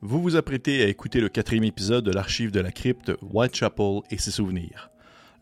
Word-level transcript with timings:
Vous 0.00 0.22
vous 0.22 0.36
apprêtez 0.36 0.84
à 0.84 0.86
écouter 0.86 1.20
le 1.20 1.28
quatrième 1.28 1.64
épisode 1.64 2.04
de 2.04 2.12
l'archive 2.12 2.52
de 2.52 2.60
la 2.60 2.70
crypte 2.70 3.10
Whitechapel 3.20 4.02
et 4.12 4.18
ses 4.18 4.30
souvenirs. 4.30 4.92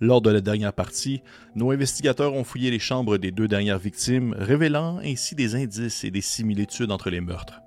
Lors 0.00 0.22
de 0.22 0.30
la 0.30 0.40
dernière 0.40 0.72
partie, 0.72 1.20
nos 1.54 1.72
investigateurs 1.72 2.32
ont 2.32 2.42
fouillé 2.42 2.70
les 2.70 2.78
chambres 2.78 3.18
des 3.18 3.32
deux 3.32 3.48
dernières 3.48 3.78
victimes, 3.78 4.34
révélant 4.38 4.98
ainsi 5.04 5.34
des 5.34 5.56
indices 5.56 6.04
et 6.04 6.10
des 6.10 6.22
similitudes 6.22 6.90
entre 6.90 7.10
les 7.10 7.20
meurtres. 7.20 7.60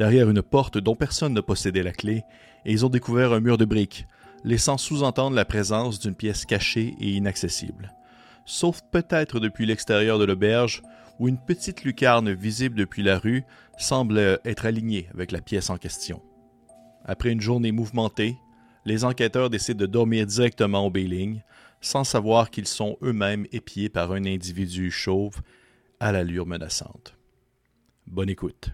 Derrière 0.00 0.28
une 0.28 0.42
porte 0.42 0.76
dont 0.76 0.96
personne 0.96 1.34
ne 1.34 1.40
possédait 1.40 1.84
la 1.84 1.92
clé, 1.92 2.24
ils 2.64 2.84
ont 2.84 2.90
découvert 2.90 3.32
un 3.32 3.38
mur 3.38 3.56
de 3.56 3.64
briques, 3.64 4.08
laissant 4.42 4.76
sous-entendre 4.76 5.36
la 5.36 5.44
présence 5.44 6.00
d'une 6.00 6.16
pièce 6.16 6.46
cachée 6.46 6.96
et 6.98 7.10
inaccessible. 7.10 7.94
Sauf 8.44 8.80
peut-être 8.90 9.38
depuis 9.38 9.66
l'extérieur 9.66 10.18
de 10.18 10.24
l'auberge, 10.24 10.82
où 11.18 11.28
une 11.28 11.38
petite 11.38 11.84
lucarne 11.84 12.32
visible 12.32 12.76
depuis 12.76 13.02
la 13.02 13.18
rue 13.18 13.44
semble 13.78 14.40
être 14.44 14.66
alignée 14.66 15.08
avec 15.12 15.32
la 15.32 15.40
pièce 15.40 15.70
en 15.70 15.76
question. 15.76 16.22
Après 17.04 17.30
une 17.30 17.40
journée 17.40 17.72
mouvementée, 17.72 18.36
les 18.84 19.04
enquêteurs 19.04 19.50
décident 19.50 19.78
de 19.78 19.86
dormir 19.86 20.26
directement 20.26 20.86
au 20.86 20.90
Bailing, 20.90 21.40
sans 21.80 22.04
savoir 22.04 22.50
qu'ils 22.50 22.66
sont 22.66 22.96
eux-mêmes 23.02 23.46
épiés 23.52 23.88
par 23.88 24.12
un 24.12 24.24
individu 24.24 24.90
chauve 24.90 25.42
à 26.00 26.12
l'allure 26.12 26.46
menaçante. 26.46 27.16
Bonne 28.06 28.30
écoute. 28.30 28.70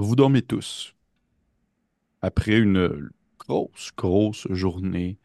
Vous 0.00 0.16
dormez 0.16 0.40
tous. 0.40 0.94
Après 2.22 2.56
une 2.56 3.10
grosse, 3.38 3.90
grosse 3.94 4.46
journée 4.48 5.18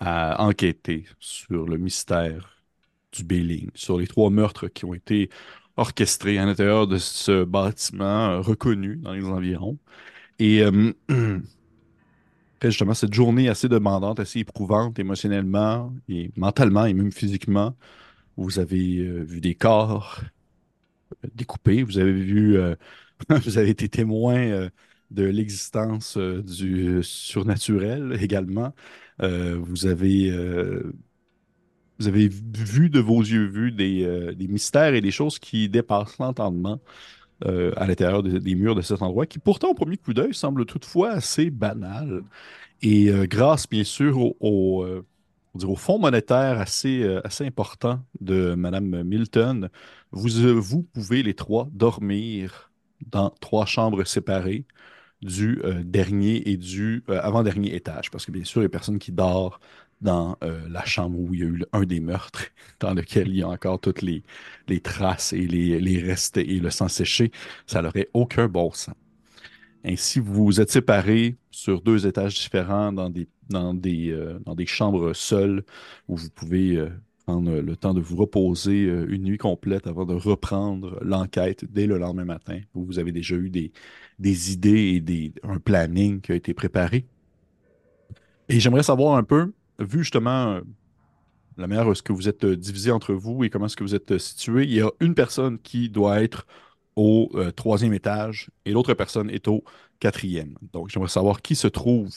à 0.00 0.44
enquêter 0.44 1.06
sur 1.18 1.64
le 1.64 1.78
mystère 1.78 2.62
du 3.12 3.24
Bailing, 3.24 3.70
sur 3.74 3.98
les 3.98 4.06
trois 4.06 4.28
meurtres 4.28 4.68
qui 4.68 4.84
ont 4.84 4.92
été 4.92 5.30
orchestrés 5.78 6.36
à 6.36 6.44
l'intérieur 6.44 6.86
de 6.86 6.98
ce 6.98 7.44
bâtiment 7.44 8.32
euh, 8.32 8.40
reconnu 8.40 8.96
dans 8.96 9.12
les 9.12 9.24
environs. 9.24 9.78
Et 10.38 10.62
euh, 10.62 10.92
justement 12.62 12.92
cette 12.92 13.14
journée 13.14 13.48
assez 13.48 13.68
demandante, 13.70 14.20
assez 14.20 14.40
éprouvante 14.40 14.98
émotionnellement 14.98 15.90
et 16.10 16.30
mentalement 16.36 16.84
et 16.84 16.92
même 16.92 17.12
physiquement, 17.12 17.74
vous 18.36 18.58
avez 18.58 18.98
euh, 18.98 19.22
vu 19.22 19.40
des 19.40 19.54
corps 19.54 20.20
découpés, 21.34 21.82
vous 21.82 21.96
avez 21.96 22.12
vu 22.12 22.58
vous 23.44 23.58
avez 23.58 23.70
été 23.70 23.88
témoin 23.88 24.36
euh, 24.36 24.70
de 25.10 25.24
l'existence 25.24 26.16
euh, 26.16 26.42
du 26.42 27.02
surnaturel 27.02 28.16
également. 28.20 28.74
Euh, 29.20 29.58
vous 29.60 29.86
avez 29.86 30.30
vous 31.98 32.08
avez 32.08 32.28
vu 32.28 32.90
de 32.90 32.98
vos 32.98 33.20
yeux 33.20 33.46
vus 33.46 33.70
des, 33.70 34.34
des, 34.34 34.48
mystères 34.48 34.94
et 34.94 35.00
des 35.00 35.12
choses 35.12 35.38
qui 35.38 35.68
dépassent 35.68 36.18
l'entendement 36.18 36.80
à 37.44 37.86
l'intérieur 37.86 38.22
des 38.24 38.54
murs 38.56 38.74
de 38.74 38.80
cet 38.82 39.02
endroit, 39.02 39.26
qui 39.26 39.38
pourtant 39.38 39.70
au 39.70 39.74
premier 39.74 39.98
coup 39.98 40.12
d'œil 40.12 40.34
semble 40.34 40.64
toutefois 40.64 41.10
assez 41.10 41.50
banal. 41.50 42.22
Et 42.80 43.12
grâce 43.28 43.68
bien 43.68 43.84
sûr 43.84 44.18
au, 44.18 44.34
au, 44.40 45.76
fonds 45.76 46.00
monétaire 46.00 46.60
assez, 46.60 47.04
assez 47.22 47.46
important 47.46 48.00
de 48.20 48.54
Mme 48.54 49.04
Milton, 49.04 49.68
vous, 50.10 50.60
vous 50.60 50.82
pouvez 50.82 51.22
les 51.22 51.34
trois 51.34 51.68
dormir 51.72 52.71
dans 53.10 53.30
trois 53.40 53.66
chambres 53.66 54.04
séparées 54.04 54.66
du 55.22 55.60
euh, 55.64 55.82
dernier 55.84 56.48
et 56.48 56.56
du 56.56 57.04
euh, 57.08 57.20
avant-dernier 57.22 57.74
étage. 57.74 58.10
Parce 58.10 58.26
que 58.26 58.32
bien 58.32 58.44
sûr, 58.44 58.60
il 58.62 58.64
y 58.64 58.66
a 58.66 58.68
personne 58.68 58.98
qui 58.98 59.12
dort 59.12 59.60
dans 60.00 60.36
euh, 60.42 60.60
la 60.68 60.84
chambre 60.84 61.18
où 61.18 61.32
il 61.32 61.40
y 61.40 61.42
a 61.44 61.46
eu 61.46 61.64
un 61.72 61.82
des 61.84 62.00
meurtres, 62.00 62.46
dans 62.80 62.92
lequel 62.94 63.28
il 63.28 63.36
y 63.36 63.42
a 63.42 63.48
encore 63.48 63.80
toutes 63.80 64.02
les, 64.02 64.24
les 64.68 64.80
traces 64.80 65.32
et 65.32 65.46
les, 65.46 65.80
les, 65.80 66.02
restes 66.02 66.38
et 66.38 66.58
le 66.58 66.70
sang 66.70 66.88
séché. 66.88 67.30
Ça 67.66 67.82
n'aurait 67.82 68.08
aucun 68.12 68.48
bon 68.48 68.72
sens. 68.72 68.94
Ainsi, 69.84 70.20
vous 70.20 70.60
êtes 70.60 70.70
séparés 70.70 71.36
sur 71.50 71.82
deux 71.82 72.06
étages 72.06 72.34
différents 72.34 72.92
dans 72.92 73.10
des, 73.10 73.28
dans 73.48 73.74
des, 73.74 74.16
dans 74.44 74.54
des 74.54 74.66
chambres 74.66 75.12
seules 75.12 75.64
où 76.06 76.16
vous 76.16 76.30
pouvez 76.30 76.80
prendre 77.32 77.60
le 77.60 77.76
temps 77.76 77.94
de 77.94 78.00
vous 78.00 78.16
reposer 78.16 78.84
euh, 78.84 79.06
une 79.08 79.22
nuit 79.22 79.38
complète 79.38 79.86
avant 79.86 80.04
de 80.04 80.14
reprendre 80.14 80.98
l'enquête 81.02 81.64
dès 81.64 81.86
le 81.86 81.96
lendemain 81.96 82.26
matin, 82.26 82.60
où 82.74 82.84
vous 82.84 82.98
avez 82.98 83.12
déjà 83.12 83.36
eu 83.36 83.48
des, 83.48 83.72
des 84.18 84.52
idées 84.52 84.94
et 84.94 85.00
des, 85.00 85.32
un 85.42 85.58
planning 85.58 86.20
qui 86.20 86.32
a 86.32 86.34
été 86.34 86.52
préparé. 86.52 87.06
Et 88.48 88.60
j'aimerais 88.60 88.82
savoir 88.82 89.16
un 89.16 89.22
peu, 89.22 89.52
vu 89.78 90.00
justement 90.00 90.52
euh, 90.52 90.60
la 91.56 91.66
manière 91.66 91.86
dont 91.86 91.94
que 91.94 92.12
vous 92.12 92.28
êtes 92.28 92.44
euh, 92.44 92.56
divisé 92.56 92.90
entre 92.90 93.14
vous 93.14 93.44
et 93.44 93.50
comment 93.50 93.66
est-ce 93.66 93.76
que 93.76 93.84
vous 93.84 93.94
êtes 93.94 94.18
situé, 94.18 94.64
il 94.64 94.74
y 94.74 94.82
a 94.82 94.90
une 95.00 95.14
personne 95.14 95.58
qui 95.58 95.88
doit 95.88 96.22
être 96.22 96.46
au 96.94 97.32
troisième 97.56 97.94
étage 97.94 98.50
et 98.66 98.72
l'autre 98.72 98.92
personne 98.92 99.30
est 99.30 99.48
au 99.48 99.64
quatrième. 99.98 100.58
Donc, 100.74 100.90
j'aimerais 100.90 101.08
savoir 101.08 101.40
qui 101.40 101.54
se 101.54 101.66
trouve 101.66 102.10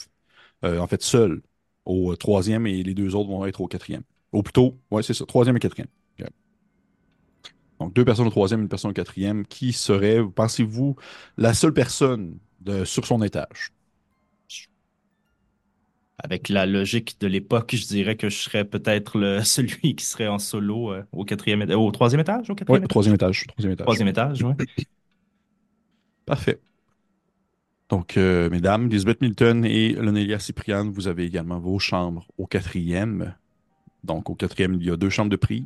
en 0.64 0.86
fait 0.86 1.02
seul 1.02 1.42
au 1.86 2.14
troisième 2.18 2.68
et 2.68 2.84
les 2.84 2.94
deux 2.94 3.16
autres 3.16 3.30
vont 3.30 3.46
être 3.46 3.62
au 3.62 3.68
quatrième. 3.68 4.04
Ou 4.36 4.44
plutôt, 4.44 4.78
ouais, 4.92 5.02
c'est 5.02 5.14
ça, 5.14 5.26
troisième 5.26 5.56
et 5.56 5.60
quatrième. 5.60 5.88
Donc, 7.80 7.94
deux 7.94 8.06
personnes 8.06 8.28
au 8.28 8.32
troisième, 8.32 8.62
une 8.62 8.70
personne 8.70 8.92
au 8.92 8.94
quatrième. 8.94 9.46
Qui 9.46 9.74
serait, 9.74 10.22
pensez-vous, 10.24 10.96
la 11.38 11.54
seule 11.54 11.74
personne 11.74 12.38
de, 12.62 12.86
sur 12.86 13.06
son 13.06 13.22
étage? 13.22 13.72
Avec 16.18 16.48
la 16.48 16.66
logique 16.66 17.18
de 17.20 17.28
l'époque, 17.28 17.76
je 17.76 17.86
dirais 17.86 18.16
que 18.16 18.30
je 18.30 18.38
serais 18.38 18.64
peut-être 18.64 19.42
celui 19.44 19.96
qui 19.96 20.06
serait 20.06 20.28
en 20.28 20.40
solo 20.40 20.94
euh, 20.94 21.04
au 21.12 21.26
quatrième 21.26 21.62
au 21.72 21.92
troisième 21.92 22.22
étage, 22.22 22.50
au 22.50 22.56
quatrième 22.56 22.84
ouais, 22.84 22.88
troisième 22.88 23.16
étage. 23.16 23.46
Troisième 23.48 23.74
étage. 23.74 23.86
Troisième 23.86 24.08
étage, 24.08 24.42
oui. 24.42 24.54
Parfait. 26.26 26.60
Donc, 27.90 28.18
euh, 28.18 28.50
mesdames, 28.50 28.90
Lisbeth 28.90 29.22
Milton 29.22 29.66
et 29.66 29.92
Lonelia 29.92 30.40
Cypriane, 30.40 30.90
vous 30.90 31.08
avez 31.08 31.26
également 31.26 31.60
vos 31.60 31.78
chambres 31.78 32.26
au 32.38 32.48
quatrième. 32.48 33.36
Donc, 34.06 34.30
au 34.30 34.36
quatrième, 34.36 34.76
il 34.76 34.86
y 34.86 34.92
a 34.92 34.98
deux 34.98 35.10
chambres 35.10 35.32
de 35.32 35.36
prise. 35.36 35.66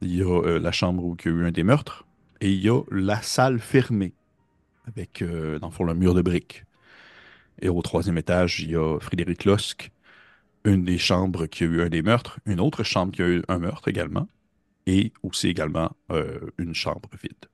Il 0.00 0.16
y 0.16 0.22
a 0.22 0.42
euh, 0.42 0.58
la 0.58 0.72
chambre 0.72 1.04
où 1.04 1.16
il 1.24 1.30
y 1.30 1.34
a 1.34 1.36
eu 1.36 1.44
un 1.44 1.50
des 1.50 1.62
meurtres. 1.62 2.06
Et 2.40 2.50
il 2.50 2.60
y 2.60 2.70
a 2.70 2.80
la 2.90 3.20
salle 3.20 3.58
fermée, 3.58 4.14
avec, 4.86 5.22
euh, 5.22 5.58
dans 5.58 5.68
le 5.68 5.72
fond, 5.72 5.84
le 5.84 5.94
mur 5.94 6.14
de 6.14 6.22
briques. 6.22 6.64
Et 7.60 7.68
au 7.68 7.82
troisième 7.82 8.16
étage, 8.16 8.60
il 8.60 8.70
y 8.70 8.76
a 8.76 8.98
Frédéric 9.00 9.44
Losque, 9.44 9.90
une 10.64 10.84
des 10.84 10.98
chambres 10.98 11.46
qui 11.46 11.64
a 11.64 11.66
eu 11.66 11.82
un 11.82 11.88
des 11.88 12.02
meurtres, 12.02 12.38
une 12.46 12.60
autre 12.60 12.84
chambre 12.84 13.12
qui 13.12 13.22
a 13.22 13.28
eu 13.28 13.42
un 13.48 13.58
meurtre 13.58 13.88
également, 13.88 14.28
et 14.86 15.12
aussi 15.22 15.48
également 15.48 15.90
euh, 16.10 16.38
une 16.56 16.74
chambre 16.74 17.10
vide. 17.22 17.46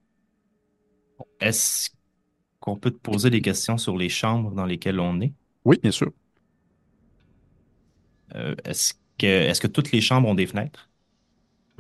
Est-ce 1.41 1.91
qu'on 2.61 2.77
peut 2.77 2.91
te 2.91 2.99
poser 2.99 3.31
des 3.31 3.41
questions 3.41 3.79
sur 3.79 3.97
les 3.97 4.09
chambres 4.09 4.53
dans 4.53 4.67
lesquelles 4.67 5.01
on 5.01 5.21
est? 5.21 5.33
Oui, 5.65 5.79
bien 5.83 5.91
sûr. 5.91 6.13
Est-ce 8.65 8.95
est-ce 9.23 9.61
que 9.61 9.67
toutes 9.67 9.93
les 9.93 10.01
chambres 10.01 10.29
ont 10.29 10.35
des 10.35 10.47
fenêtres? 10.47 10.89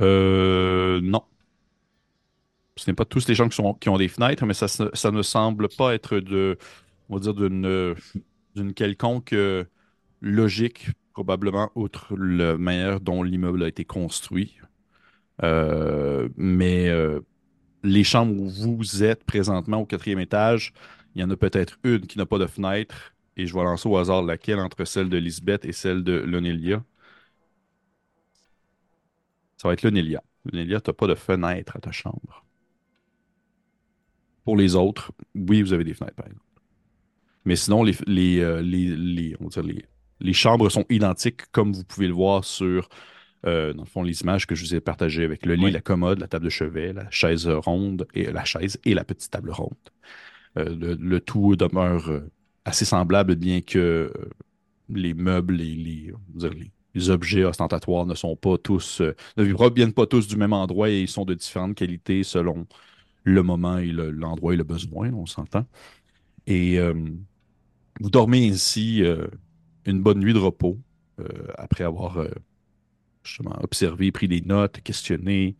Euh, 0.00 1.00
non. 1.02 1.22
Ce 2.76 2.90
n'est 2.90 2.94
pas 2.94 3.04
tous 3.04 3.28
les 3.28 3.34
gens 3.34 3.48
qui, 3.48 3.88
ont 3.88 3.96
des 3.96 4.08
fenêtres, 4.08 4.44
mais 4.46 4.54
ça, 4.54 5.10
ne 5.10 5.22
semble 5.22 5.68
pas 5.68 5.94
être 5.94 6.18
d'une, 6.18 6.56
quelconque 8.74 9.32
euh, 9.32 9.64
logique, 10.20 10.88
probablement, 11.12 11.70
outre 11.76 12.16
la 12.16 12.58
manière 12.58 13.00
dont 13.00 13.22
l'immeuble 13.22 13.62
a 13.62 13.68
été 13.68 13.84
construit. 13.84 14.56
Euh, 15.42 16.28
mais 16.36 16.90
les 17.84 18.04
chambres 18.04 18.34
où 18.34 18.48
vous 18.48 19.04
êtes 19.04 19.22
présentement 19.24 19.78
au 19.78 19.86
quatrième 19.86 20.18
étage, 20.18 20.72
il 21.14 21.20
y 21.20 21.24
en 21.24 21.30
a 21.30 21.36
peut-être 21.36 21.78
une 21.84 22.06
qui 22.06 22.18
n'a 22.18 22.26
pas 22.26 22.38
de 22.38 22.46
fenêtre, 22.46 23.14
et 23.36 23.46
je 23.46 23.54
vais 23.54 23.62
lancer 23.62 23.88
au 23.88 23.96
hasard 23.96 24.22
laquelle 24.22 24.58
entre 24.58 24.84
celle 24.84 25.08
de 25.08 25.16
Lisbeth 25.16 25.64
et 25.64 25.72
celle 25.72 26.02
de 26.02 26.12
Lonelia. 26.12 26.82
Ça 29.56 29.68
va 29.68 29.74
être 29.74 29.82
le 29.82 29.90
Nélia. 29.90 30.22
Le 30.44 30.58
Nélia, 30.58 30.80
tu 30.80 30.90
n'as 30.90 30.94
pas 30.94 31.06
de 31.06 31.14
fenêtre 31.14 31.76
à 31.76 31.80
ta 31.80 31.92
chambre. 31.92 32.44
Pour 34.44 34.56
les 34.56 34.74
autres, 34.74 35.12
oui, 35.34 35.62
vous 35.62 35.72
avez 35.72 35.84
des 35.84 35.94
fenêtres, 35.94 36.16
par 36.16 36.26
exemple. 36.26 36.44
Mais 37.44 37.56
sinon, 37.56 37.82
les, 37.82 37.94
les, 38.06 38.40
euh, 38.40 38.62
les, 38.62 40.32
chambres 40.32 40.70
sont 40.70 40.84
identiques, 40.88 41.42
comme 41.52 41.72
vous 41.72 41.84
pouvez 41.84 42.06
le 42.06 42.14
voir 42.14 42.44
sur, 42.44 42.88
euh, 43.46 43.72
dans 43.74 43.82
le 43.82 43.88
fond, 43.88 44.02
les 44.02 44.22
images 44.22 44.46
que 44.46 44.54
je 44.54 44.64
vous 44.64 44.74
ai 44.74 44.80
partagées 44.80 45.24
avec 45.24 45.44
le 45.44 45.54
lit, 45.54 45.70
la 45.70 45.80
commode, 45.80 46.20
la 46.20 46.28
table 46.28 46.46
de 46.46 46.50
chevet, 46.50 46.92
la 46.92 47.10
chaise 47.10 47.46
ronde, 47.46 48.06
et 48.14 48.30
la 48.32 48.44
chaise 48.44 48.78
et 48.84 48.94
la 48.94 49.04
petite 49.04 49.30
table 49.30 49.50
ronde. 49.50 49.76
Euh, 50.56 50.96
le, 50.98 51.20
tout 51.20 51.56
demeure 51.56 52.22
assez 52.64 52.84
semblable, 52.84 53.34
bien 53.34 53.60
que 53.60 54.12
les 54.88 55.14
meubles 55.14 55.60
et 55.60 55.74
les, 55.74 56.12
les, 56.34 56.70
les 56.94 57.10
objets 57.10 57.44
ostentatoires 57.44 58.06
ne 58.06 58.14
sont 58.14 58.36
pas 58.36 58.58
tous, 58.58 59.00
euh, 59.00 59.14
ne 59.36 59.52
proviennent 59.52 59.92
pas 59.92 60.06
tous 60.06 60.26
du 60.28 60.36
même 60.36 60.52
endroit 60.52 60.90
et 60.90 61.02
ils 61.02 61.08
sont 61.08 61.24
de 61.24 61.34
différentes 61.34 61.74
qualités 61.74 62.22
selon 62.24 62.66
le 63.24 63.42
moment 63.42 63.78
et 63.78 63.90
l'endroit 63.92 64.54
et 64.54 64.56
le 64.56 64.64
besoin, 64.64 65.12
on 65.12 65.26
s'entend. 65.26 65.66
Et 66.46 66.78
euh, 66.78 66.94
Vous 68.00 68.10
dormez 68.10 68.48
ainsi 68.48 69.02
euh, 69.02 69.26
une 69.86 70.02
bonne 70.02 70.20
nuit 70.20 70.34
de 70.34 70.38
repos 70.38 70.78
après 71.58 71.84
avoir 71.84 72.26
justement 73.22 73.56
observé, 73.62 74.10
pris 74.10 74.26
des 74.26 74.40
notes, 74.40 74.80
questionné, 74.80 75.56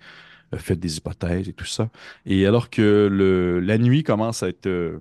fait 0.56 0.74
des 0.74 0.96
hypothèses 0.98 1.48
et 1.48 1.52
tout 1.52 1.64
ça. 1.64 1.90
Et 2.26 2.44
alors 2.44 2.70
que 2.70 3.60
la 3.62 3.78
nuit 3.78 4.02
commence 4.02 4.42
à 4.42 4.48
être 4.48 5.00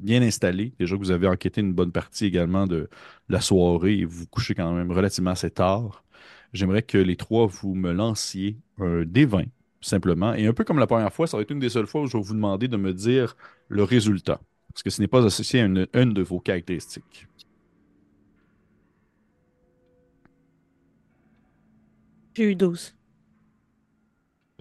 bien 0.00 0.22
installée, 0.22 0.72
déjà 0.78 0.96
que 0.96 1.00
vous 1.00 1.10
avez 1.10 1.26
enquêté 1.28 1.60
une 1.60 1.72
bonne 1.72 1.92
partie 1.92 2.26
également 2.26 2.66
de 2.66 2.88
la 3.28 3.40
soirée 3.40 3.98
et 3.98 4.04
vous 4.04 4.20
vous 4.20 4.26
couchez 4.26 4.54
quand 4.54 4.72
même 4.74 4.90
relativement 4.92 5.30
assez 5.30 5.50
tard, 5.50 6.04
j'aimerais 6.52 6.82
que 6.82 6.98
les 6.98 7.16
trois 7.16 7.46
vous 7.46 7.74
me 7.74 7.92
lanciez 7.92 8.58
un 8.78 9.02
D20 9.04 9.48
simplement. 9.80 10.34
Et 10.34 10.46
un 10.46 10.52
peu 10.52 10.64
comme 10.64 10.78
la 10.78 10.86
première 10.86 11.12
fois, 11.12 11.26
ça 11.26 11.36
va 11.36 11.42
être 11.42 11.50
une 11.50 11.58
des 11.60 11.70
seules 11.70 11.86
fois 11.86 12.02
où 12.02 12.06
je 12.06 12.16
vais 12.16 12.22
vous 12.22 12.34
demander 12.34 12.68
de 12.68 12.76
me 12.76 12.92
dire 12.92 13.36
le 13.68 13.82
résultat. 13.84 14.40
Parce 14.72 14.82
que 14.82 14.90
ce 14.90 15.00
n'est 15.00 15.08
pas 15.08 15.24
associé 15.24 15.60
à 15.60 15.64
une, 15.64 15.86
une 15.94 16.12
de 16.14 16.22
vos 16.22 16.40
caractéristiques. 16.40 17.26
J'ai 22.34 22.42
eu 22.50 22.54
12. 22.56 22.94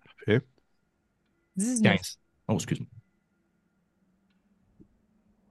Parfait. 0.03 0.41
19. 1.55 1.97
15. 1.97 2.17
Oh, 2.47 2.55
excuse-moi. 2.55 2.98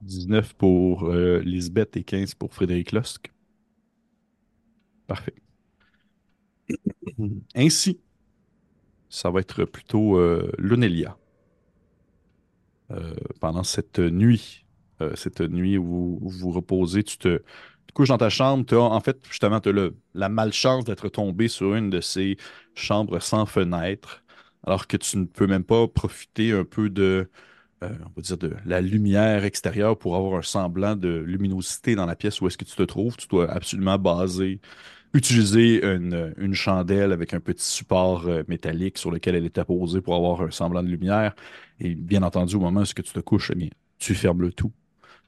19 0.08 0.54
pour 0.54 1.04
euh, 1.06 1.40
Lisbeth 1.40 1.96
et 1.96 2.04
15 2.04 2.34
pour 2.34 2.52
Frédéric 2.54 2.92
Losque. 2.92 3.30
Parfait. 5.06 5.34
Ainsi, 7.54 8.00
ça 9.08 9.30
va 9.30 9.40
être 9.40 9.64
plutôt 9.64 10.18
euh, 10.18 10.50
Lonelia. 10.58 11.18
Euh, 12.90 13.14
pendant 13.40 13.64
cette 13.64 13.98
nuit, 13.98 14.64
euh, 15.02 15.14
cette 15.14 15.40
nuit 15.40 15.76
où 15.76 16.18
vous 16.22 16.28
vous 16.30 16.50
reposez, 16.52 17.04
tu 17.04 17.18
te, 17.18 17.42
couches 17.94 18.08
dans 18.08 18.18
ta 18.18 18.30
chambre. 18.30 18.64
Tu 18.66 18.74
as, 18.74 18.80
en 18.80 19.00
fait, 19.00 19.18
justement, 19.28 19.60
tu 19.60 19.70
as 19.70 19.90
la 20.14 20.28
malchance 20.28 20.84
d'être 20.84 21.08
tombé 21.08 21.48
sur 21.48 21.74
une 21.74 21.90
de 21.90 22.00
ces 22.00 22.36
chambres 22.74 23.20
sans 23.20 23.44
fenêtre, 23.46 24.24
alors 24.64 24.86
que 24.86 24.96
tu 24.96 25.18
ne 25.18 25.26
peux 25.26 25.46
même 25.46 25.64
pas 25.64 25.86
profiter 25.88 26.52
un 26.52 26.64
peu 26.64 26.88
de, 26.90 27.30
euh, 27.82 27.88
on 28.04 28.10
va 28.16 28.22
dire, 28.22 28.36
de 28.36 28.54
la 28.66 28.80
lumière 28.80 29.44
extérieure 29.44 29.96
pour 29.98 30.16
avoir 30.16 30.38
un 30.38 30.42
semblant 30.42 30.96
de 30.96 31.08
luminosité 31.08 31.94
dans 31.94 32.06
la 32.06 32.16
pièce 32.16 32.40
où 32.40 32.46
est-ce 32.46 32.58
que 32.58 32.64
tu 32.64 32.74
te 32.74 32.82
trouves. 32.82 33.16
Tu 33.16 33.28
dois 33.28 33.50
absolument 33.50 33.98
baser, 33.98 34.60
utiliser 35.14 35.84
une, 35.84 36.54
chandelle 36.54 37.12
avec 37.12 37.34
un 37.34 37.40
petit 37.40 37.64
support 37.64 38.26
euh, 38.26 38.42
métallique 38.48 38.98
sur 38.98 39.10
lequel 39.10 39.34
elle 39.34 39.44
est 39.44 39.58
apposée 39.58 40.00
pour 40.00 40.14
avoir 40.14 40.42
un 40.42 40.50
semblant 40.50 40.82
de 40.82 40.88
lumière. 40.88 41.34
Et 41.80 41.94
bien 41.94 42.22
entendu, 42.22 42.56
au 42.56 42.60
moment 42.60 42.80
où 42.80 42.82
est-ce 42.82 42.94
que 42.94 43.02
tu 43.02 43.12
te 43.12 43.20
couches, 43.20 43.52
eh 43.56 43.70
tu 43.98 44.14
fermes 44.14 44.42
le 44.42 44.52
tout. 44.52 44.72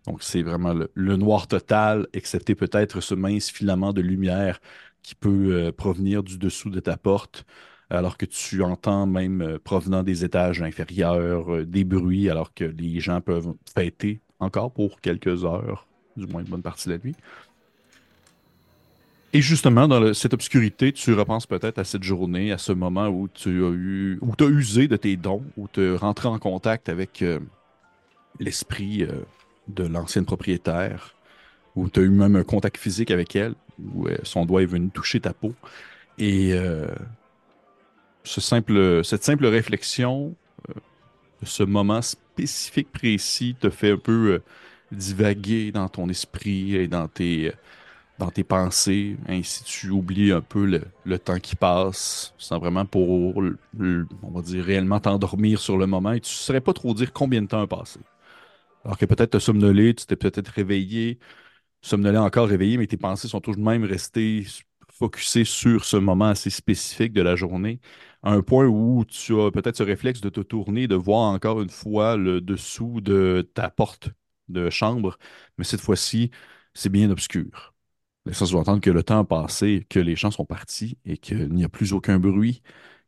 Donc, 0.06 0.22
c'est 0.22 0.42
vraiment 0.42 0.72
le, 0.72 0.90
le 0.94 1.16
noir 1.16 1.46
total, 1.46 2.06
excepté 2.14 2.54
peut-être 2.54 3.00
ce 3.00 3.14
mince 3.14 3.50
filament 3.50 3.92
de 3.92 4.00
lumière 4.00 4.60
qui 5.02 5.14
peut 5.14 5.52
euh, 5.52 5.72
provenir 5.72 6.22
du 6.22 6.38
dessous 6.38 6.70
de 6.70 6.80
ta 6.80 6.96
porte, 6.96 7.44
alors 7.90 8.16
que 8.16 8.24
tu 8.24 8.62
entends 8.62 9.06
même 9.06 9.42
euh, 9.42 9.58
provenant 9.58 10.02
des 10.02 10.24
étages 10.24 10.62
inférieurs 10.62 11.52
euh, 11.52 11.66
des 11.66 11.84
bruits, 11.84 12.30
alors 12.30 12.54
que 12.54 12.64
les 12.64 13.00
gens 13.00 13.20
peuvent 13.20 13.54
fêter 13.74 14.20
encore 14.38 14.70
pour 14.72 15.00
quelques 15.00 15.44
heures, 15.44 15.86
du 16.16 16.26
moins 16.26 16.42
une 16.42 16.48
bonne 16.48 16.62
partie 16.62 16.88
de 16.88 16.94
la 16.94 17.00
nuit. 17.04 17.16
Et 19.32 19.42
justement, 19.42 19.86
dans 19.86 20.12
cette 20.14 20.34
obscurité, 20.34 20.92
tu 20.92 21.12
repenses 21.14 21.46
peut-être 21.46 21.78
à 21.78 21.84
cette 21.84 22.02
journée, 22.02 22.50
à 22.52 22.58
ce 22.58 22.72
moment 22.72 23.08
où 23.08 23.28
tu 23.28 23.64
as 23.64 23.70
eu, 23.70 24.18
usé 24.40 24.88
de 24.88 24.96
tes 24.96 25.16
dons, 25.16 25.44
où 25.56 25.68
tu 25.72 25.82
es 25.82 25.96
rentré 25.96 26.28
en 26.28 26.38
contact 26.38 26.88
avec 26.88 27.22
euh, 27.22 27.38
l'esprit 28.40 29.06
de 29.68 29.84
l'ancienne 29.84 30.24
propriétaire, 30.24 31.14
où 31.76 31.88
tu 31.88 32.00
as 32.00 32.02
eu 32.02 32.08
même 32.08 32.34
un 32.34 32.42
contact 32.42 32.76
physique 32.76 33.12
avec 33.12 33.36
elle, 33.36 33.54
où 33.78 34.08
son 34.24 34.46
doigt 34.46 34.62
est 34.62 34.66
venu 34.66 34.90
toucher 34.90 35.20
ta 35.20 35.32
peau. 35.32 35.54
Et 36.18 36.52
ce 38.24 38.40
simple, 38.40 39.02
cette 39.04 39.24
simple 39.24 39.46
réflexion 39.46 40.36
euh, 40.70 40.74
ce 41.44 41.62
moment 41.64 42.02
spécifique, 42.02 42.92
précis, 42.92 43.56
te 43.60 43.70
fait 43.70 43.92
un 43.92 43.98
peu 43.98 44.34
euh, 44.34 44.44
divaguer 44.92 45.72
dans 45.72 45.88
ton 45.88 46.08
esprit 46.08 46.76
et 46.76 46.88
dans 46.88 47.08
tes, 47.08 47.52
dans 48.18 48.30
tes 48.30 48.44
pensées. 48.44 49.18
Ainsi, 49.28 49.64
tu 49.64 49.90
oublies 49.90 50.32
un 50.32 50.42
peu 50.42 50.66
le, 50.66 50.82
le 51.04 51.18
temps 51.18 51.40
qui 51.40 51.56
passe, 51.56 52.34
sans 52.38 52.58
vraiment 52.60 52.86
pour, 52.86 53.36
on 53.38 54.30
va 54.32 54.42
dire, 54.42 54.64
réellement 54.64 55.00
t'endormir 55.00 55.60
sur 55.60 55.78
le 55.78 55.86
moment. 55.86 56.12
Et 56.12 56.20
tu 56.20 56.30
ne 56.32 56.34
saurais 56.36 56.60
pas 56.60 56.72
trop 56.72 56.94
dire 56.94 57.12
combien 57.12 57.42
de 57.42 57.48
temps 57.48 57.62
a 57.62 57.66
passé. 57.66 58.00
Alors 58.84 58.98
que 58.98 59.04
peut-être 59.06 59.30
t'as 59.32 59.40
somnolé, 59.40 59.94
tu 59.94 60.06
t'es 60.06 60.16
peut-être 60.16 60.48
réveillé, 60.48 61.18
somnolé 61.82 62.18
encore 62.18 62.48
réveillé, 62.48 62.78
mais 62.78 62.86
tes 62.86 62.96
pensées 62.96 63.28
sont 63.28 63.40
de 63.40 63.60
même 63.60 63.84
restées 63.84 64.46
focusées 64.92 65.44
sur 65.44 65.84
ce 65.84 65.96
moment 65.98 66.26
assez 66.28 66.50
spécifique 66.50 67.12
de 67.12 67.22
la 67.22 67.36
journée, 67.36 67.80
un 68.22 68.42
point 68.42 68.66
où 68.66 69.04
tu 69.06 69.40
as 69.40 69.50
peut-être 69.50 69.76
ce 69.76 69.82
réflexe 69.82 70.20
de 70.20 70.28
te 70.28 70.40
tourner, 70.40 70.88
de 70.88 70.94
voir 70.94 71.32
encore 71.32 71.60
une 71.62 71.70
fois 71.70 72.16
le 72.16 72.40
dessous 72.40 73.00
de 73.00 73.48
ta 73.54 73.70
porte 73.70 74.10
de 74.48 74.70
chambre, 74.70 75.18
mais 75.58 75.64
cette 75.64 75.80
fois-ci, 75.80 76.30
c'est 76.74 76.90
bien 76.90 77.10
obscur. 77.10 77.74
Ça 78.32 78.46
sous-entendre 78.46 78.80
que 78.80 78.90
le 78.90 79.02
temps 79.02 79.20
a 79.20 79.24
passé, 79.24 79.86
que 79.88 79.98
les 79.98 80.14
gens 80.16 80.30
sont 80.30 80.44
partis 80.46 80.98
et 81.04 81.16
qu'il 81.18 81.52
n'y 81.52 81.64
a 81.64 81.68
plus 81.68 81.92
aucun 81.92 82.18
bruit 82.18 82.62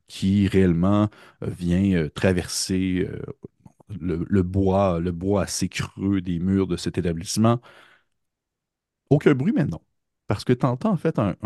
qui 0.08 0.48
réellement 0.48 1.10
euh, 1.42 1.50
vient 1.50 1.94
euh, 1.94 2.10
traverser 2.10 3.06
euh, 3.08 3.22
le, 4.00 4.42
bois, 4.42 5.00
le 5.00 5.12
bois 5.12 5.42
assez 5.44 5.68
creux 5.68 6.20
des 6.20 6.38
murs 6.38 6.66
de 6.66 6.76
cet 6.76 6.98
établissement. 6.98 7.60
Aucun 9.10 9.34
bruit, 9.34 9.52
mais 9.54 9.64
non. 9.64 9.80
Parce 10.26 10.44
que 10.44 10.52
tu 10.52 10.66
entends 10.66 10.92
en 10.92 10.96
fait 10.96 11.18
un 11.18 11.36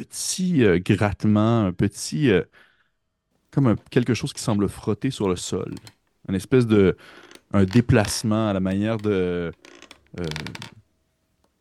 petit 0.00 0.64
euh, 0.64 0.78
grattement, 0.78 1.66
un 1.66 1.72
petit, 1.72 2.30
euh, 2.30 2.42
comme 3.50 3.66
un- 3.66 3.76
quelque 3.90 4.14
chose 4.14 4.32
qui 4.32 4.42
semble 4.42 4.68
frotter 4.68 5.10
sur 5.10 5.28
le 5.28 5.36
sol. 5.36 5.74
Une 6.28 6.34
espèce 6.34 6.66
de, 6.66 6.96
un 7.52 7.64
déplacement 7.64 8.48
à 8.50 8.52
la 8.52 8.60
manière 8.60 8.98
de, 8.98 9.52
euh, 10.20 10.24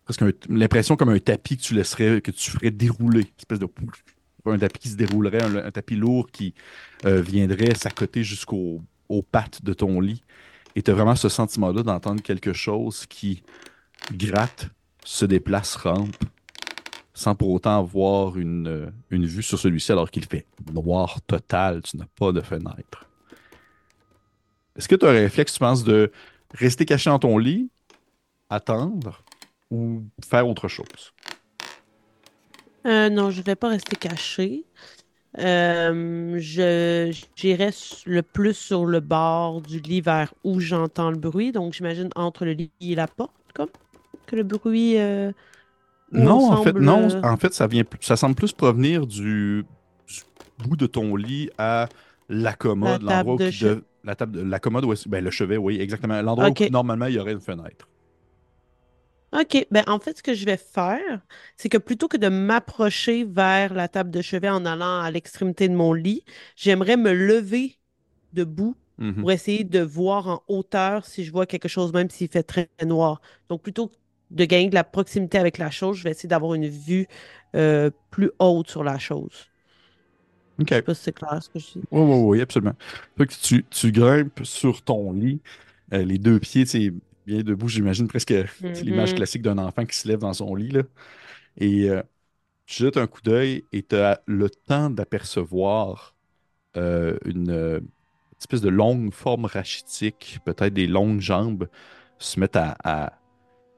presque 0.06 0.22
un- 0.22 0.32
l'impression 0.50 0.96
comme 0.96 1.10
un 1.10 1.20
tapis 1.20 1.58
que 1.58 1.64
tu 1.64 1.74
laisserais, 1.74 2.22
que 2.22 2.32
tu 2.32 2.52
ferais 2.52 2.72
dérouler. 2.72 3.22
Une 3.22 3.28
espèce 3.38 3.60
de, 3.60 3.68
un 4.46 4.58
tapis 4.58 4.80
qui 4.80 4.90
se 4.90 4.96
déroulerait, 4.96 5.44
un, 5.44 5.56
un 5.56 5.72
tapis 5.72 5.96
lourd 5.96 6.30
qui 6.32 6.54
viendrait 7.04 7.76
s'accoter 7.76 8.24
jusqu'aux 8.24 8.82
aux 9.10 9.22
pattes 9.24 9.64
de 9.64 9.74
ton 9.74 10.00
lit. 10.00 10.24
Et 10.76 10.84
tu 10.84 10.92
as 10.92 10.94
vraiment 10.94 11.16
ce 11.16 11.30
sentiment-là 11.30 11.84
d'entendre 11.84 12.22
quelque 12.22 12.54
chose 12.54 13.06
qui 13.08 13.44
gratte, 14.14 14.70
se 15.06 15.26
déplace, 15.26 15.76
rampe, 15.76 16.16
sans 17.14 17.36
pour 17.36 17.50
autant 17.50 17.78
avoir 17.78 18.38
une, 18.38 18.68
euh, 18.68 18.92
une 19.10 19.26
vue 19.26 19.44
sur 19.44 19.60
celui-ci 19.60 19.92
alors 19.92 20.10
qu'il 20.10 20.26
fait 20.26 20.46
noir 20.72 21.22
total, 21.28 21.82
tu 21.82 21.98
n'as 21.98 22.06
pas 22.18 22.32
de 22.32 22.42
fenêtre. 22.42 23.06
Est-ce 24.78 24.88
que 24.88 24.96
tu 24.96 25.06
as 25.06 25.10
un 25.10 25.14
réflexe, 25.14 25.54
tu 25.54 25.60
penses, 25.60 25.84
de 25.84 26.12
rester 26.54 26.86
caché 26.86 27.10
dans 27.10 27.20
ton 27.20 27.38
lit, 27.38 27.70
attendre 28.50 29.24
ou 29.70 30.04
faire 30.26 30.48
autre 30.48 30.68
chose? 30.68 31.14
Euh, 32.86 33.10
non, 33.10 33.30
je 33.30 33.42
vais 33.42 33.56
pas 33.56 33.70
rester 33.70 33.96
cachée. 33.96 34.64
Euh, 35.38 36.36
je 36.40 37.16
j'irai 37.36 37.70
le 38.06 38.22
plus 38.22 38.54
sur 38.54 38.86
le 38.86 39.00
bord 39.00 39.62
du 39.62 39.80
lit 39.80 40.02
vers 40.02 40.34
où 40.44 40.60
j'entends 40.60 41.12
le 41.12 41.18
bruit. 41.18 41.52
Donc, 41.52 41.74
j'imagine 41.74 42.10
entre 42.16 42.46
le 42.46 42.54
lit 42.54 42.72
et 42.82 42.96
la 42.96 43.08
porte, 43.08 43.32
comme 43.54 43.70
que 44.26 44.36
le 44.36 44.44
bruit. 44.44 44.98
Non, 46.12 46.52
en 46.52 46.64
fait, 46.64 46.74
non. 46.74 47.10
euh, 47.16 47.22
En 47.24 47.38
fait, 47.38 47.54
ça 47.54 47.68
vient, 47.68 47.84
ça 48.02 48.16
semble 48.18 48.36
plus 48.36 48.52
provenir 48.54 49.08
du, 49.08 49.66
du 50.08 50.22
bout 50.68 50.76
de 50.76 50.88
ton 50.88 51.16
lit 51.16 51.50
à 51.58 51.88
la 52.30 52.54
commode, 52.54 53.04
l'endroit 53.04 53.36
où 53.36 53.38
table 53.38 53.46
de 53.46 53.50
qui 53.50 53.52
che- 53.52 53.64
de- 53.66 53.84
la 54.04 54.16
table, 54.16 54.32
de- 54.38 54.42
la 54.44 54.60
commode 54.60 54.86
où 54.86 54.94
ben, 55.08 55.24
le 55.24 55.32
chevet, 55.32 55.58
oui, 55.58 55.80
exactement. 55.80 56.22
L'endroit 56.22 56.50
où 56.50 56.56
normalement 56.70 57.06
il 57.08 57.16
y 57.16 57.20
aurait 57.20 57.34
une 57.34 57.42
fenêtre. 57.42 57.88
OK. 59.34 59.66
Ben, 59.72 59.84
en 59.88 60.00
fait, 60.00 60.18
ce 60.18 60.24
que 60.24 60.34
je 60.34 60.46
vais 60.46 60.58
faire, 60.58 61.22
c'est 61.56 61.70
que 61.70 61.78
plutôt 61.78 62.08
que 62.10 62.18
de 62.18 62.28
m'approcher 62.28 63.24
vers 63.24 63.74
la 63.74 63.88
table 63.88 64.12
de 64.12 64.22
chevet 64.22 64.50
en 64.50 64.66
allant 64.66 65.00
à 65.02 65.10
l'extrémité 65.10 65.70
de 65.70 65.74
mon 65.76 65.94
lit, 65.94 66.26
j'aimerais 66.58 66.98
me 66.98 67.14
lever 67.14 67.80
debout 68.34 68.76
Mhm. 68.98 69.14
pour 69.22 69.32
essayer 69.32 69.64
de 69.64 69.80
voir 69.82 70.28
en 70.28 70.44
hauteur 70.48 71.06
si 71.06 71.24
je 71.24 71.32
vois 71.32 71.46
quelque 71.46 71.70
chose, 71.70 71.94
même 71.94 72.10
s'il 72.10 72.30
fait 72.30 72.44
très 72.44 72.70
noir. 72.86 73.22
Donc, 73.50 73.62
plutôt 73.64 73.88
que 73.88 73.96
de 74.32 74.46
gagner 74.46 74.70
de 74.70 74.76
la 74.76 74.84
proximité 74.86 75.38
avec 75.40 75.58
la 75.60 75.72
chose, 75.72 75.98
je 75.98 76.04
vais 76.04 76.12
essayer 76.12 76.30
d'avoir 76.30 76.56
une 76.56 76.68
vue 76.70 77.08
euh, 77.56 77.92
plus 78.12 78.32
haute 78.40 78.70
sur 78.70 78.84
la 78.84 79.00
chose. 79.00 79.52
OK. 80.60 80.74
Je 80.74 80.76
sais 80.80 80.84
pas 80.84 80.94
si 80.96 81.04
c'est 81.04 81.14
clair 81.14 81.42
ce 81.44 81.50
que 81.50 81.60
je 81.60 81.72
dis. 81.80 81.86
Oui, 81.92 82.02
oui, 82.02 82.16
oui, 82.38 82.42
absolument. 82.42 82.76
Fait 83.18 83.28
que 83.28 83.34
tu, 83.34 83.66
tu 83.70 83.92
grimpes 83.92 84.42
sur 84.44 84.82
ton 84.84 85.12
lit, 85.14 85.42
euh, 85.94 86.04
les 86.04 86.18
deux 86.18 86.40
pieds, 86.40 86.64
tu 86.66 86.72
sais, 86.72 86.94
bien 87.26 87.44
debout, 87.44 87.68
j'imagine 87.68 88.08
presque 88.08 88.34
c'est 88.74 88.86
l'image 88.86 89.14
Mhm. 89.14 89.16
classique 89.16 89.42
d'un 89.42 89.58
enfant 89.58 89.86
qui 89.86 89.96
se 89.98 90.08
lève 90.08 90.20
dans 90.20 90.34
son 90.34 90.56
lit, 90.56 90.70
là. 90.72 90.84
Et 91.58 91.90
euh, 91.90 92.02
tu 92.68 92.84
jettes 92.84 92.98
un 92.98 93.08
coup 93.08 93.22
d'œil 93.24 93.66
et 93.74 93.84
tu 93.84 93.96
as 93.98 94.22
le 94.28 94.50
temps 94.50 94.90
d'apercevoir 94.92 96.16
euh, 96.78 97.18
une 97.26 97.52
euh, 97.52 97.82
espèce 98.40 98.62
de 98.62 98.70
longue 98.70 99.14
forme 99.14 99.46
rachitique, 99.46 100.40
peut-être 100.46 100.74
des 100.74 100.88
longues 100.88 101.22
jambes, 101.22 101.70
se 102.20 102.40
mettre 102.40 102.60
à, 102.60 102.78
à 102.84 103.21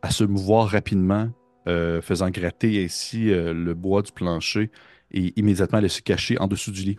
à 0.04 0.12
se 0.12 0.26
mouvoir 0.26 0.70
rapidement, 0.70 1.32
euh, 1.68 2.02
faisant 2.02 2.30
gratter 2.32 2.86
ainsi 2.86 3.32
euh, 3.32 3.54
le 3.54 3.76
bois 3.76 4.04
du 4.04 4.14
plancher 4.14 4.72
et 5.12 5.34
immédiatement 5.40 5.80
aller 5.80 5.90
se 5.90 6.02
cacher 6.04 6.40
en 6.40 6.48
dessous 6.48 6.72
du 6.72 6.84
lit. 6.84 6.98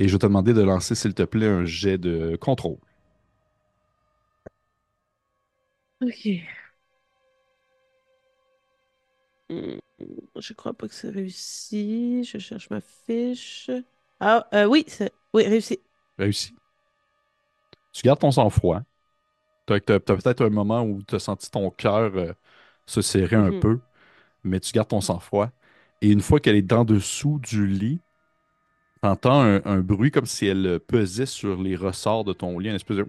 Et 0.00 0.08
je 0.08 0.12
vais 0.14 0.18
te 0.18 0.26
demander 0.26 0.52
de 0.52 0.62
lancer, 0.62 0.96
s'il 0.96 1.14
te 1.14 1.22
plaît, 1.22 1.46
un 1.46 1.64
jet 1.64 1.96
de 1.98 2.36
contrôle. 2.40 2.78
Ok. 6.00 6.42
Hmm, 9.48 9.78
Je 10.36 10.52
crois 10.54 10.74
pas 10.74 10.88
que 10.88 10.94
c'est 10.94 11.10
réussi. 11.10 12.24
Je 12.24 12.38
cherche 12.38 12.70
ma 12.70 12.80
fiche. 12.80 13.70
Ah, 14.20 14.48
euh, 14.54 14.66
oui, 14.66 14.86
oui, 15.34 15.46
réussi. 15.46 15.80
Réussi. 16.18 16.54
Tu 17.92 18.02
gardes 18.02 18.18
ton 18.20 18.30
sang-froid. 18.32 18.82
Tu 19.78 19.92
as, 19.92 20.00
peut-être 20.00 20.44
un 20.44 20.50
moment 20.50 20.82
où 20.82 21.02
tu 21.02 21.14
as 21.14 21.18
senti 21.20 21.50
ton 21.50 21.70
cœur 21.70 22.12
euh, 22.16 22.32
se 22.86 23.02
serrer 23.02 23.36
un 23.36 23.52
Mhm. 23.52 23.60
peu, 23.60 23.80
mais 24.44 24.60
tu 24.60 24.72
gardes 24.72 24.88
ton 24.88 25.00
sang-froid. 25.00 25.50
Et 26.02 26.10
une 26.10 26.20
fois 26.22 26.40
qu'elle 26.40 26.56
est 26.56 26.62
dans 26.62 26.84
dessous 26.84 27.40
du 27.40 27.66
lit, 27.66 28.00
tu 29.02 29.08
entends 29.08 29.42
un, 29.42 29.60
un 29.64 29.80
bruit 29.80 30.10
comme 30.10 30.26
si 30.26 30.46
elle 30.46 30.80
pesait 30.80 31.26
sur 31.26 31.60
les 31.62 31.76
ressorts 31.76 32.24
de 32.24 32.32
ton 32.32 32.58
lit, 32.58 32.68
une 32.70 32.76
espèce 32.76 32.98
de... 32.98 33.06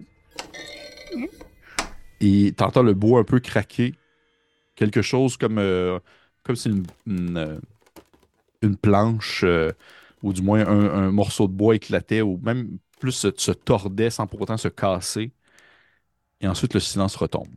Et 2.20 2.54
tu 2.56 2.64
entends 2.64 2.82
le 2.82 2.94
bois 2.94 3.20
un 3.20 3.24
peu 3.24 3.40
craquer. 3.40 3.94
Quelque 4.76 5.02
chose 5.02 5.36
comme, 5.38 5.58
euh, 5.58 5.98
comme 6.44 6.56
si 6.56 6.70
une, 6.70 6.84
une, 7.06 7.38
euh, 7.38 7.60
une 8.62 8.76
planche, 8.76 9.42
euh, 9.44 9.72
ou 10.22 10.32
du 10.32 10.42
moins 10.42 10.66
un, 10.66 10.90
un 11.06 11.10
morceau 11.10 11.48
de 11.48 11.52
bois 11.52 11.74
éclatait, 11.76 12.22
ou 12.22 12.38
même 12.42 12.78
plus 13.00 13.12
se, 13.12 13.28
se 13.36 13.52
tordait 13.52 14.10
sans 14.10 14.26
pour 14.26 14.40
autant 14.40 14.56
se 14.56 14.68
casser. 14.68 15.32
Et 16.42 16.46
ensuite, 16.46 16.74
le 16.74 16.80
silence 16.80 17.16
retombe. 17.16 17.48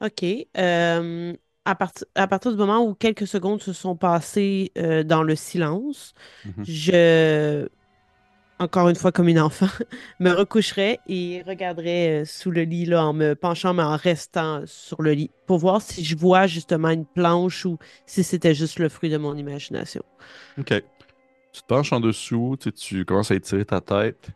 OK. 0.00 0.24
Euh, 0.56 1.34
à 1.64 1.74
partir, 1.74 2.06
à 2.14 2.26
partir 2.26 2.50
du 2.52 2.56
moment 2.56 2.82
où 2.84 2.94
quelques 2.94 3.26
secondes 3.26 3.62
se 3.62 3.72
sont 3.72 3.96
passées 3.96 4.72
euh, 4.78 5.02
dans 5.04 5.22
le 5.22 5.36
silence, 5.36 6.14
Mhm. 6.44 6.64
je, 6.66 7.68
encore 8.58 8.88
une 8.88 8.96
fois 8.96 9.12
comme 9.12 9.28
une 9.28 9.40
enfant, 9.40 9.66
me 10.20 10.30
recoucherai 10.30 11.00
et 11.06 11.42
regarderai 11.46 12.22
euh, 12.22 12.24
sous 12.24 12.50
le 12.50 12.62
lit 12.62 12.86
là, 12.86 13.04
en 13.04 13.12
me 13.12 13.34
penchant, 13.34 13.74
mais 13.74 13.82
en 13.82 13.96
restant 13.96 14.62
sur 14.66 15.02
le 15.02 15.12
lit, 15.12 15.30
pour 15.46 15.58
voir 15.58 15.82
si 15.82 16.02
je 16.04 16.16
vois 16.16 16.46
justement 16.46 16.88
une 16.90 17.06
planche 17.06 17.66
ou 17.66 17.78
si 18.06 18.22
c'était 18.24 18.54
juste 18.54 18.78
le 18.78 18.88
fruit 18.88 19.10
de 19.10 19.18
mon 19.18 19.36
imagination. 19.36 20.02
OK. 20.58 20.82
Tu 21.52 21.62
te 21.62 21.66
penches 21.66 21.92
en 21.92 22.00
dessous, 22.00 22.56
tu, 22.60 22.72
tu 22.72 23.04
commences 23.04 23.30
à 23.30 23.34
étirer 23.34 23.64
ta 23.64 23.80
tête. 23.80 24.30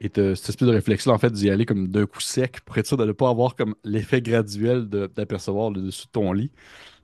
Et 0.00 0.10
tu 0.10 0.20
cette 0.36 0.50
espèce 0.50 0.68
de 0.68 0.74
réflexion, 0.74 1.12
en 1.12 1.18
fait, 1.18 1.32
d'y 1.32 1.50
aller 1.50 1.66
comme 1.66 1.88
d'un 1.88 2.06
coup 2.06 2.20
sec 2.20 2.60
pour 2.62 2.78
être 2.78 2.86
sûr 2.86 2.96
de 2.98 3.04
ne 3.06 3.12
pas 3.12 3.30
avoir 3.30 3.56
comme 3.56 3.74
l'effet 3.84 4.22
graduel 4.22 4.88
d'apercevoir 4.88 5.70
le 5.70 5.82
dessus 5.82 6.06
de 6.06 6.12
ton 6.12 6.32
lit. 6.32 6.52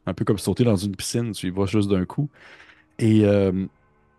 Un 0.06 0.14
peu 0.14 0.24
comme 0.24 0.38
sauter 0.38 0.64
dans 0.64 0.76
une 0.76 0.96
piscine, 0.96 1.32
tu 1.32 1.48
y 1.48 1.50
vas 1.50 1.66
juste 1.66 1.90
d'un 1.90 2.06
coup. 2.06 2.30
Et 2.98 3.26
euh, 3.26 3.66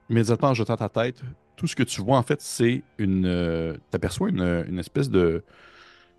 immédiatement 0.09 0.49
en 0.49 0.53
jetant 0.55 0.77
ta 0.77 0.89
tête, 0.89 1.21
tout 1.57 1.67
ce 1.67 1.75
que 1.75 1.83
tu 1.83 2.01
vois, 2.01 2.17
en 2.17 2.23
fait, 2.23 2.41
c'est 2.41 2.85
une. 2.99 3.25
euh, 3.27 3.77
t'aperçois 3.91 4.29
une, 4.29 4.65
une 4.69 4.79
espèce 4.79 5.09
de. 5.09 5.43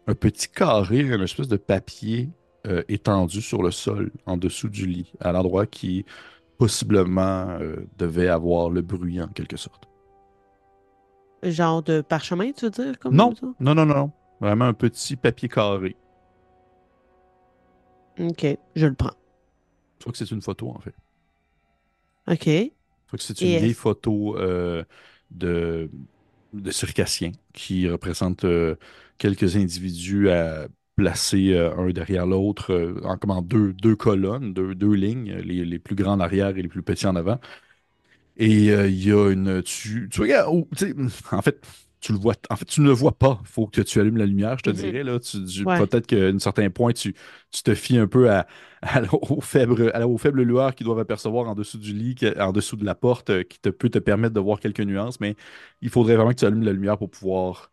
Un 0.06 0.14
petit 0.14 0.48
carré, 0.48 1.00
une 1.00 1.22
espèce 1.22 1.48
de 1.48 1.56
papier 1.56 2.30
euh, 2.66 2.82
étendu 2.88 3.40
sur 3.40 3.62
le 3.62 3.70
sol, 3.70 4.12
en 4.26 4.36
dessous 4.36 4.68
du 4.68 4.86
lit, 4.86 5.12
à 5.20 5.32
l'endroit 5.32 5.66
qui 5.66 6.04
possiblement 6.58 7.48
euh, 7.60 7.86
devait 7.98 8.28
avoir 8.28 8.70
le 8.70 8.82
bruit 8.82 9.20
en 9.22 9.28
quelque 9.28 9.56
sorte. 9.56 9.88
Genre 11.44 11.80
de 11.84 12.00
parchemin, 12.00 12.50
tu 12.52 12.64
veux 12.64 12.70
dire, 12.72 12.98
comme 12.98 13.20
Non, 13.20 13.36
ça? 13.36 13.46
non, 13.60 13.74
non, 13.74 13.86
non. 13.86 14.12
Vraiment 14.40 14.66
un 14.66 14.74
petit 14.74 15.16
papier 15.16 15.48
carré. 15.48 15.96
OK, 18.18 18.46
je 18.74 18.86
le 18.86 18.94
prends. 18.94 19.14
Je 19.98 20.04
crois 20.04 20.12
que 20.12 20.18
c'est 20.18 20.30
une 20.30 20.40
photo, 20.42 20.68
en 20.70 20.78
fait. 20.78 20.94
OK. 22.26 22.72
Je 23.04 23.06
crois 23.08 23.18
que 23.18 23.22
c'est 23.24 23.44
une 23.44 23.52
Et 23.52 23.54
vieille 23.54 23.74
photo 23.74 24.36
euh, 24.38 24.84
de, 25.30 25.90
de 26.52 26.70
circassiens 26.70 27.32
qui 27.52 27.88
représente 27.88 28.44
euh, 28.44 28.76
quelques 29.18 29.56
individus 29.56 30.30
à 30.30 30.68
placer 30.96 31.54
euh, 31.54 31.74
un 31.76 31.90
derrière 31.90 32.26
l'autre 32.26 32.72
euh, 32.72 33.00
en, 33.04 33.16
comme 33.18 33.30
en 33.32 33.42
deux, 33.42 33.72
deux 33.74 33.96
colonnes, 33.96 34.54
deux, 34.54 34.74
deux 34.74 34.92
lignes, 34.94 35.32
les, 35.44 35.64
les 35.64 35.78
plus 35.78 35.94
grands 35.96 36.12
en 36.14 36.20
arrière 36.20 36.56
et 36.56 36.62
les 36.62 36.68
plus 36.68 36.82
petits 36.82 37.06
en 37.06 37.16
avant. 37.16 37.38
Et 38.36 38.70
euh, 38.70 38.88
il 38.88 39.06
y 39.06 39.12
a 39.12 39.30
une. 39.30 39.62
Tu, 39.62 40.08
tu 40.10 40.20
regardes. 40.20 40.48
oh, 40.52 40.68
en 41.32 41.42
fait, 41.42 41.64
tu 42.00 42.12
le 42.12 42.18
vois. 42.18 42.34
En 42.50 42.56
fait, 42.56 42.64
tu 42.64 42.80
ne 42.80 42.86
le 42.86 42.92
vois 42.92 43.12
pas. 43.16 43.38
Il 43.42 43.46
faut 43.48 43.66
que 43.66 43.80
tu 43.80 44.00
allumes 44.00 44.16
la 44.16 44.26
lumière, 44.26 44.58
je 44.58 44.64
te 44.64 44.70
dirais. 44.70 45.04
Là. 45.04 45.20
Tu, 45.20 45.44
tu- 45.44 45.62
Ouais. 45.64 45.78
Peut-être 45.86 46.06
qu'à 46.06 46.16
un 46.16 46.38
certain 46.40 46.68
point, 46.70 46.92
tu, 46.92 47.14
tu 47.52 47.62
te 47.62 47.74
fies 47.74 47.98
un 47.98 48.06
peu 48.08 48.30
à, 48.30 48.46
à, 48.82 49.02
aux, 49.14 49.40
faibles, 49.40 49.90
à 49.94 50.00
la- 50.00 50.08
aux 50.08 50.18
faibles 50.18 50.42
lueurs 50.42 50.74
qu'ils 50.74 50.84
doivent 50.86 50.98
apercevoir 50.98 51.48
en 51.48 51.54
dessous 51.54 51.78
du 51.78 51.92
lit, 51.92 52.16
en 52.40 52.52
dessous 52.52 52.76
de 52.76 52.84
la 52.84 52.94
porte, 52.96 53.44
qui 53.44 53.60
te 53.60 53.68
peut 53.68 53.88
te 53.88 53.98
permettre 53.98 54.34
de 54.34 54.40
voir 54.40 54.58
quelques 54.60 54.80
nuances. 54.80 55.20
Mais 55.20 55.36
il 55.80 55.90
faudrait 55.90 56.16
vraiment 56.16 56.30
que 56.30 56.36
tu 56.40 56.44
allumes 56.44 56.64
la 56.64 56.72
lumière 56.72 56.98
pour 56.98 57.10
pouvoir 57.10 57.70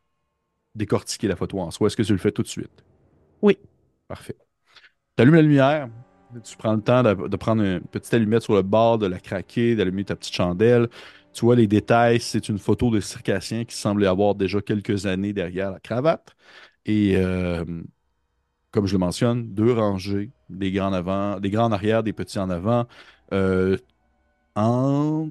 décortiquer 0.76 1.28
la 1.30 1.36
photo 1.38 1.60
en 1.62 1.72
soi. 1.72 1.88
Est-ce 1.88 1.98
que 1.98 2.04
tu 2.04 2.14
le 2.14 2.20
fais 2.20 2.32
tout 2.32 2.44
de 2.44 2.48
suite? 2.50 2.84
Oui. 3.42 3.58
Parfait. 4.08 4.36
Tu 5.18 5.22
allumes 5.22 5.36
la 5.36 5.42
lumière, 5.42 5.90
tu 6.44 6.58
prends 6.58 6.74
le 6.74 6.82
temps 6.82 7.04
de, 7.04 7.36
prendre 7.36 7.64
une 7.64 7.82
petite 7.82 8.14
allumette 8.14 8.44
sur 8.44 8.56
le 8.56 8.62
bord, 8.62 8.98
de 8.98 9.08
la 9.08 9.20
craquer, 9.20 9.76
d'allumer 9.76 10.06
ta 10.06 10.16
petite 10.16 10.34
chandelle. 10.34 10.88
Tu 11.34 11.46
vois 11.46 11.56
les 11.56 11.68
détails, 11.68 12.20
c'est 12.20 12.50
une 12.50 12.58
photo 12.58 12.90
de 12.92 13.00
circassien 13.00 13.66
qui 13.66 13.76
semble 13.76 14.06
avoir 14.06 14.36
déjà 14.36 14.62
quelques 14.62 15.06
années 15.06 15.34
derrière 15.34 15.72
la 15.72 15.80
cravate. 15.80 16.36
Et 16.86 17.16
euh, 17.16 17.64
comme 18.72 18.88
je 18.88 18.94
le 18.94 19.00
mentionne, 19.00 19.54
deux 19.54 19.72
rangées, 19.72 20.32
des 20.50 20.72
grands 20.72 20.88
en 20.88 20.94
avant, 20.94 21.40
des 21.40 21.50
grands 21.50 21.66
en 21.66 21.72
arrière, 21.72 22.04
des 22.04 22.14
petits 22.14 22.40
en 22.40 22.50
avant, 22.50 22.86
euh, 23.34 23.78
en, 24.56 25.30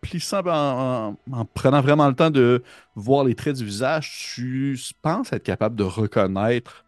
plissant, 0.00 0.42
en 0.46 1.44
prenant 1.54 1.80
vraiment 1.80 2.08
le 2.08 2.14
temps 2.14 2.30
de 2.30 2.62
voir 2.94 3.24
les 3.24 3.34
traits 3.34 3.56
du 3.56 3.64
visage, 3.64 4.32
tu 4.34 4.78
penses 5.02 5.32
être 5.32 5.42
capable 5.42 5.76
de 5.76 5.84
reconnaître 5.84 6.85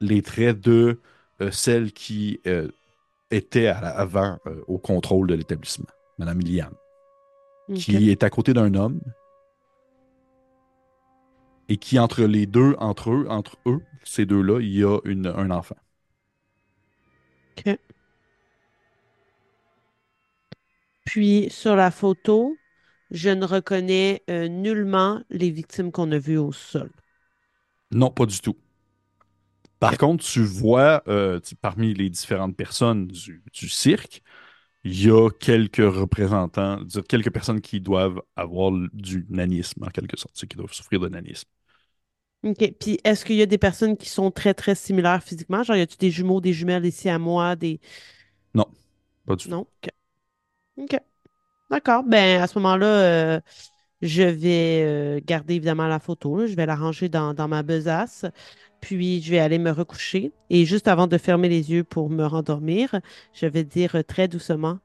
les 0.00 0.22
traits 0.22 0.60
de 0.60 1.00
euh, 1.40 1.50
celle 1.50 1.92
qui 1.92 2.40
euh, 2.46 2.68
était 3.30 3.68
à 3.68 3.80
la- 3.80 3.90
avant 3.90 4.38
euh, 4.46 4.62
au 4.68 4.78
contrôle 4.78 5.28
de 5.28 5.34
l'établissement, 5.34 5.86
Madame 6.18 6.40
Iliane, 6.42 6.74
OK. 7.68 7.94
qui 7.94 8.10
est 8.10 8.24
à 8.24 8.30
côté 8.30 8.52
d'un 8.54 8.74
homme 8.74 9.00
et 11.68 11.76
qui 11.78 11.98
entre 11.98 12.24
les 12.24 12.46
deux, 12.46 12.74
entre 12.78 13.10
eux, 13.10 13.26
entre 13.28 13.56
eux, 13.66 13.80
ces 14.04 14.26
deux-là, 14.26 14.60
il 14.60 14.70
y 14.76 14.84
a 14.84 14.98
une, 15.04 15.26
un 15.26 15.50
enfant. 15.50 15.76
OK. 17.58 17.78
Puis 21.04 21.48
sur 21.50 21.74
la 21.74 21.90
photo, 21.90 22.60
je 23.10 23.30
ne 23.30 23.44
reconnais 23.44 24.22
nullement 24.28 25.22
les 25.28 25.50
victimes 25.50 25.90
qu'on 25.90 26.12
a 26.12 26.18
vues 26.18 26.38
au 26.38 26.52
sol. 26.52 26.90
Non, 27.90 28.10
pas 28.10 28.26
du 28.26 28.40
tout. 28.40 28.56
Par 29.80 29.96
contre, 29.96 30.24
tu 30.24 30.42
vois, 30.42 31.02
euh, 31.08 31.38
tu 31.40 31.54
parmi 31.54 31.94
les 31.94 32.10
différentes 32.10 32.56
personnes 32.56 33.06
du, 33.06 33.42
du 33.52 33.68
cirque, 33.68 34.22
il 34.84 35.02
y 35.02 35.10
a 35.10 35.30
quelques 35.30 35.76
représentants, 35.78 36.80
quelques 37.08 37.32
personnes 37.32 37.60
qui 37.60 37.80
doivent 37.80 38.20
avoir 38.36 38.72
du 38.92 39.26
nanisme, 39.28 39.84
en 39.84 39.88
quelque 39.90 40.16
sorte, 40.18 40.34
qui 40.46 40.56
doivent 40.56 40.72
souffrir 40.72 41.00
de 41.00 41.08
nanisme. 41.08 41.48
OK. 42.44 42.72
Puis 42.78 42.98
est-ce 43.04 43.24
qu'il 43.24 43.36
y 43.36 43.42
a 43.42 43.46
des 43.46 43.58
personnes 43.58 43.96
qui 43.96 44.08
sont 44.08 44.30
très, 44.30 44.54
très 44.54 44.74
similaires 44.74 45.22
physiquement? 45.22 45.62
Genre, 45.64 45.76
y 45.76 45.80
a-tu 45.80 45.96
des 45.96 46.10
jumeaux, 46.10 46.40
des 46.40 46.52
jumelles 46.52 46.86
ici 46.86 47.08
à 47.08 47.18
moi, 47.18 47.56
des... 47.56 47.80
Non, 48.54 48.66
pas 49.26 49.36
du 49.36 49.48
tout. 49.48 49.50
Non? 49.50 49.66
OK. 49.82 49.90
OK. 50.76 51.00
D'accord. 51.70 52.04
Ben, 52.04 52.42
à 52.42 52.46
ce 52.46 52.58
moment-là, 52.58 52.86
euh, 52.86 53.40
je 54.02 54.22
vais 54.22 54.84
euh, 54.84 55.20
garder 55.24 55.56
évidemment 55.56 55.88
la 55.88 56.00
photo. 56.00 56.38
là. 56.38 56.46
Je 56.46 56.54
vais 56.54 56.66
la 56.66 56.76
ranger 56.76 57.08
dans, 57.08 57.34
dans 57.34 57.48
ma 57.48 57.62
besace. 57.62 58.26
Puis, 58.80 59.20
je 59.22 59.30
vais 59.30 59.38
aller 59.38 59.58
me 59.58 59.70
recoucher. 59.70 60.32
Et 60.50 60.64
juste 60.64 60.88
avant 60.88 61.06
de 61.06 61.18
fermer 61.18 61.48
les 61.48 61.70
yeux 61.70 61.84
pour 61.84 62.10
me 62.10 62.24
rendormir, 62.24 63.00
je 63.32 63.46
vais 63.46 63.64
dire 63.64 63.96
euh, 63.96 64.02
très 64.02 64.28
doucement, 64.28 64.78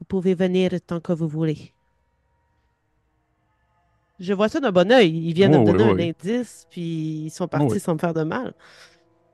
vous 0.00 0.06
pouvez 0.06 0.34
venir 0.34 0.70
tant 0.86 1.00
que 1.00 1.12
vous 1.12 1.28
voulez. 1.28 1.72
Je 4.18 4.32
vois 4.32 4.48
ça 4.48 4.58
d'un 4.60 4.72
bon 4.72 4.90
œil. 4.90 5.16
Ils 5.16 5.32
viennent 5.34 5.52
de 5.52 5.58
Oui, 5.58 5.64
me 5.72 5.78
donner 5.78 5.92
oui. 5.92 6.02
un 6.02 6.08
indice, 6.10 6.66
puis 6.70 7.24
ils 7.26 7.30
sont 7.30 7.44
Oui, 7.44 7.50
partis 7.50 7.72
oui. 7.74 7.80
sans 7.80 7.94
me 7.94 7.98
faire 7.98 8.14
de 8.14 8.24
mal. 8.24 8.54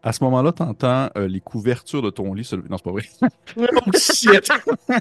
À 0.02 0.12
ce 0.12 0.22
moment-là, 0.24 0.52
tu 0.52 0.62
entends 0.62 1.08
les 1.16 1.40
couvertures 1.40 2.02
de 2.02 2.10
ton 2.10 2.34
lit 2.34 2.44
se 2.44 2.56
lever. 2.56 2.68
Non, 2.68 2.76
c'est 2.76 2.84
pas 2.84 2.92
vrai. 2.92 3.04
Oh 3.56 3.90
shit! 3.98 4.52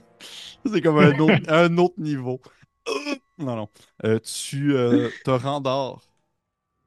c'est 0.66 0.82
comme 0.82 1.00
un 1.00 1.20
autre, 1.20 1.42
un 1.50 1.78
autre 1.78 1.96
niveau. 1.98 2.40
Non, 3.38 3.56
non. 3.56 3.68
Euh, 4.06 4.20
tu 4.20 4.76
euh, 4.76 5.10
te 5.26 5.32
rendors. 5.32 6.04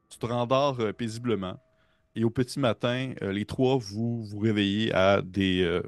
Tu 0.09 0.17
te 0.17 0.25
rendors 0.25 0.79
euh, 0.79 0.93
paisiblement. 0.93 1.59
Et 2.17 2.23
au 2.23 2.31
petit 2.31 2.59
matin, 2.59 3.13
euh, 3.21 3.31
les 3.31 3.45
trois, 3.45 3.77
vous 3.77 4.23
vous 4.23 4.39
réveillez 4.39 4.91
à 4.91 5.21
des 5.21 5.61
euh, 5.61 5.83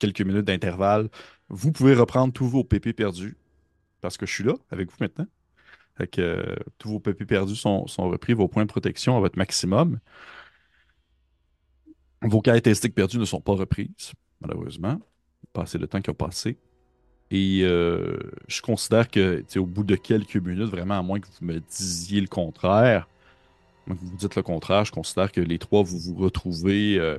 quelques 0.00 0.20
minutes 0.20 0.44
d'intervalle. 0.44 1.08
Vous 1.48 1.70
pouvez 1.70 1.94
reprendre 1.94 2.32
tous 2.32 2.48
vos 2.48 2.64
pépés 2.64 2.92
perdus 2.92 3.36
parce 4.00 4.16
que 4.16 4.26
je 4.26 4.32
suis 4.32 4.42
là 4.42 4.54
avec 4.72 4.90
vous 4.90 4.96
maintenant. 4.98 5.26
Euh, 6.18 6.56
tous 6.78 6.88
vos 6.88 6.98
papiers 6.98 7.26
perdus 7.26 7.54
sont, 7.54 7.86
sont 7.86 8.08
repris, 8.10 8.32
vos 8.32 8.48
points 8.48 8.64
de 8.64 8.68
protection 8.68 9.16
à 9.16 9.20
votre 9.20 9.38
maximum. 9.38 10.00
Vos 12.22 12.40
caractéristiques 12.40 12.96
perdues 12.96 13.18
ne 13.18 13.24
sont 13.24 13.40
pas 13.40 13.52
reprises, 13.52 14.14
malheureusement. 14.40 14.98
Passé 15.52 15.78
le 15.78 15.86
temps 15.86 16.00
qui 16.00 16.10
a 16.10 16.14
passé. 16.14 16.58
Et 17.30 17.60
je 17.60 18.62
considère 18.62 19.08
que, 19.08 19.44
au 19.56 19.66
bout 19.66 19.84
de 19.84 19.94
quelques 19.94 20.36
minutes, 20.36 20.70
vraiment, 20.70 20.98
à 20.98 21.02
moins 21.02 21.20
que 21.20 21.28
vous 21.28 21.46
me 21.46 21.60
disiez 21.60 22.20
le 22.20 22.26
contraire, 22.26 23.06
vous 23.86 24.16
dites 24.16 24.36
le 24.36 24.42
contraire, 24.42 24.84
je 24.84 24.92
considère 24.92 25.32
que 25.32 25.40
les 25.40 25.58
trois, 25.58 25.82
vous 25.82 25.98
vous 25.98 26.14
retrouvez, 26.14 26.98
euh, 26.98 27.18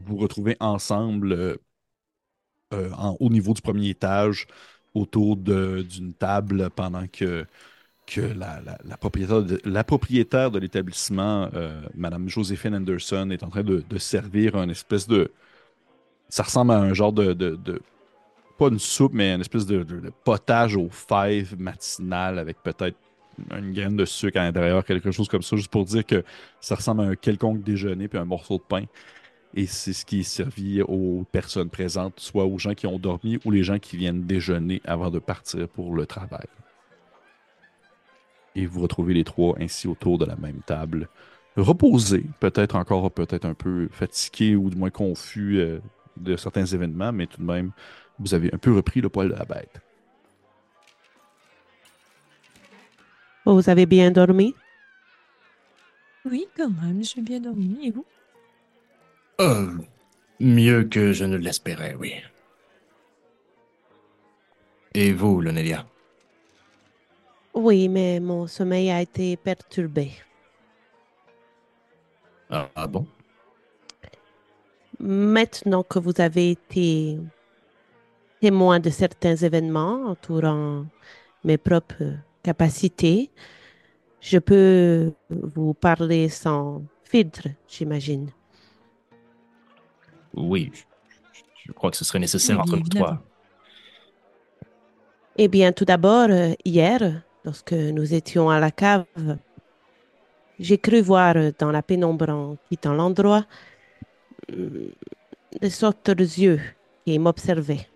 vous 0.00 0.16
retrouvez 0.16 0.56
ensemble 0.60 1.32
euh, 1.32 1.56
euh, 2.72 2.90
en- 2.96 3.16
au 3.20 3.30
niveau 3.30 3.52
du 3.54 3.62
premier 3.62 3.88
étage, 3.90 4.46
autour 4.94 5.36
d'une 5.36 6.14
table, 6.14 6.70
pendant 6.70 7.06
que, 7.08 7.46
que 8.06 8.20
la, 8.20 8.60
la- 8.84 8.96
propriétaire 9.84 10.50
de, 10.50 10.58
l'établissement, 10.58 11.50
Madame 11.94 12.28
Joséphine 12.28 12.74
Anderson, 12.76 13.30
est 13.30 13.42
en 13.42 13.50
train 13.50 13.62
de, 13.64 13.84
servir 13.98 14.56
un 14.56 14.68
espèce 14.68 15.08
de. 15.08 15.32
Ça 16.28 16.42
ressemble 16.44 16.72
à 16.72 16.78
un 16.80 16.94
genre 16.94 17.12
de, 17.12 17.32
de- 17.32 17.56
de- 17.56 17.82
pas 18.58 18.68
une 18.68 18.78
soupe, 18.78 19.12
mais 19.14 19.34
une 19.34 19.40
espèce 19.40 19.66
de, 19.66 19.82
potage 20.24 20.76
aux 20.76 20.90
fèves 20.90 21.58
matinal 21.58 22.38
avec 22.38 22.62
peut-être 22.62 22.98
une 23.50 23.72
graine 23.72 23.96
de 23.96 24.04
sucre 24.04 24.38
à 24.38 24.44
l'intérieur, 24.44 24.84
quelque 24.84 25.10
chose 25.10 25.28
comme 25.28 25.42
ça, 25.42 25.56
juste 25.56 25.70
pour 25.70 25.84
dire 25.84 26.04
que 26.04 26.24
ça 26.60 26.74
ressemble 26.74 27.02
à 27.02 27.04
un 27.04 27.14
quelconque 27.16 27.62
déjeuner 27.62 28.08
puis 28.08 28.18
un 28.18 28.24
morceau 28.24 28.58
de 28.58 28.62
pain. 28.62 28.84
Et 29.56 29.66
c'est 29.66 29.92
ce 29.92 30.04
qui 30.04 30.20
est 30.20 30.24
servi 30.24 30.82
aux 30.82 31.24
personnes 31.30 31.70
présentes, 31.70 32.18
soit 32.18 32.44
aux 32.44 32.58
gens 32.58 32.74
qui 32.74 32.86
ont 32.86 32.98
dormi 32.98 33.38
ou 33.44 33.50
les 33.52 33.62
gens 33.62 33.78
qui 33.78 33.96
viennent 33.96 34.24
déjeuner 34.24 34.82
avant 34.84 35.10
de 35.10 35.20
partir 35.20 35.68
pour 35.68 35.94
le 35.94 36.06
travail. 36.06 36.46
Et 38.56 38.66
vous 38.66 38.80
retrouvez 38.80 39.14
les 39.14 39.24
trois 39.24 39.56
ainsi 39.60 39.86
autour 39.86 40.18
de 40.18 40.24
la 40.24 40.36
même 40.36 40.60
table, 40.66 41.08
reposés, 41.56 42.26
peut-être 42.40 42.74
encore 42.74 43.10
peut-être 43.12 43.44
un 43.44 43.54
peu 43.54 43.88
fatigués 43.92 44.56
ou 44.56 44.70
du 44.70 44.76
moins 44.76 44.90
confus 44.90 45.58
euh, 45.58 45.78
de 46.16 46.36
certains 46.36 46.66
événements, 46.66 47.12
mais 47.12 47.26
tout 47.26 47.40
de 47.40 47.46
même, 47.46 47.70
vous 48.18 48.34
avez 48.34 48.52
un 48.52 48.58
peu 48.58 48.74
repris 48.74 49.00
le 49.00 49.08
poil 49.08 49.28
de 49.28 49.34
la 49.34 49.44
bête. 49.44 49.83
Vous 53.46 53.68
avez 53.68 53.86
bien 53.86 54.10
dormi? 54.10 54.54
Oui, 56.24 56.48
quand 56.56 56.70
même, 56.70 57.04
j'ai 57.04 57.20
bien 57.20 57.40
dormi. 57.40 57.78
Et 57.86 57.90
vous? 57.90 58.06
Euh, 59.40 59.70
mieux 60.40 60.84
que 60.84 61.12
je 61.12 61.24
ne 61.24 61.36
l'espérais, 61.36 61.94
oui. 61.94 62.14
Et 64.94 65.12
vous, 65.12 65.40
Lonelia? 65.40 65.86
Oui, 67.52 67.88
mais 67.88 68.18
mon 68.20 68.46
sommeil 68.46 68.90
a 68.90 69.02
été 69.02 69.36
perturbé. 69.36 70.12
Ah, 72.48 72.68
ah 72.74 72.86
bon? 72.86 73.06
Maintenant 74.98 75.82
que 75.82 75.98
vous 75.98 76.18
avez 76.18 76.52
été 76.52 77.18
témoin 78.40 78.80
de 78.80 78.90
certains 78.90 79.36
événements 79.36 80.06
entourant 80.06 80.86
mes 81.44 81.58
propres 81.58 82.14
capacités, 82.44 83.30
je 84.20 84.38
peux 84.38 85.12
vous 85.30 85.74
parler 85.74 86.28
sans 86.28 86.82
filtre, 87.04 87.48
j'imagine. 87.66 88.30
Oui, 90.34 90.70
je, 91.64 91.72
crois 91.72 91.90
que 91.90 91.96
ce 91.96 92.04
serait 92.04 92.18
nécessaire 92.20 92.56
Oui, 92.56 92.62
entre 92.62 92.76
nous 92.76 92.88
trois. 92.88 93.22
Eh 95.36 95.48
bien, 95.48 95.72
tout 95.72 95.84
d'abord, 95.84 96.28
euh, 96.30 96.52
hier, 96.64 97.22
lorsque 97.44 97.72
nous 97.72 98.14
étions 98.14 98.50
à 98.50 98.60
la 98.60 98.70
cave, 98.70 99.06
j'ai 100.58 100.78
cru 100.78 101.00
voir 101.00 101.34
dans 101.58 101.72
la 101.72 101.82
pénombre 101.82 102.28
en 102.28 102.56
quittant 102.68 102.94
l'endroit 102.94 103.44
euh, 104.52 104.92
de 105.60 105.68
sortes 105.68 106.08
yeux 106.18 106.60
qui 107.04 107.18
m'observaient. 107.18 107.88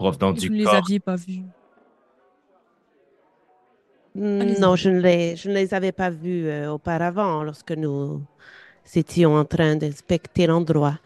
Provenant 0.00 0.32
du 0.32 0.48
vous 0.48 0.54
ne 0.54 0.60
les 0.60 0.66
aviez 0.66 0.98
pas 0.98 1.16
vus. 1.16 1.42
Allez-y. 4.16 4.58
Non, 4.58 4.74
je 4.74 4.88
ne 4.88 4.98
les, 4.98 5.36
je 5.36 5.50
ne 5.50 5.54
les 5.54 5.74
avais 5.74 5.92
pas 5.92 6.08
vus 6.08 6.48
euh, 6.48 6.72
auparavant 6.72 7.42
lorsque 7.42 7.72
nous 7.72 8.22
étions 8.94 9.36
en 9.36 9.44
train 9.44 9.76
d'inspecter 9.76 10.46
l'endroit. 10.46 10.98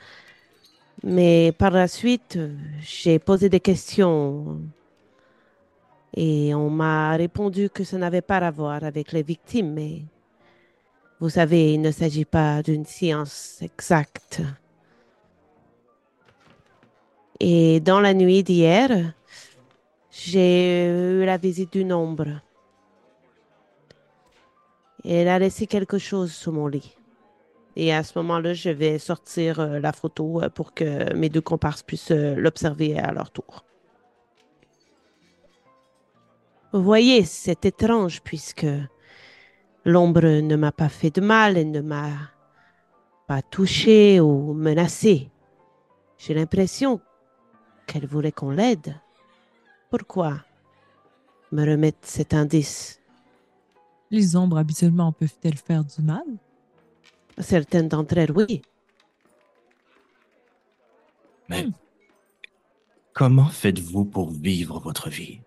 Mais 1.03 1.51
par 1.59 1.73
la 1.73 1.89
suite, 1.89 2.37
euh, 2.37 2.55
j'ai 2.83 3.19
posé 3.19 3.49
des 3.49 3.59
questions 3.59 4.61
et 6.17 6.55
on 6.55 6.71
m'a 6.71 7.17
répondu 7.17 7.71
que 7.71 7.83
ça 7.83 7.99
n'avait 7.99 8.23
pas 8.23 8.37
à 8.37 8.53
voir 8.53 8.85
avec 8.85 9.11
les 9.11 9.25
victimes, 9.25 9.73
mais 9.73 10.03
vous 11.19 11.31
savez, 11.31 11.75
il 11.75 11.81
ne 11.81 11.91
s'agit 11.91 12.25
pas 12.25 12.63
d'une 12.63 12.85
science 12.87 13.59
exacte. 13.61 14.41
Et 17.47 17.79
dans 17.81 18.01
la 18.01 18.15
nuit 18.15 18.43
d'hier, 18.43 19.13
j'ai 20.11 20.87
eu 20.87 21.27
la 21.27 21.37
visite 21.37 21.75
d'une 21.75 21.93
ombre. 21.93 22.41
Elle 25.05 25.29
a 25.29 25.39
laissé 25.39 25.67
quelque 25.67 25.99
chose 25.99 26.33
sous 26.33 26.53
mon 26.53 26.69
lit. 26.69 26.97
Et 27.77 27.93
à 27.93 28.03
ce 28.03 28.19
moment-là, 28.19 28.55
je 28.55 28.71
vais 28.71 28.99
sortir 28.99 29.61
euh, 29.61 29.79
la 29.79 29.93
photo 29.93 30.41
euh, 30.41 30.49
pour 30.49 30.73
que 30.73 31.13
mes 31.13 31.29
deux 31.29 31.43
comparses 31.43 31.83
puissent 31.83 32.13
euh, 32.13 32.35
l'observer 32.35 32.99
à 32.99 33.13
leur 33.13 33.31
tour. 33.31 33.67
Vous 36.73 36.83
voyez, 36.83 37.25
c'est 37.25 37.67
étrange 37.67 38.23
puisque 38.23 38.67
l'ombre 39.85 40.41
ne 40.41 40.57
m'a 40.57 40.73
pas 40.73 40.89
fait 40.89 41.15
de 41.15 41.21
mal, 41.21 41.59
elle 41.59 41.73
ne 41.73 41.83
m'a 41.83 42.09
pas 43.29 43.43
touché 43.43 44.19
ou 44.19 44.55
menacé. 44.55 45.29
J'ai 46.17 46.33
l'impression 46.33 47.03
qu'elle 47.87 48.07
voulait 48.07 48.33
qu'on 48.33 48.51
l'aide. 48.51 48.95
Pourquoi 49.91 50.41
me 51.53 51.65
remettre 51.71 51.99
cet 52.03 52.35
indice? 52.35 53.01
Les 54.11 54.37
ombres, 54.37 54.59
habituellement, 54.59 55.13
peuvent-elles 55.13 55.57
faire 55.59 55.85
du 55.85 56.03
mal? 56.03 56.25
Certaines 57.39 57.89
d'entre 57.89 58.19
elles, 58.19 58.33
oui. 58.33 58.63
Mais 61.49 61.67
comment 63.13 63.47
faites-vous 63.49 64.05
pour 64.05 64.31
vivre 64.31 64.79
votre 64.81 65.09
vie? 65.11 65.41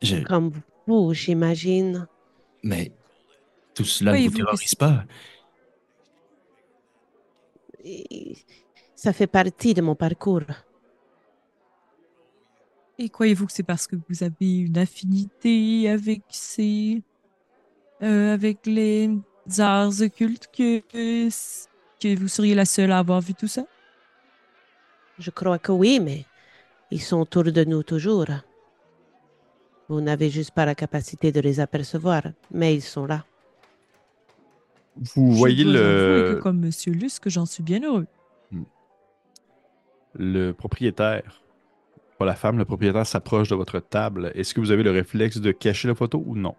Je, 0.00 0.16
Comme 0.24 0.52
vous, 0.86 1.14
j'imagine. 1.14 2.08
mais 2.62 2.92
tout 3.74 3.84
cela 3.84 4.12
ne 4.12 4.28
vous 4.28 4.30
terrorise 4.36 4.74
pas? 4.74 5.04
Ça 9.04 9.12
fait 9.12 9.26
partie 9.26 9.74
de 9.74 9.82
mon 9.82 9.96
parcours. 9.96 10.46
Et 13.00 13.08
croyez-vous 13.08 13.46
que 13.46 13.52
c'est 13.52 13.64
parce 13.64 13.88
que 13.88 13.96
vous 14.08 14.22
avez 14.22 14.60
une 14.60 14.78
affinité 14.78 15.88
avec 15.90 16.22
ces... 16.28 17.02
euh, 18.00 18.32
avec 18.32 18.64
les 18.64 19.10
arts 19.58 20.00
occultes 20.02 20.46
que, 20.56 20.78
que 21.98 22.16
vous 22.16 22.28
seriez 22.28 22.54
la 22.54 22.64
seule 22.64 22.92
à 22.92 22.98
avoir 23.00 23.20
vu 23.20 23.34
tout 23.34 23.48
ça? 23.48 23.64
Je 25.18 25.32
crois 25.32 25.58
que 25.58 25.72
oui, 25.72 25.98
mais 25.98 26.24
ils 26.92 27.02
sont 27.02 27.18
autour 27.18 27.42
de 27.42 27.64
nous 27.64 27.82
toujours. 27.82 28.26
Vous 29.88 30.00
n'avez 30.00 30.30
juste 30.30 30.52
pas 30.52 30.64
la 30.64 30.76
capacité 30.76 31.32
de 31.32 31.40
les 31.40 31.58
apercevoir, 31.58 32.22
mais 32.52 32.72
ils 32.76 32.82
sont 32.82 33.06
là. 33.06 33.24
Vous 34.94 35.32
voyez 35.32 35.64
Je 35.64 35.70
dois 35.70 35.80
que 35.80 36.34
le, 36.36 36.40
comme 36.40 36.60
Monsieur 36.60 36.92
Lusk, 36.92 37.28
j'en 37.28 37.46
suis 37.46 37.64
bien 37.64 37.82
heureux. 37.82 38.06
Le 40.14 40.52
propriétaire, 40.52 41.42
pas 42.18 42.26
la 42.26 42.36
femme, 42.36 42.58
le 42.58 42.64
propriétaire 42.66 43.06
s'approche 43.06 43.48
de 43.50 43.54
votre 43.56 43.80
table. 43.80 44.32
Est-ce 44.34 44.54
que 44.54 44.60
vous 44.60 44.70
avez 44.72 44.82
le 44.84 44.92
réflexe 44.92 45.38
de 45.40 45.52
cacher 45.52 45.88
la 45.88 45.94
photo 45.96 46.22
ou 46.26 46.36
non? 46.36 46.56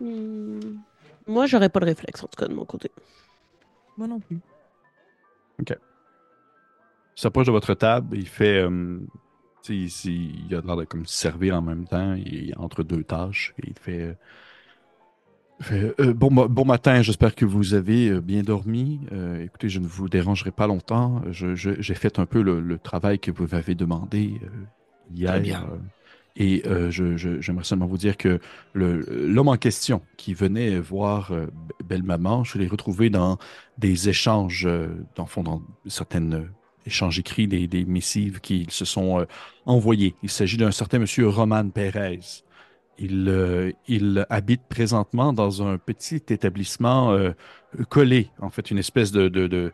Hmm, 0.00 0.82
Moi, 1.26 1.46
j'aurais 1.46 1.68
pas 1.70 1.80
de 1.80 1.86
réflexe, 1.86 2.22
en 2.24 2.28
tout 2.28 2.36
cas, 2.38 2.48
de 2.48 2.54
mon 2.54 2.64
côté. 2.66 2.90
Moi 3.96 4.06
non 4.06 4.20
plus. 4.20 4.42
Il 7.16 7.20
s'approche 7.22 7.46
de 7.46 7.52
votre 7.52 7.74
table, 7.74 8.16
il 8.16 8.28
fait. 8.28 8.62
euh, 8.62 9.00
il, 9.68 9.90
il 10.48 10.54
a 10.54 10.60
l'air 10.62 10.76
de 10.76 10.84
comme 10.84 11.06
servir 11.06 11.56
en 11.56 11.62
même 11.62 11.86
temps, 11.86 12.14
il 12.14 12.50
est 12.50 12.56
entre 12.56 12.82
deux 12.82 13.04
tâches, 13.04 13.54
et 13.58 13.68
il 13.68 13.78
fait. 13.78 14.00
euh, 14.02 14.08
il 14.10 14.14
fait, 14.14 14.16
euh, 15.70 16.14
bon, 16.14 16.30
bon 16.30 16.64
matin, 16.64 17.02
j'espère 17.02 17.34
que 17.34 17.44
vous 17.44 17.74
avez 17.74 18.08
euh, 18.08 18.20
bien 18.20 18.42
dormi. 18.42 19.00
Euh, 19.12 19.44
écoutez, 19.44 19.68
je 19.68 19.78
ne 19.78 19.86
vous 19.86 20.08
dérangerai 20.08 20.50
pas 20.50 20.66
longtemps. 20.66 21.22
J'ai 21.30 21.94
fait 21.94 22.18
un 22.18 22.26
peu 22.26 22.42
le, 22.42 22.60
le 22.60 22.78
travail 22.78 23.18
que 23.18 23.30
vous 23.30 23.46
m'avez 23.50 23.74
demandé 23.74 24.40
euh, 24.42 24.48
hier. 25.14 25.40
bien. 25.40 25.64
Euh, 25.70 25.76
Et 26.36 26.62
j'aimerais 26.90 27.64
seulement 27.64 27.86
vous 27.86 27.98
dire 27.98 28.16
que 28.16 28.40
l'homme 28.74 29.48
en 29.48 29.58
question 29.58 30.00
qui 30.16 30.32
venait 30.34 30.80
voir 30.80 31.30
Belle 31.84 32.02
Maman, 32.02 32.42
je 32.42 32.56
l'ai 32.58 32.66
retrouvé 32.66 33.10
dans 33.10 33.38
des 33.76 34.08
échanges, 34.08 34.66
dans 35.14 35.26
fond, 35.26 35.42
dans 35.42 35.62
euh, 36.14 36.44
échanges 36.86 37.18
écrits, 37.18 37.46
des, 37.46 37.68
des 37.68 37.84
missives 37.84 38.40
qui 38.40 38.66
se 38.70 38.86
sont 38.86 39.26
envoyés. 39.66 40.16
Il 40.22 40.30
s'agit 40.30 40.56
d'un 40.56 40.70
certain 40.72 40.98
monsieur 40.98 41.28
Roman 41.28 41.68
Pérez. 41.68 42.20
Il, 42.98 43.28
euh, 43.28 43.72
il 43.88 44.26
habite 44.28 44.62
présentement 44.68 45.32
dans 45.32 45.66
un 45.66 45.78
petit 45.78 46.22
établissement 46.28 47.12
euh, 47.12 47.32
collé, 47.88 48.30
en 48.38 48.50
fait, 48.50 48.70
une 48.70 48.78
espèce 48.78 49.12
de, 49.12 49.72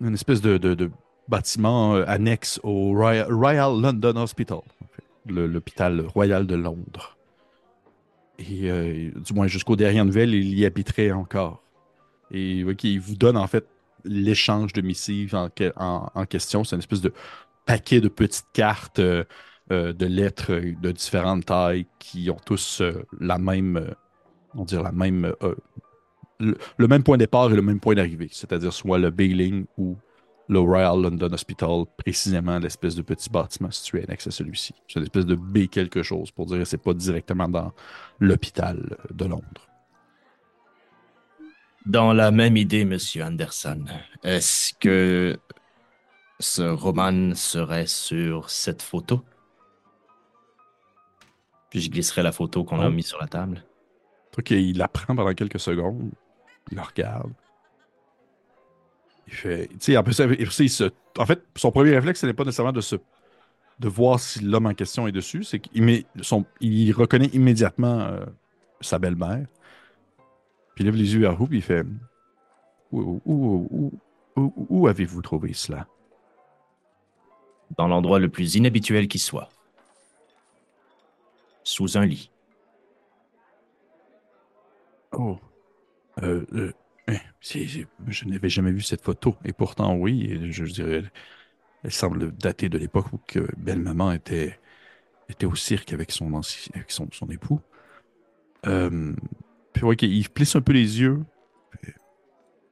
une 0.00 0.14
espèce 0.14 0.40
de, 0.40 0.90
bâtiment 1.28 1.96
euh, 1.96 2.04
annexe 2.06 2.60
au 2.62 2.92
Royal, 2.92 3.32
Royal 3.32 3.80
London 3.80 4.16
Hospital, 4.16 4.60
l'hôpital 5.26 6.00
royal 6.00 6.46
de 6.46 6.54
Londres. 6.54 7.16
Et 8.38 9.10
du 9.16 9.32
moins 9.34 9.46
jusqu'aux 9.46 9.76
dernières 9.76 10.04
nouvelles, 10.04 10.34
il 10.34 10.58
y 10.58 10.66
habiterait 10.66 11.10
encore. 11.10 11.62
Et 12.30 12.60
il 12.60 13.00
vous 13.00 13.16
donne 13.16 13.36
en 13.36 13.46
fait 13.46 13.66
l'échange 14.04 14.72
de 14.74 14.82
missives 14.82 15.34
en 15.34 16.26
question. 16.26 16.62
C'est 16.62 16.76
une 16.76 16.80
espèce 16.80 17.00
de 17.00 17.12
paquet 17.64 18.00
de 18.00 18.08
petites 18.08 18.46
cartes 18.52 19.00
euh, 19.72 19.92
de 19.92 20.06
lettres 20.06 20.52
de 20.80 20.92
différentes 20.92 21.46
tailles 21.46 21.86
qui 21.98 22.30
ont 22.30 22.38
tous 22.44 22.80
euh, 22.80 23.04
la 23.20 23.38
même, 23.38 23.76
euh, 23.76 23.90
on 24.54 24.64
dirait 24.64 24.82
la 24.82 24.92
même, 24.92 25.32
le, 26.38 26.56
le 26.76 26.88
même 26.88 27.02
point 27.02 27.16
de 27.16 27.24
départ 27.24 27.50
et 27.52 27.56
le 27.56 27.62
même 27.62 27.80
point 27.80 27.94
d'arrivée, 27.94 28.28
c'est-à-dire 28.30 28.72
soit 28.72 28.98
le 28.98 29.10
Bailing 29.10 29.66
ou 29.76 29.96
le 30.48 30.60
Royal 30.60 31.00
London 31.00 31.32
Hospital, 31.32 31.84
précisément 31.96 32.58
l'espèce 32.58 32.94
de 32.94 33.02
petit 33.02 33.28
bâtiment 33.28 33.70
situé 33.70 34.04
annexe 34.04 34.28
à 34.28 34.30
celui-ci. 34.30 34.74
C'est 34.86 35.00
une 35.00 35.04
espèce 35.04 35.26
de 35.26 35.34
B 35.34 35.66
quelque 35.66 36.02
chose 36.02 36.30
pour 36.30 36.46
dire 36.46 36.58
que 36.58 36.64
c'est 36.64 36.82
pas 36.82 36.94
directement 36.94 37.48
dans 37.48 37.72
l'hôpital 38.20 38.96
de 39.12 39.24
Londres. 39.24 39.68
Dans 41.84 42.12
la 42.12 42.30
même 42.30 42.56
idée, 42.56 42.84
Monsieur 42.84 43.24
Anderson, 43.24 43.84
est-ce 44.24 44.72
que 44.74 45.38
ce 46.40 46.62
roman 46.62 47.34
serait 47.34 47.86
sur 47.86 48.50
cette 48.50 48.82
photo? 48.82 49.22
Puis 51.70 51.80
je 51.80 51.90
glisserai 51.90 52.22
la 52.22 52.32
photo 52.32 52.64
qu'on 52.64 52.80
a 52.80 52.88
Oh. 52.88 52.90
mise 52.92 53.06
sur 53.06 53.18
la 53.20 53.26
table. 53.28 53.64
Ok, 54.38 54.50
il 54.50 54.76
la 54.78 54.86
prend 54.88 55.16
pendant 55.16 55.32
quelques 55.34 55.58
secondes, 55.60 56.10
il 56.70 56.76
la 56.76 56.82
regarde. 56.82 57.32
Il 59.26 59.32
fait. 59.32 59.68
Tu 59.80 59.94
sais, 59.94 60.12
ça, 60.12 60.24
il 60.62 60.70
se. 60.70 60.90
En 61.18 61.26
fait, 61.26 61.42
son 61.56 61.70
premier 61.72 61.90
réflexe, 61.94 62.20
ce 62.20 62.26
n'est 62.26 62.34
pas 62.34 62.44
nécessairement 62.44 62.72
de 62.72 62.80
se. 62.82 62.96
de 63.80 63.88
voir 63.88 64.20
si 64.20 64.40
l'homme 64.40 64.66
en 64.66 64.74
question 64.74 65.08
est 65.08 65.12
dessus, 65.12 65.42
c'est 65.44 65.58
qu'il 65.58 65.82
met 65.82 66.06
son... 66.20 66.44
il 66.60 66.92
reconnaît 66.92 67.26
immédiatement 67.32 68.00
euh, 68.00 68.24
sa 68.80 68.98
belle-mère. 68.98 69.46
Puis 70.74 70.84
il 70.84 70.86
lève 70.86 70.94
les 70.96 71.14
yeux 71.14 71.20
vers 71.20 71.34
vous, 71.34 71.46
puis 71.46 71.58
il 71.58 71.62
fait. 71.62 71.84
Où, 72.92 73.20
où, 73.24 73.90
où- 74.36 74.52
où 74.68 74.86
avez-vous 74.86 75.22
trouvé 75.22 75.54
cela? 75.54 75.86
Dans 77.76 77.88
l'endroit 77.88 78.18
le 78.18 78.28
plus 78.28 78.54
inhabituel 78.54 79.08
qui 79.08 79.18
soit. 79.18 79.48
Sous 81.66 81.98
un 81.98 82.06
lit. 82.06 82.30
Oh. 85.10 85.36
Euh, 86.22 86.46
euh, 86.52 86.72
hein, 87.08 87.18
je 87.40 88.24
n'avais 88.26 88.48
jamais 88.48 88.70
vu 88.70 88.82
cette 88.82 89.02
photo. 89.02 89.34
Et 89.44 89.52
pourtant, 89.52 89.96
oui, 89.96 90.52
je, 90.52 90.62
dirais, 90.62 91.02
elle 91.82 91.90
semble 91.90 92.30
dater 92.36 92.68
de 92.68 92.78
l'époque 92.78 93.12
où 93.12 93.18
que 93.26 93.48
Belle-Maman 93.56 94.12
était, 94.12 94.60
était 95.28 95.46
au 95.46 95.56
cirque 95.56 95.92
avec 95.92 96.12
son, 96.12 96.32
avec 96.72 96.92
son, 96.92 97.08
son 97.10 97.26
époux. 97.30 97.60
Euh, 98.68 99.12
puis, 99.72 99.82
il 100.02 100.30
plisse 100.30 100.54
un 100.54 100.60
peu 100.60 100.72
les 100.72 101.00
yeux. 101.00 101.24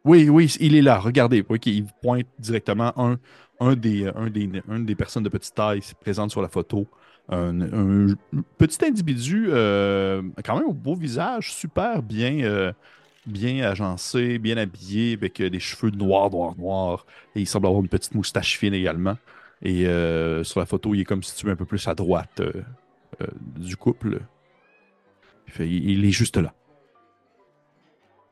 Oui, 0.04 0.28
oui, 0.28 0.54
il 0.60 0.76
est 0.76 0.82
là. 0.82 1.00
Regardez. 1.00 1.44
Oui, 1.48 1.58
il 1.66 1.86
pointe 2.00 2.28
directement 2.38 2.96
un, 2.96 3.18
un, 3.58 3.74
des, 3.74 4.06
un, 4.14 4.30
des, 4.30 4.62
un 4.68 4.78
des 4.78 4.94
personnes 4.94 5.24
de 5.24 5.28
petite 5.28 5.56
taille 5.56 5.80
présentes 6.00 6.30
sur 6.30 6.42
la 6.42 6.48
photo. 6.48 6.86
Un, 7.30 7.60
un 7.62 8.14
petit 8.58 8.84
individu, 8.84 9.46
euh, 9.48 10.22
quand 10.44 10.56
même 10.56 10.68
au 10.68 10.74
beau 10.74 10.94
visage, 10.94 11.52
super 11.54 12.02
bien, 12.02 12.40
euh, 12.42 12.72
bien 13.26 13.64
agencé, 13.68 14.38
bien 14.38 14.58
habillé, 14.58 15.14
avec 15.14 15.40
euh, 15.40 15.48
des 15.48 15.60
cheveux 15.60 15.90
noirs, 15.90 16.30
noirs, 16.30 16.54
noirs. 16.58 17.06
Et 17.34 17.40
il 17.40 17.46
semble 17.46 17.66
avoir 17.66 17.80
une 17.82 17.88
petite 17.88 18.14
moustache 18.14 18.58
fine 18.58 18.74
également. 18.74 19.16
Et 19.62 19.86
euh, 19.86 20.44
sur 20.44 20.60
la 20.60 20.66
photo, 20.66 20.94
il 20.94 21.00
est 21.00 21.04
comme 21.04 21.22
situé 21.22 21.50
un 21.50 21.56
peu 21.56 21.64
plus 21.64 21.88
à 21.88 21.94
droite 21.94 22.42
du 23.56 23.76
couple. 23.76 24.20
Il, 25.46 25.52
fait- 25.52 25.68
il- 25.68 25.90
il 25.90 26.04
est 26.04 26.10
juste 26.10 26.36
là. 26.36 26.52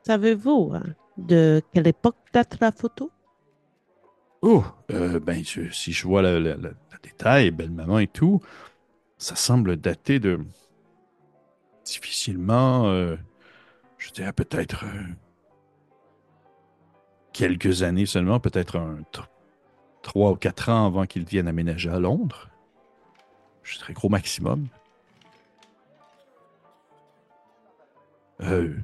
Savez-vous 0.05 0.73
hein, 0.75 0.83
de 1.17 1.61
quelle 1.73 1.87
époque 1.87 2.17
date 2.33 2.57
la 2.59 2.71
photo? 2.71 3.09
Oh, 4.41 4.63
ben, 4.89 5.43
je- 5.43 5.71
si 5.71 5.93
je 5.93 6.05
vois 6.05 6.21
le, 6.21 6.39
le- 6.39 6.55
le- 6.55 6.75
le 6.91 6.97
détail, 7.01 7.49
belle 7.51 7.71
maman 7.71 7.99
et 7.99 8.07
tout, 8.07 8.41
ça 9.23 9.37
semble 9.37 9.77
dater 9.77 10.19
de 10.19 10.37
difficilement, 11.85 12.87
euh, 12.87 13.15
je 13.97 14.11
dirais 14.11 14.33
peut-être 14.33 14.83
euh, 14.83 15.03
quelques 17.31 17.83
années 17.83 18.05
seulement, 18.05 18.41
peut-être 18.41 18.77
un 18.77 18.97
tr- 19.13 19.27
trois 20.01 20.31
ou 20.31 20.35
quatre 20.35 20.67
ans 20.67 20.87
avant 20.87 21.05
qu'ils 21.05 21.23
viennent 21.23 21.47
aménager 21.47 21.89
à 21.89 21.99
Londres. 21.99 22.49
Je 23.63 23.77
dirais 23.77 23.93
gros 23.93 24.09
maximum. 24.09 24.67
Euh, 28.41 28.75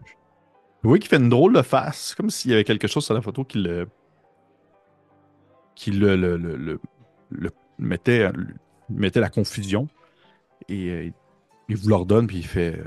vous 0.84 0.96
qu'il 0.96 1.10
fait 1.10 1.18
une 1.18 1.28
drôle 1.28 1.54
de 1.54 1.62
face, 1.62 2.16
comme 2.16 2.30
s'il 2.30 2.52
y 2.52 2.54
avait 2.54 2.64
quelque 2.64 2.88
chose 2.88 3.04
sur 3.04 3.14
la 3.14 3.22
photo 3.22 3.44
qui 3.44 3.58
le, 3.58 3.90
qui 5.76 5.92
le, 5.92 6.16
le, 6.16 6.38
le, 6.38 6.80
le- 7.30 7.52
mettait, 7.78 8.32
mettait 8.90 9.20
la 9.20 9.30
confusion. 9.30 9.90
Et 10.70 10.90
euh, 10.90 11.12
il 11.68 11.76
vous 11.78 11.90
l'ordonne, 11.90 12.28
puis 12.28 12.38
il 12.38 12.48
fait 12.48 12.78
euh, 12.78 12.86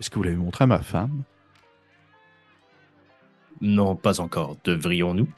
Est-ce 0.00 0.10
que 0.10 0.16
vous 0.16 0.22
l'avez 0.24 0.36
montré 0.36 0.64
à 0.64 0.66
ma 0.66 0.80
femme? 0.82 1.22
Non, 3.60 3.96
pas 3.96 4.20
encore. 4.20 4.56
Devrions-nous? 4.64 5.28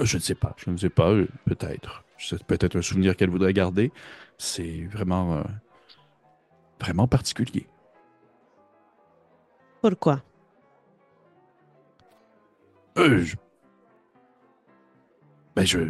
Je 0.00 0.16
ne 0.16 0.22
sais 0.22 0.34
pas, 0.36 0.54
je 0.58 0.70
ne 0.70 0.76
sais 0.76 0.90
pas, 0.90 1.10
euh, 1.10 1.26
peut-être. 1.44 2.04
C'est 2.18 2.42
peut-être 2.44 2.76
un 2.76 2.82
souvenir 2.82 3.16
qu'elle 3.16 3.30
voudrait 3.30 3.52
garder. 3.52 3.90
C'est 4.38 4.84
vraiment, 4.86 5.38
euh, 5.38 5.42
vraiment 6.80 7.08
particulier. 7.08 7.66
Pourquoi? 9.80 10.22
Euh, 12.96 13.22
je- 13.24 13.36
Ben, 15.56 15.64
je. 15.64 15.80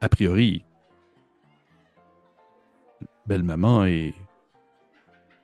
A 0.00 0.08
priori, 0.08 0.64
belle 3.26 3.42
maman 3.42 3.84
et, 3.86 4.14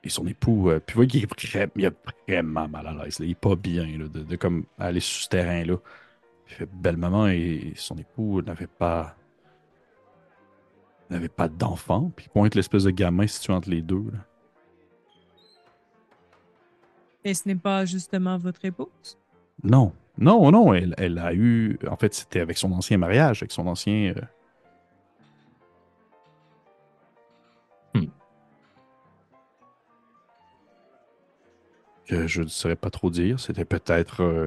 et 0.05 0.09
son 0.09 0.27
époux. 0.27 0.71
euh, 0.71 0.81
puis, 0.81 0.95
vous 0.95 0.99
voyez 0.99 1.11
qu'il 1.11 1.23
est 1.23 1.27
vra- 1.27 1.71
il 1.77 1.85
est 1.85 1.95
vraiment 2.29 2.69
mal 2.69 2.87
à 2.87 2.93
l'aise. 2.93 3.19
là. 3.19 3.27
Il 3.27 3.33
est 3.33 3.35
pas 3.39 3.57
bien 3.57 3.87
là, 3.99 4.09
de, 4.09 4.21
de 4.23 4.37
comme 4.37 4.65
aller 4.79 5.01
sur 5.01 5.23
ce 5.25 5.29
terrain-là. 5.29 5.77
Il 6.49 6.55
fait 6.55 6.69
belle 6.73 6.97
maman 6.97 7.29
et 7.29 7.73
son 7.77 7.97
époux 7.97 8.43
n'avaient 8.43 8.67
pas. 8.67 9.15
n'avaient 11.11 11.29
pas 11.29 11.49
d'enfant. 11.49 12.11
Puis, 12.15 12.29
pointe 12.33 12.55
l'espèce 12.55 12.85
de 12.85 12.91
gamin 12.91 13.27
situé 13.27 13.53
entre 13.53 13.71
les 13.71 13.83
deux. 13.83 14.05
là. 14.13 14.19
Et 17.25 17.35
ce 17.35 17.47
n'est 17.47 17.57
pas 17.57 17.85
justement 17.85 18.39
votre 18.39 18.65
épouse? 18.65 19.19
Non, 19.63 19.93
non, 20.17 20.51
non, 20.51 20.73
elle, 20.73 20.95
elle 20.97 21.19
a 21.19 21.35
eu. 21.35 21.79
En 21.89 21.97
fait, 21.97 22.15
c'était 22.15 22.41
avec 22.41 22.57
son 22.57 22.73
ancien 22.73 22.97
mariage, 22.97 23.43
avec 23.43 23.53
son 23.53 23.67
ancien. 23.67 24.15
euh, 24.17 24.21
Je 32.11 32.43
ne 32.43 32.49
saurais 32.49 32.77
pas 32.77 32.91
trop 32.91 33.11
dire. 33.11 33.39
C'était 33.39 33.65
peut-être 33.65 34.23
euh, 34.23 34.47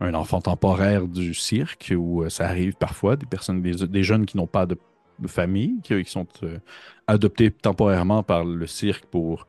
un 0.00 0.14
enfant 0.14 0.40
temporaire 0.40 1.06
du 1.06 1.34
cirque 1.34 1.92
où 1.96 2.22
euh, 2.22 2.30
ça 2.30 2.48
arrive 2.48 2.74
parfois, 2.74 3.16
des 3.16 4.02
jeunes 4.02 4.26
qui 4.26 4.36
n'ont 4.36 4.46
pas 4.46 4.66
de, 4.66 4.78
famille, 5.26 5.80
qui, 5.82 6.04
sont 6.06 6.26
euh, 6.42 6.58
adoptés 7.06 7.50
temporairement 7.50 8.22
par 8.22 8.44
le 8.44 8.66
cirque 8.66 9.04
pour 9.06 9.46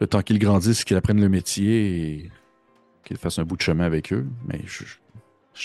le 0.00 0.06
temps 0.06 0.22
qu'ils 0.22 0.38
grandissent, 0.38 0.84
qu'ils 0.84 0.96
apprennent 0.96 1.20
le 1.20 1.28
métier 1.28 2.10
et 2.14 2.30
qu'ils 3.04 3.18
fassent 3.18 3.38
un 3.38 3.44
bout 3.44 3.56
de 3.56 3.62
chemin 3.62 3.84
avec 3.84 4.12
eux. 4.12 4.26
Mais 4.46 4.60
je, 4.64 4.84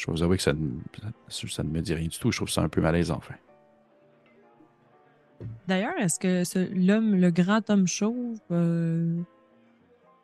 dois 0.05 0.15
vous 0.15 0.23
avouer 0.23 0.37
que 0.37 0.43
ça, 0.43 0.53
ne- 0.53 1.69
me 1.69 1.79
dit 1.79 1.93
rien 1.93 2.07
du 2.07 2.19
tout. 2.19 2.31
Je 2.31 2.37
trouve 2.37 2.49
ça 2.49 2.61
un 2.61 2.69
peu 2.69 2.81
malaisant, 2.81 3.17
enfin. 3.17 3.35
D'ailleurs, 5.67 5.97
est-ce 5.97 6.19
que 6.19 6.43
l'homme, 6.75 7.15
le 7.15 7.31
grand 7.31 7.67
homme 7.71 7.87
chauve 7.87 8.37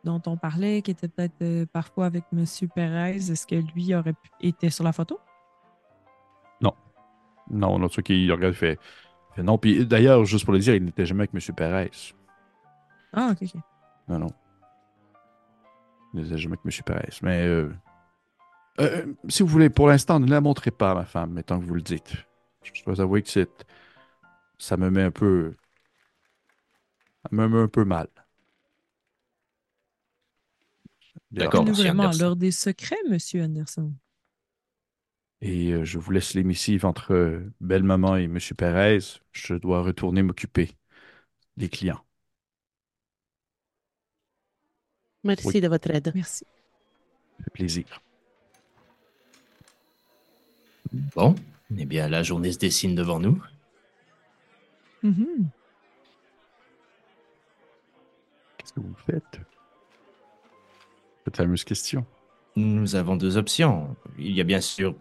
dont 0.08 0.22
on 0.26 0.38
parlait, 0.38 0.82
qui 0.82 0.92
était 0.92 1.08
peut-être 1.08 1.42
euh, 1.42 1.66
parfois 1.72 2.06
avec 2.08 2.24
M. 2.34 2.46
Perez, 2.74 3.18
est-ce 3.18 3.46
que 3.46 3.56
lui 3.56 3.94
aurait 3.94 4.14
pu, 4.14 4.30
été 4.42 4.70
sur 4.70 4.84
la 4.84 4.94
photo? 4.94 5.20
Non, 7.50 7.80
non, 7.80 7.88
truc 7.88 8.08
qui 8.08 8.30
regarde, 8.32 8.54
il 8.54 8.58
fait, 8.58 8.80
Euh, 9.38 9.44
Non, 9.44 9.58
puis 9.58 9.86
d'ailleurs, 9.86 10.26
juste 10.26 10.46
pour 10.46 10.54
le 10.54 10.60
dire, 10.60 10.76
il 10.76 10.84
n'était 10.84 11.06
jamais 11.06 11.24
avec 11.24 11.34
M. 11.34 11.56
Perez. 11.56 11.92
Ah, 13.14 13.30
ok, 13.32 13.38
ok. 13.44 13.62
Non, 14.08 14.20
non. 14.20 14.32
Il 16.14 16.22
n'était 16.22 16.38
jamais 16.38 16.58
avec 16.64 16.78
M. 16.78 16.84
Perez. 16.86 17.20
Mais 17.22 17.46
euh, 17.46 17.72
euh, 18.80 19.14
si 19.30 19.44
vous 19.44 19.50
voulez, 19.50 19.70
pour 19.70 19.88
l'instant, 19.88 20.20
ne 20.20 20.30
la 20.30 20.42
montrez 20.42 20.72
pas 20.72 20.92
à 20.92 20.96
ma 20.96 21.06
femme, 21.06 21.32
mais 21.34 21.44
tant 21.44 21.60
que 21.60 21.66
vous 21.66 21.76
le 21.76 21.82
dites. 21.82 22.16
Je 22.64 22.84
dois 22.84 23.00
avouer 23.00 23.22
que 23.22 23.30
c'est. 23.30 23.66
Ça 24.58 24.76
me 24.76 24.90
met 24.90 25.04
un 25.04 25.12
peu. 25.12 25.54
Ça 27.24 27.30
me 27.32 27.48
met 27.48 27.60
un 27.60 27.68
peu 27.68 27.86
mal. 27.86 28.08
D'accord. 31.32 31.64
Nous 31.64 31.70
monsieur 31.72 31.84
vraiment 31.86 32.04
Anderson. 32.04 32.24
l'heure 32.24 32.36
des 32.36 32.52
secrets, 32.52 32.96
Monsieur 33.10 33.44
Anderson. 33.44 33.94
Et 35.42 35.72
euh, 35.74 35.84
je 35.84 36.00
vous 36.00 36.12
laisse 36.12 36.34
les 36.34 36.44
missives 36.44 36.86
entre 36.86 37.14
euh, 37.14 37.54
Belle-Maman 37.62 38.18
et 38.18 38.24
M. 38.24 38.40
Perez. 38.58 39.00
Je 39.34 39.54
dois 39.56 39.82
retourner 39.84 40.24
m'occuper 40.24 40.72
des 41.58 41.70
clients. 41.70 42.04
Merci 45.24 45.48
Oui. 45.48 45.62
de 45.62 45.68
votre 45.68 45.92
aide. 45.92 46.12
Merci. 46.16 46.46
Ça 47.38 47.44
fait 47.44 47.50
plaisir. 47.52 48.02
Bon, 51.16 51.36
eh 51.78 51.86
bien, 51.86 52.08
la 52.08 52.24
journée 52.24 52.52
se 52.54 52.58
dessine 52.60 52.96
devant 52.96 53.20
nous. 53.20 53.44
Mhm. 55.04 55.50
Qu'est-ce 58.58 58.74
que 58.74 58.80
vous 58.80 58.96
faites? 59.06 59.40
Cette 61.28 61.36
fameuse 61.36 61.66
question. 61.66 62.06
Nous 62.56 62.96
avons 62.96 63.18
deux 63.18 63.36
options. 63.36 63.98
Il 64.18 64.32
y 64.32 64.40
a 64.40 64.46
bien 64.46 64.62
sûr 64.62 64.96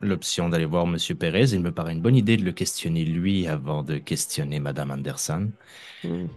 l'option 0.00 0.48
d'aller 0.48 0.64
voir 0.64 0.88
Monsieur 0.88 1.14
Pérez. 1.14 1.52
Il 1.52 1.60
me 1.60 1.70
paraît 1.70 1.92
une 1.92 2.00
bonne 2.00 2.16
idée 2.16 2.36
de 2.36 2.42
le 2.42 2.50
questionner 2.50 3.04
lui 3.04 3.46
avant 3.46 3.84
de 3.84 3.98
questionner 3.98 4.58
Madame 4.58 4.90
Anderson. 4.90 5.52
Mhm. 6.02 6.28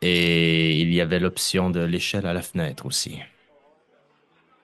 Et 0.00 0.80
il 0.80 0.90
y 0.94 1.02
avait 1.02 1.20
l'option 1.20 1.68
de 1.68 1.80
l'échelle 1.80 2.24
à 2.24 2.32
la 2.32 2.40
fenêtre 2.40 2.86
aussi. 2.86 3.18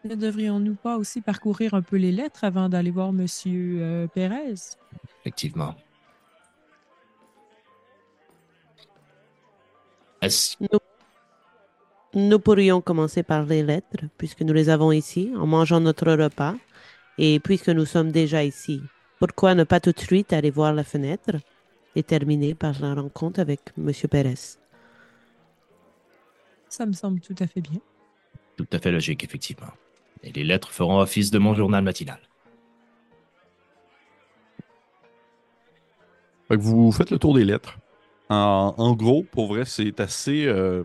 Ne 0.04 0.14
devrions-nous 0.14 0.76
pas 0.76 0.96
aussi 0.96 1.20
parcourir 1.20 1.74
un 1.74 1.82
peu 1.82 1.96
les 1.96 2.12
lettres 2.12 2.44
avant 2.44 2.70
d'aller 2.70 2.92
voir 2.92 3.12
Monsieur 3.12 3.76
euh, 3.82 4.06
Pérez? 4.06 4.54
Effectivement. 5.20 5.74
Est-ce 10.22 10.56
Nous 12.16 12.38
pourrions 12.38 12.80
commencer 12.80 13.22
par 13.22 13.44
les 13.44 13.62
lettres, 13.62 14.04
puisque 14.16 14.40
nous 14.40 14.54
les 14.54 14.70
avons 14.70 14.90
ici, 14.90 15.32
en 15.36 15.46
mangeant 15.46 15.80
notre 15.80 16.10
repas. 16.10 16.54
Et 17.18 17.40
puisque 17.40 17.68
nous 17.68 17.84
sommes 17.84 18.10
déjà 18.10 18.42
ici, 18.42 18.80
pourquoi 19.18 19.54
ne 19.54 19.64
pas 19.64 19.80
tout 19.80 19.92
de 19.92 20.00
suite 20.00 20.32
aller 20.32 20.50
voir 20.50 20.72
la 20.72 20.82
fenêtre 20.82 21.36
et 21.94 22.02
terminer 22.02 22.54
par 22.54 22.80
la 22.80 22.94
rencontre 22.94 23.38
avec 23.40 23.60
M. 23.76 23.92
Pérez? 24.10 24.56
Ça 26.70 26.86
me 26.86 26.92
semble 26.94 27.20
tout 27.20 27.34
à 27.38 27.46
fait 27.46 27.60
bien. 27.60 27.80
tout 28.56 28.66
à 28.72 28.78
fait 28.78 28.90
logique, 28.90 29.22
effectivement. 29.22 29.72
Et 30.22 30.32
les 30.32 30.42
lettres 30.44 30.70
feront 30.70 30.98
office 30.98 31.30
de 31.30 31.38
mon 31.38 31.54
journal 31.54 31.84
matinal. 31.84 32.18
Fait 36.48 36.56
que 36.56 36.62
vous 36.62 36.92
faites 36.92 37.10
le 37.10 37.18
tour 37.18 37.34
des 37.34 37.44
lettres. 37.44 37.78
En, 38.30 38.74
en 38.76 38.94
gros, 38.94 39.22
pour 39.22 39.48
vrai, 39.48 39.66
c'est 39.66 40.00
assez. 40.00 40.46
euh, 40.46 40.82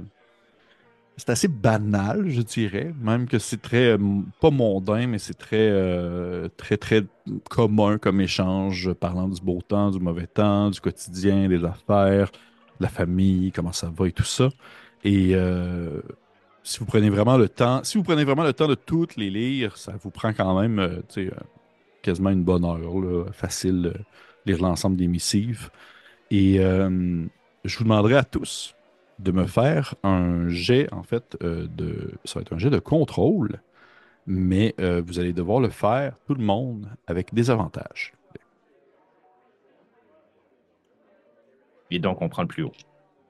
c'est 1.21 1.29
assez 1.29 1.47
banal, 1.47 2.29
je 2.29 2.41
dirais. 2.41 2.93
Même 2.99 3.27
que 3.27 3.37
c'est 3.37 3.61
très. 3.61 3.91
euh, 3.91 3.97
pas 4.39 4.49
mondain, 4.49 5.05
mais 5.05 5.19
c'est 5.19 5.35
très. 5.35 5.69
euh, 5.69 6.49
très, 6.57 6.77
très 6.77 7.03
commun 7.47 7.99
comme 7.99 8.21
échange, 8.21 8.91
parlant 8.93 9.27
du 9.27 9.39
beau 9.39 9.61
temps, 9.61 9.91
du 9.91 9.99
mauvais 9.99 10.25
temps, 10.25 10.71
du 10.71 10.81
quotidien, 10.81 11.47
des 11.47 11.63
affaires, 11.63 12.31
de 12.31 12.83
la 12.83 12.89
famille, 12.89 13.51
comment 13.51 13.71
ça 13.71 13.91
va 13.95 14.07
et 14.07 14.11
tout 14.11 14.23
ça. 14.23 14.49
Et 15.03 15.35
euh, 15.35 16.01
si 16.63 16.79
vous 16.79 16.85
prenez 16.85 17.11
vraiment 17.11 17.37
le 17.37 17.49
temps. 17.49 17.83
Si 17.83 17.99
vous 17.99 18.03
prenez 18.03 18.23
vraiment 18.23 18.43
le 18.43 18.53
temps 18.53 18.67
de 18.67 18.75
toutes 18.75 19.15
les 19.15 19.29
lire, 19.29 19.77
ça 19.77 19.93
vous 20.01 20.09
prend 20.09 20.33
quand 20.33 20.59
même, 20.59 21.03
tu 21.07 21.27
sais, 21.27 21.33
quasiment 22.01 22.31
une 22.31 22.43
bonne 22.43 22.65
heure, 22.65 23.27
facile. 23.31 23.93
lire 24.47 24.59
l'ensemble 24.59 24.97
des 24.97 25.07
missives. 25.07 25.69
Et 26.31 26.57
je 26.57 27.77
vous 27.77 27.83
demanderai 27.83 28.15
à 28.15 28.23
tous 28.23 28.73
de 29.21 29.31
me 29.31 29.45
faire 29.45 29.95
un 30.03 30.49
jet, 30.49 30.91
en 30.93 31.03
fait, 31.03 31.37
euh, 31.43 31.67
de. 31.67 32.11
Ça 32.25 32.39
va 32.39 32.41
être 32.41 32.53
un 32.53 32.57
jet 32.57 32.69
de 32.69 32.79
contrôle, 32.79 33.61
mais 34.25 34.73
euh, 34.79 35.01
vous 35.05 35.19
allez 35.19 35.33
devoir 35.33 35.59
le 35.59 35.69
faire, 35.69 36.17
tout 36.27 36.33
le 36.33 36.43
monde, 36.43 36.89
avec 37.07 37.33
des 37.33 37.49
avantages. 37.49 38.13
Et 41.91 41.99
donc, 41.99 42.21
on 42.21 42.29
prend 42.29 42.43
le 42.43 42.47
plus 42.47 42.63
haut. 42.63 42.71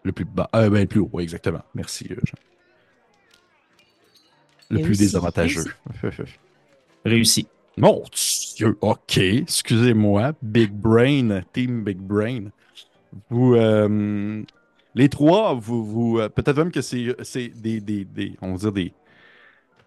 Le 0.03 0.11
plus 0.11 0.25
bas. 0.25 0.49
Euh, 0.55 0.69
ben, 0.69 0.81
le 0.81 0.87
plus 0.87 0.99
haut, 0.99 1.09
oui, 1.13 1.23
exactement. 1.23 1.63
Merci, 1.73 2.07
euh, 2.11 2.15
Jean. 2.23 2.37
Le 4.69 4.77
plus 4.77 4.85
Réussi. 4.85 5.01
désavantageux. 5.01 5.65
Réussi. 7.03 7.47
Mon 7.77 8.03
Dieu, 8.55 8.77
ok, 8.81 9.17
excusez-moi, 9.17 10.33
Big 10.41 10.71
Brain, 10.71 11.41
Team 11.53 11.83
Big 11.83 11.97
Brain. 11.97 12.49
Vous, 13.29 13.55
euh, 13.55 14.43
les 14.95 15.09
trois, 15.09 15.53
vous, 15.53 16.19
euh, 16.19 16.29
peut-être 16.29 16.57
même 16.57 16.71
que 16.71 16.81
c'est 16.81 17.15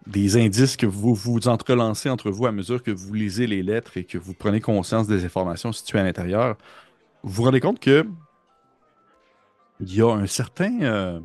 des, 0.06 0.36
indices 0.36 0.76
que 0.76 0.86
vous 0.86 1.14
vous 1.14 1.48
entrelancez 1.48 2.10
entre 2.10 2.30
vous 2.30 2.46
à 2.46 2.52
mesure 2.52 2.82
que 2.82 2.90
vous 2.90 3.12
lisez 3.12 3.46
les 3.46 3.62
lettres 3.62 3.96
et 3.96 4.04
que 4.04 4.18
vous 4.18 4.34
prenez 4.34 4.60
conscience 4.60 5.06
des 5.06 5.24
informations 5.24 5.72
situées 5.72 6.00
à 6.00 6.04
l'intérieur. 6.04 6.56
Vous 7.22 7.32
vous 7.32 7.42
rendez 7.44 7.60
compte 7.60 7.80
que 7.80 8.06
il 9.80 9.94
y 9.94 10.00
a 10.00 10.10
un 10.10 10.26
certain, 10.26 10.80
euh, 10.82 11.20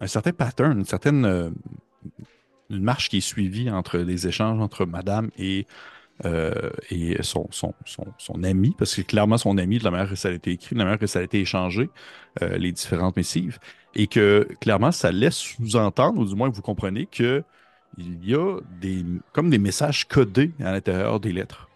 un 0.00 0.06
certain 0.06 0.32
pattern, 0.32 0.78
une 0.78 0.84
certaine 0.84 1.24
euh, 1.24 1.50
marche 2.70 3.10
qui 3.10 3.18
est 3.18 3.20
suivie 3.20 3.70
entre 3.70 3.98
les 3.98 4.26
échanges 4.26 4.60
entre 4.60 4.86
madame 4.86 5.30
et, 5.38 5.66
euh, 6.24 6.70
et 6.90 7.20
son, 7.22 7.48
son, 7.50 7.74
son, 7.84 8.06
son 8.18 8.44
ami, 8.44 8.74
parce 8.78 8.94
que 8.94 9.02
clairement 9.02 9.36
son 9.36 9.58
ami, 9.58 9.78
de 9.78 9.84
la 9.84 9.90
manière 9.90 10.08
que 10.08 10.14
ça 10.14 10.28
a 10.28 10.32
été 10.32 10.52
écrit, 10.52 10.74
de 10.74 10.78
la 10.78 10.84
manière 10.84 10.98
que 10.98 11.08
ça 11.08 11.18
a 11.18 11.22
été 11.22 11.40
échangé, 11.40 11.90
euh, 12.42 12.56
les 12.56 12.70
différentes 12.70 13.16
missives, 13.16 13.58
et 13.96 14.06
que 14.06 14.46
clairement 14.60 14.92
ça 14.92 15.10
laisse 15.10 15.34
sous-entendre, 15.34 16.20
ou 16.20 16.24
du 16.24 16.34
moins 16.36 16.48
vous 16.48 16.62
comprenez, 16.62 17.06
que 17.06 17.42
il 17.98 18.24
y 18.28 18.34
a 18.34 18.60
des, 18.80 19.04
comme 19.32 19.50
des 19.50 19.58
messages 19.58 20.06
codés 20.06 20.52
à 20.60 20.72
l'intérieur 20.72 21.20
des 21.20 21.32
lettres. 21.32 21.68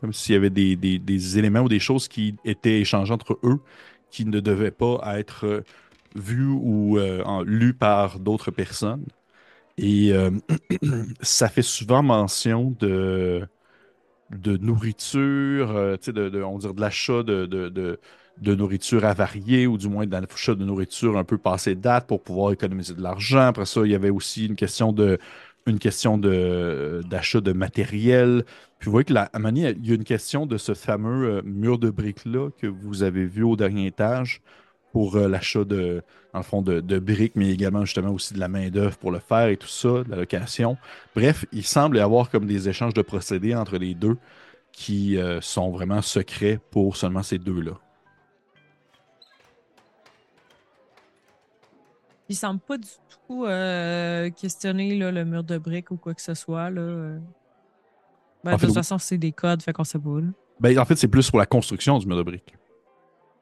Comme 0.00 0.12
s'il 0.12 0.34
y 0.34 0.36
avait 0.36 0.50
des, 0.50 0.76
des, 0.76 1.38
éléments 1.38 1.60
ou 1.60 1.68
des 1.68 1.78
choses 1.78 2.08
qui 2.08 2.34
étaient 2.44 2.80
échangées 2.80 3.12
entre 3.12 3.38
eux 3.44 3.60
qui 4.10 4.24
ne 4.24 4.40
devaient 4.40 4.72
pas 4.72 5.00
être 5.18 5.46
euh, 5.46 5.60
vus 6.16 6.48
ou 6.48 6.98
lus 7.46 7.74
par 7.74 8.18
d'autres 8.18 8.50
personnes. 8.50 9.06
Et 9.78 10.12
ça 11.22 11.48
fait 11.48 11.62
souvent 11.62 12.02
mention 12.02 12.76
de, 12.78 13.48
de 14.32 14.56
nourriture, 14.56 15.76
euh, 15.76 15.96
de, 16.06 16.42
on 16.42 16.58
dire 16.58 16.74
de 16.74 16.80
l'achat 16.80 17.22
de, 17.22 17.46
de, 17.46 17.98
de, 18.38 18.54
nourriture 18.54 19.04
avariée 19.04 19.66
ou 19.66 19.78
du 19.78 19.88
moins 19.88 20.06
de 20.06 20.12
l'achat 20.12 20.54
de 20.54 20.64
nourriture 20.64 21.16
un 21.18 21.24
peu 21.24 21.38
passée 21.38 21.74
date 21.74 22.06
pour 22.06 22.22
pouvoir 22.22 22.52
économiser 22.52 22.94
de 22.94 23.02
l'argent. 23.02 23.40
Après 23.48 23.66
ça, 23.66 23.82
il 23.84 23.90
y 23.90 23.94
avait 23.94 24.10
aussi 24.10 24.46
une 24.46 24.56
question 24.56 24.92
de 24.92 25.18
d'achat 25.66 27.40
de 27.40 27.52
matériel. 27.52 28.44
Puis 28.78 28.86
vous 28.86 28.92
voyez 28.92 29.04
que 29.04 29.12
la, 29.12 29.30
à 29.32 29.38
il 29.38 29.86
y 29.86 29.92
a 29.92 29.94
une 29.94 30.04
question 30.04 30.46
de 30.46 30.58
ce 30.58 30.74
fameux 30.74 31.36
euh, 31.38 31.42
mur 31.44 31.78
de 31.78 31.90
briques-là 31.90 32.50
que 32.58 32.66
vous 32.66 33.02
avez 33.02 33.26
vu 33.26 33.44
au 33.44 33.56
dernier 33.56 33.86
étage 33.86 34.42
pour 34.92 35.16
euh, 35.16 35.26
l'achat 35.26 35.64
de, 35.64 36.02
le 36.34 36.42
fond, 36.42 36.62
de, 36.62 36.80
de 36.80 36.98
briques, 36.98 37.34
mais 37.34 37.50
également 37.50 37.84
justement 37.84 38.10
aussi 38.10 38.34
de 38.34 38.38
la 38.38 38.48
main-d'œuvre 38.48 38.96
pour 38.98 39.10
le 39.10 39.18
faire 39.18 39.48
et 39.48 39.56
tout 39.56 39.66
ça, 39.66 40.04
de 40.04 40.10
la 40.10 40.16
location. 40.16 40.76
Bref, 41.16 41.46
il 41.52 41.64
semble 41.64 41.96
y 41.96 42.00
avoir 42.00 42.30
comme 42.30 42.46
des 42.46 42.68
échanges 42.68 42.94
de 42.94 43.02
procédés 43.02 43.54
entre 43.54 43.78
les 43.78 43.94
deux 43.94 44.18
qui 44.72 45.18
euh, 45.18 45.40
sont 45.40 45.70
vraiment 45.70 46.02
secrets 46.02 46.60
pour 46.70 46.96
seulement 46.96 47.22
ces 47.22 47.38
deux-là. 47.38 47.72
Il 52.28 52.36
semble 52.36 52.60
pas 52.60 52.78
du 52.78 52.88
tout 53.26 53.44
euh, 53.44 54.30
questionner 54.30 54.96
là, 54.96 55.10
le 55.10 55.24
mur 55.24 55.44
de 55.44 55.58
briques 55.58 55.90
ou 55.90 55.96
quoi 55.96 56.14
que 56.14 56.22
ce 56.22 56.34
soit. 56.34 56.70
Là. 56.70 57.18
Ben, 58.42 58.52
En 58.52 58.54
de 58.54 58.60
fait, 58.60 58.66
toute 58.66 58.74
façon, 58.74 58.98
c'est 58.98 59.18
des 59.18 59.32
codes, 59.32 59.62
fait 59.62 59.72
qu'on 59.72 59.82
là. 59.82 60.28
Ben, 60.60 60.78
en 60.78 60.84
fait, 60.84 60.96
c'est 60.96 61.08
plus 61.08 61.30
pour 61.30 61.38
la 61.38 61.46
construction 61.46 61.98
du 61.98 62.06
mur 62.06 62.16
de 62.16 62.22
briques. 62.22 62.54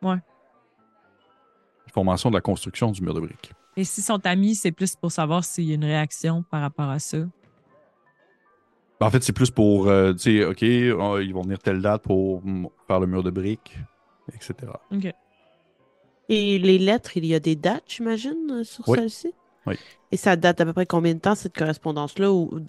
Ouais. 0.03 0.17
Ils 1.91 1.93
font 1.93 2.05
mention 2.05 2.31
de 2.31 2.37
la 2.37 2.41
construction 2.41 2.93
du 2.93 3.03
mur 3.03 3.15
de 3.15 3.21
briques. 3.21 3.53
Et 3.77 3.83
si 3.83 4.01
sont 4.01 4.25
amis, 4.25 4.55
c'est 4.55 4.71
plus 4.71 4.95
pour 4.95 5.11
savoir 5.11 5.45
s'il 5.45 5.65
y 5.65 5.73
a 5.73 5.75
une 5.75 5.85
réaction 5.85 6.45
par 6.49 6.61
rapport 6.61 6.89
à 6.89 7.01
ça. 7.01 7.19
Ben, 9.01 9.07
en 9.07 9.11
fait, 9.11 9.23
c'est 9.25 9.33
plus 9.33 9.51
pour, 9.51 9.89
euh, 9.89 10.13
tu 10.13 10.39
sais, 10.39 10.45
OK, 10.45 10.63
euh, 10.63 11.25
ils 11.25 11.35
vont 11.35 11.43
venir 11.43 11.59
telle 11.59 11.83
date 11.83 12.03
pour 12.03 12.43
faire 12.87 13.01
le 13.01 13.07
mur 13.07 13.23
de 13.25 13.31
briques, 13.31 13.77
etc. 14.33 14.55
OK. 14.93 15.13
Et 16.29 16.59
les 16.61 16.79
lettres, 16.79 17.17
il 17.17 17.27
y 17.27 17.35
a 17.35 17.41
des 17.41 17.57
dates, 17.57 17.85
j'imagine, 17.89 18.37
euh, 18.53 18.65
sur 18.65 18.89
Oui. 18.89 18.99
celle-ci? 18.99 19.33
Oui. 19.67 19.75
Et 20.13 20.17
ça 20.17 20.37
date 20.37 20.61
à 20.61 20.65
peu 20.65 20.73
près 20.73 20.87
combien 20.87 21.15
de 21.15 21.19
temps, 21.19 21.35
cette 21.35 21.57
correspondance-là? 21.57 22.31
Ou 22.33 22.61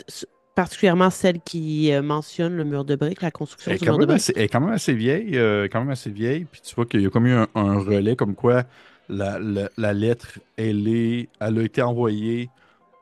Particulièrement 0.55 1.09
celle 1.09 1.39
qui 1.39 1.93
euh, 1.93 2.01
mentionne 2.01 2.55
le 2.57 2.65
mur 2.65 2.83
de 2.83 2.95
briques, 2.95 3.21
la 3.21 3.31
construction 3.31 3.73
du 3.73 3.85
mur 3.85 3.97
de 3.97 4.05
briques? 4.05 4.17
assez, 4.17 4.33
elle 4.35 4.43
est 4.43 4.47
quand 4.49 4.59
même 4.59 4.73
assez 4.73 4.93
vieille, 4.93 5.37
euh, 5.37 5.69
quand 5.71 5.79
même 5.79 5.89
assez 5.91 6.09
vieille. 6.09 6.45
Puis 6.45 6.61
tu 6.61 6.75
vois 6.75 6.85
qu'il 6.85 7.01
y 7.01 7.05
a 7.05 7.09
comme 7.09 7.25
eu 7.27 7.33
un, 7.33 7.47
un 7.55 7.79
relais 7.79 8.17
comme 8.17 8.35
quoi 8.35 8.63
la, 9.09 9.93
lettre, 9.93 10.39
elle 10.57 10.87
est, 10.87 11.29
elle 11.39 11.59
a 11.59 11.63
été 11.63 11.81
envoyée 11.81 12.49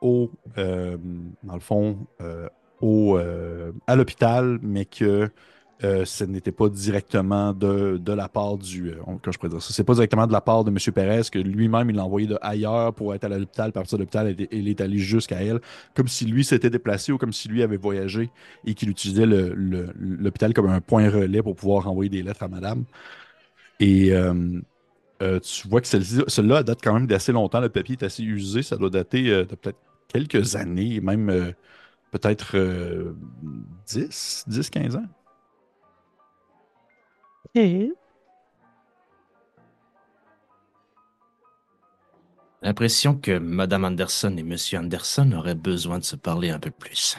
au, 0.00 0.30
euh, 0.58 0.96
dans 1.42 1.54
le 1.54 1.60
fond, 1.60 1.98
euh, 2.20 2.48
au, 2.80 3.16
euh, 3.18 3.72
à 3.86 3.96
l'hôpital, 3.96 4.58
mais 4.62 4.84
que 4.84 5.30
ce 5.82 6.24
n'était 6.24 6.52
pas 6.52 6.68
directement 6.68 7.54
de, 7.54 7.96
de 7.96 8.12
la 8.12 8.28
part 8.28 8.58
du, 8.58 8.92
comment 9.02 9.18
je 9.32 9.38
pourrais 9.38 9.48
dire 9.48 9.62
ça, 9.62 9.72
c'est 9.72 9.82
pas 9.82 9.94
directement 9.94 10.26
de 10.26 10.32
la 10.32 10.42
part 10.42 10.62
de 10.62 10.70
M. 10.70 10.76
Perez, 10.92 11.22
que 11.32 11.38
lui-même 11.38 11.88
il 11.88 11.96
l'a 11.96 12.04
envoyé 12.04 12.26
de 12.26 12.36
ailleurs 12.42 12.92
pour 12.92 13.14
être 13.14 13.24
à 13.24 13.30
l'hôpital, 13.30 13.72
partir 13.72 13.96
de 13.96 14.02
l'hôpital, 14.02 14.36
il 14.38 14.46
il 14.52 14.68
est 14.68 14.82
allé 14.82 14.98
jusqu'à 14.98 15.42
elle, 15.42 15.58
comme 15.94 16.06
si 16.06 16.26
lui 16.26 16.44
s'était 16.44 16.68
déplacé 16.68 17.12
ou 17.12 17.16
comme 17.16 17.32
si 17.32 17.48
lui 17.48 17.62
avait 17.62 17.78
voyagé 17.78 18.28
et 18.66 18.74
qu'il 18.74 18.90
utilisait 18.90 19.24
l'hôpital 19.24 20.52
comme 20.52 20.68
un 20.68 20.82
point 20.82 21.08
relais 21.08 21.42
pour 21.42 21.56
pouvoir 21.56 21.88
envoyer 21.88 22.10
des 22.10 22.22
lettres 22.22 22.42
à 22.42 22.48
madame. 22.48 22.84
Et 23.80 24.12
euh, 25.22 25.38
tu 25.40 25.68
vois 25.68 25.80
que 25.80 25.86
celle-là 25.86 26.62
date 26.62 26.80
quand 26.82 26.94
même 26.94 27.06
d'assez 27.06 27.32
longtemps. 27.32 27.60
Le 27.60 27.68
papier 27.68 27.96
est 28.00 28.04
assez 28.04 28.22
usé. 28.22 28.62
Ça 28.62 28.76
doit 28.76 28.90
dater 28.90 29.30
euh, 29.30 29.44
de 29.44 29.54
peut-être 29.54 29.78
quelques 30.08 30.56
années, 30.56 31.00
même 31.00 31.28
euh, 31.30 31.52
peut-être 32.10 32.56
euh, 32.56 33.14
10, 33.86 34.44
10, 34.48 34.70
15 34.70 34.96
ans. 34.96 35.06
L'impression 42.62 43.16
que 43.16 43.38
Madame 43.38 43.84
Anderson 43.84 44.34
et 44.36 44.42
Monsieur 44.42 44.78
Anderson 44.78 45.32
auraient 45.32 45.54
besoin 45.54 45.98
de 45.98 46.04
se 46.04 46.16
parler 46.16 46.50
un 46.50 46.58
peu 46.58 46.70
plus. 46.70 47.18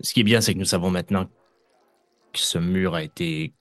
Ce 0.00 0.12
qui 0.12 0.20
est 0.20 0.24
bien, 0.24 0.40
c'est 0.40 0.54
que 0.54 0.58
nous 0.58 0.64
savons 0.64 0.90
maintenant 0.90 1.26
que 2.32 2.40
ce 2.40 2.58
mur 2.58 2.94
a 2.94 3.02
été 3.02 3.54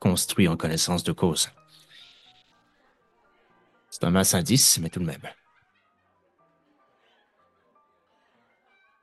construit 0.00 0.48
en 0.48 0.56
connaissance 0.56 1.04
de 1.04 1.12
cause. 1.12 1.50
C'est 3.90 4.04
un 4.04 4.10
mince 4.10 4.34
indice, 4.34 4.78
mais 4.80 4.88
tout 4.90 5.00
de 5.00 5.04
même. 5.04 5.20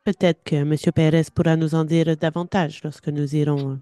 Peut-être 0.05 0.43
que 0.43 0.55
M. 0.55 0.75
Pérez 0.95 1.25
pourra 1.36 1.55
nous 1.55 1.75
en 1.75 1.86
dire 1.86 2.17
davantage 2.17 2.81
lorsque 2.83 3.10
nous 3.10 3.36
irons 3.36 3.73
euh, 3.73 3.77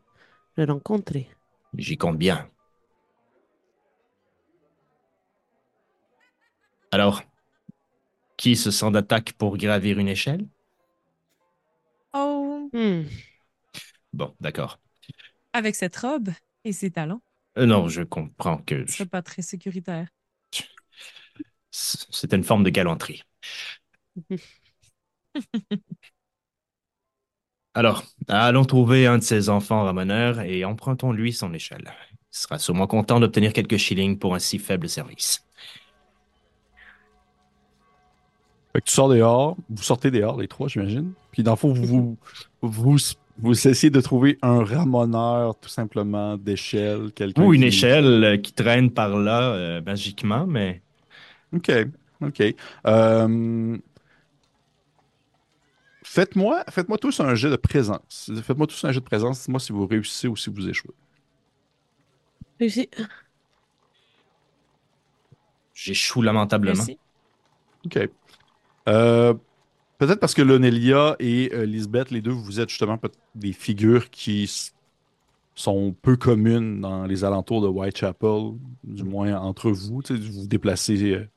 le 0.58 0.65
rencontrer. 0.73 1.30
J'y 1.78 1.97
compte 1.97 2.17
bien. 2.17 2.49
Alors, 6.91 7.21
qui 8.38 8.56
se 8.56 8.71
sent 8.71 8.91
d'attaque 8.91 9.34
pour 9.34 9.58
gravir 9.58 9.99
une 9.99 10.08
échelle? 10.08 10.47
Oh, 12.15 12.71
Hmm. 12.73 13.06
Bon, 14.13 14.36
d'accord. 14.39 14.80
avec 15.54 15.75
cette 15.75 15.95
robe? 15.97 16.30
Et 16.65 16.73
ses 16.73 16.91
talons, 16.91 17.21
Euh, 17.58 17.65
non, 17.65 17.88
je 17.89 18.01
comprends 18.04 18.58
que 18.60 18.86
ce 18.88 18.93
serait 18.93 19.06
pas 19.10 19.21
très 19.21 19.41
sécuritaire. 19.43 20.08
c'est 21.71 22.34
une 22.34 22.43
forme 22.43 22.63
de 22.63 22.69
galanterie. 22.71 23.23
Alors, 27.73 28.04
allons 28.28 28.65
trouver 28.65 29.06
un 29.08 29.17
de 29.19 29.23
ses 29.23 29.49
enfants 29.49 29.84
ramoneurs 29.84 30.41
et 30.41 30.65
empruntons-lui 30.65 31.32
son 31.34 31.54
échelle. 31.54 31.93
Il 32.12 32.38
sera 32.38 32.58
sûrement 32.60 32.88
content 32.88 33.19
d'obtenir 33.19 33.54
quelques 33.54 33.78
shillings 33.78 34.17
pour 34.19 34.34
un 34.36 34.39
si 34.39 34.58
faible 34.60 34.89
service. 34.89 35.45
Fait 38.73 38.82
que 38.82 38.86
tu 38.88 38.93
sors 38.93 39.10
dehors, 39.10 39.56
vous 39.69 39.84
sortez 39.84 40.12
dehors, 40.12 40.39
les 40.39 40.47
trois, 40.47 40.67
j'imagine. 40.67 41.13
Puis 41.32 41.43
dans 41.43 41.51
le 41.54 41.58
fond, 41.58 41.73
vous, 41.73 41.86
vous, 41.86 42.19
vous 42.62 42.97
essayez 43.52 43.89
de 43.89 44.02
trouver 44.02 44.38
un 44.41 44.63
ramoneur, 44.63 45.58
tout 45.60 45.69
simplement, 45.69 46.38
d'échelle. 46.38 47.12
quelqu'un 47.13 47.43
Ou 47.43 47.54
une 47.54 47.62
qui- 47.62 47.67
échelle 47.67 48.24
euh, 48.24 48.38
qui 48.38 48.54
traîne 48.54 48.89
par 48.91 49.17
là 49.17 49.54
euh, 49.54 49.82
magiquement, 49.82 50.45
mais 50.48 50.82
OK. 51.54 51.71
OK. 52.21 52.41
Euh, 52.88 53.78
Faites-moi 56.04 56.63
faites-moi 56.69 56.98
tous 56.98 57.19
un 57.19 57.36
jet 57.36 57.50
de 57.50 57.56
présence. 57.58 58.32
Faites-moi 58.43 58.67
tous 58.67 58.86
un 58.86 58.91
jet 58.91 59.00
de 59.02 59.06
présence. 59.06 59.39
Dites-moi 59.39 59.60
si 59.60 59.71
vous 59.74 59.86
réussissez 59.86 60.28
ou 60.30 60.36
si 60.38 60.50
vous 60.50 60.69
échouez. 60.69 60.93
Réussi. 62.60 62.89
j'échoue 65.74 66.21
lamentablement. 66.21 66.76
Merci. 66.78 66.98
OK. 67.86 68.10
Euh, 68.88 69.34
Peut-être 69.97 70.19
parce 70.19 70.34
que 70.34 70.41
Lonelia 70.41 71.15
et 71.19 71.51
euh, 71.53 71.65
Lisbeth, 71.65 72.12
les 72.12 72.21
deux, 72.21 72.31
vous 72.31 72.60
êtes 72.60 72.69
justement 72.69 72.99
des 73.34 73.53
figures 73.53 74.10
qui 74.10 74.51
sont 75.53 75.93
peu 76.01 76.17
communes 76.17 76.81
dans 76.81 77.05
les 77.05 77.23
alentours 77.23 77.62
de 77.62 77.67
Whitechapel, 77.67 78.53
du 78.84 79.03
moins 79.03 79.38
entre 79.38 79.71
vous. 79.71 80.01
Vous 80.10 80.41
vous 80.41 80.47
déplacez 80.47 81.27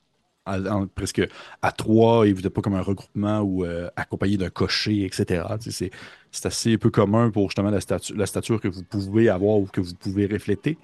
euh, 0.49 0.85
presque 0.93 1.21
à 1.61 1.71
trois 1.71 2.27
et 2.27 2.33
vous 2.33 2.41
n'êtes 2.41 2.53
pas 2.53 2.61
comme 2.61 2.75
un 2.75 2.81
regroupement 2.81 3.39
ou 3.39 3.63
euh, 3.63 3.89
accompagné 3.95 4.35
d'un 4.35 4.49
cocher, 4.49 5.05
etc. 5.05 5.45
C'est 5.61 6.45
assez 6.45 6.77
peu 6.77 6.89
commun 6.89 7.31
pour 7.31 7.49
justement 7.49 7.69
la, 7.69 7.79
la 8.15 8.25
stature 8.25 8.59
que 8.59 8.67
vous 8.67 8.83
pouvez 8.83 9.29
avoir 9.29 9.57
ou 9.57 9.67
que 9.67 9.79
vous 9.79 9.95
pouvez 9.95 10.25
refléter. 10.25 10.77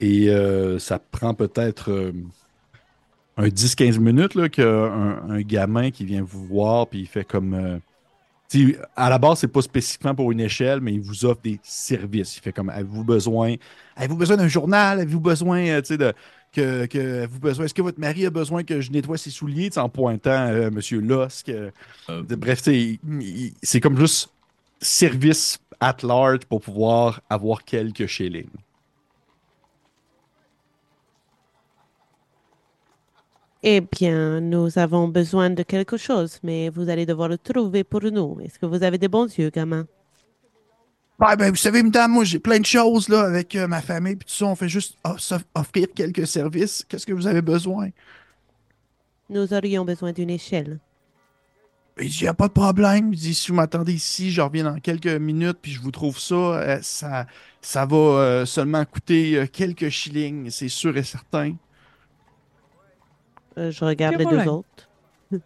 Et 0.00 0.28
ça 0.80 0.98
prend 0.98 1.32
peut-être 1.32 2.12
un 3.36 3.48
10-15 3.48 3.98
minutes 3.98 4.34
là, 4.34 4.48
qu'un 4.48 5.22
un 5.28 5.40
gamin 5.40 5.90
qui 5.90 6.04
vient 6.04 6.22
vous 6.22 6.46
voir 6.46 6.86
puis 6.86 7.00
il 7.00 7.06
fait 7.06 7.24
comme. 7.24 7.54
euh, 7.54 7.78
à 8.96 9.08
la 9.08 9.18
base, 9.18 9.40
c'est 9.40 9.48
pas 9.48 9.62
spécifiquement 9.62 10.14
pour 10.14 10.30
une 10.32 10.40
échelle, 10.40 10.80
mais 10.80 10.92
il 10.92 11.00
vous 11.00 11.24
offre 11.24 11.40
des 11.42 11.58
services. 11.62 12.36
Il 12.36 12.40
fait 12.40 12.52
comme 12.52 12.68
avez-vous 12.68 13.04
besoin, 13.04 13.54
avez-vous 13.96 14.16
besoin 14.16 14.36
d'un 14.36 14.48
journal, 14.48 15.00
avez-vous 15.00 15.20
besoin, 15.20 15.66
euh, 15.66 15.80
de 15.80 16.12
que, 16.52 16.84
que 16.86 16.98
avez-vous 16.98 17.40
besoin, 17.40 17.64
est-ce 17.64 17.74
que 17.74 17.80
votre 17.82 17.98
mari 17.98 18.26
a 18.26 18.30
besoin 18.30 18.62
que 18.62 18.80
je 18.80 18.90
nettoie 18.90 19.16
ses 19.16 19.30
souliers, 19.30 19.70
en 19.78 19.88
pointant 19.88 20.48
euh, 20.48 20.70
Monsieur 20.70 21.00
Lusk. 21.00 21.48
euh, 21.48 21.70
bref, 22.08 22.62
c'est 22.62 23.80
comme 23.80 23.98
juste 23.98 24.30
service 24.80 25.58
at 25.80 25.96
large 26.02 26.40
pour 26.40 26.60
pouvoir 26.60 27.22
avoir 27.30 27.64
quelques 27.64 28.06
shillings. 28.06 28.50
Eh 33.64 33.80
bien, 33.80 34.40
nous 34.40 34.78
avons 34.78 35.08
besoin 35.08 35.50
de 35.50 35.62
quelque 35.64 35.96
chose, 35.96 36.38
mais 36.44 36.68
vous 36.68 36.88
allez 36.88 37.06
devoir 37.06 37.28
le 37.28 37.38
trouver 37.38 37.82
pour 37.84 38.02
nous. 38.02 38.40
Est-ce 38.40 38.58
que 38.58 38.66
vous 38.66 38.82
avez 38.82 38.98
des 38.98 39.08
bons 39.08 39.26
yeux, 39.36 39.50
gamin? 39.50 39.86
Ouais, 41.20 41.36
ben, 41.36 41.50
vous 41.50 41.56
savez, 41.56 41.82
madame, 41.82 42.12
moi, 42.12 42.24
j'ai 42.24 42.38
plein 42.40 42.58
de 42.58 42.66
choses, 42.66 43.08
là, 43.08 43.20
avec 43.22 43.54
euh, 43.54 43.68
ma 43.68 43.80
famille, 43.80 44.16
puis 44.16 44.26
tout 44.26 44.34
ça. 44.34 44.46
On 44.46 44.56
fait 44.56 44.68
juste 44.68 44.96
off- 45.04 45.44
offrir 45.54 45.86
quelques 45.94 46.26
services. 46.26 46.84
Qu'est-ce 46.88 47.06
que 47.06 47.12
vous 47.12 47.26
avez 47.28 47.42
besoin? 47.42 47.90
Nous 49.28 49.52
aurions 49.52 49.84
besoin 49.84 50.12
d'une 50.12 50.30
échelle. 50.30 50.78
Il 52.00 52.08
dit, 52.08 52.24
y 52.24 52.28
a 52.28 52.34
pas 52.34 52.48
de 52.48 52.52
problème. 52.52 53.12
Il 53.12 53.18
dit, 53.18 53.34
si 53.34 53.48
vous 53.50 53.54
m'attendez 53.56 53.92
ici, 53.92 54.30
je 54.32 54.40
reviens 54.40 54.64
dans 54.64 54.80
quelques 54.80 55.06
minutes, 55.06 55.58
puis 55.60 55.72
je 55.72 55.80
vous 55.80 55.90
trouve 55.90 56.18
ça. 56.18 56.34
euh, 56.34 56.78
ça, 56.82 57.26
ça 57.60 57.86
va 57.86 57.96
euh, 57.96 58.46
seulement 58.46 58.84
coûter 58.84 59.46
quelques 59.52 59.90
shillings, 59.90 60.50
c'est 60.50 60.68
sûr 60.68 60.96
et 60.96 61.02
certain. 61.04 61.54
Euh, 63.58 63.70
je 63.70 63.84
regarde 63.84 64.16
les 64.16 64.26
deux 64.26 64.46
autres. 64.48 64.88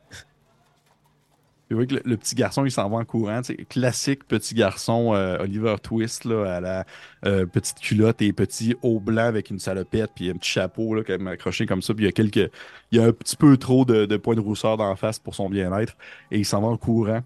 Tu 1.68 1.74
vois 1.74 1.84
que 1.84 1.96
le, 1.96 2.02
le 2.04 2.16
petit 2.16 2.36
garçon, 2.36 2.64
il 2.64 2.70
s'en 2.70 2.88
va 2.88 2.98
en 2.98 3.04
courant. 3.04 3.40
classique 3.68 4.24
petit 4.28 4.54
garçon 4.54 5.14
euh, 5.14 5.38
Oliver 5.40 5.74
Twist, 5.82 6.24
là, 6.24 6.44
à 6.56 6.60
la 6.60 6.84
euh, 7.24 7.44
petite 7.44 7.80
culotte 7.80 8.22
et 8.22 8.32
petit 8.32 8.76
haut 8.82 9.00
blanc 9.00 9.24
avec 9.24 9.50
une 9.50 9.58
salopette, 9.58 10.12
puis 10.14 10.30
un 10.30 10.34
petit 10.34 10.48
chapeau 10.52 10.94
là, 10.94 11.02
quand 11.04 11.14
même 11.14 11.26
accroché 11.26 11.66
comme 11.66 11.82
ça. 11.82 11.92
Puis 11.92 12.04
il 12.04 12.06
y 12.06 12.08
a 12.08 12.12
quelques. 12.12 12.52
Il 12.92 12.98
y 12.98 13.00
a 13.00 13.06
un 13.06 13.12
petit 13.12 13.34
peu 13.36 13.56
trop 13.56 13.84
de, 13.84 14.06
de 14.06 14.16
points 14.16 14.36
de 14.36 14.40
rousseur 14.40 14.76
dans 14.76 14.88
la 14.88 14.94
face 14.94 15.18
pour 15.18 15.34
son 15.34 15.50
bien-être. 15.50 15.96
Et 16.30 16.38
il 16.38 16.44
s'en 16.44 16.60
va 16.60 16.68
en 16.68 16.76
courant 16.76 17.22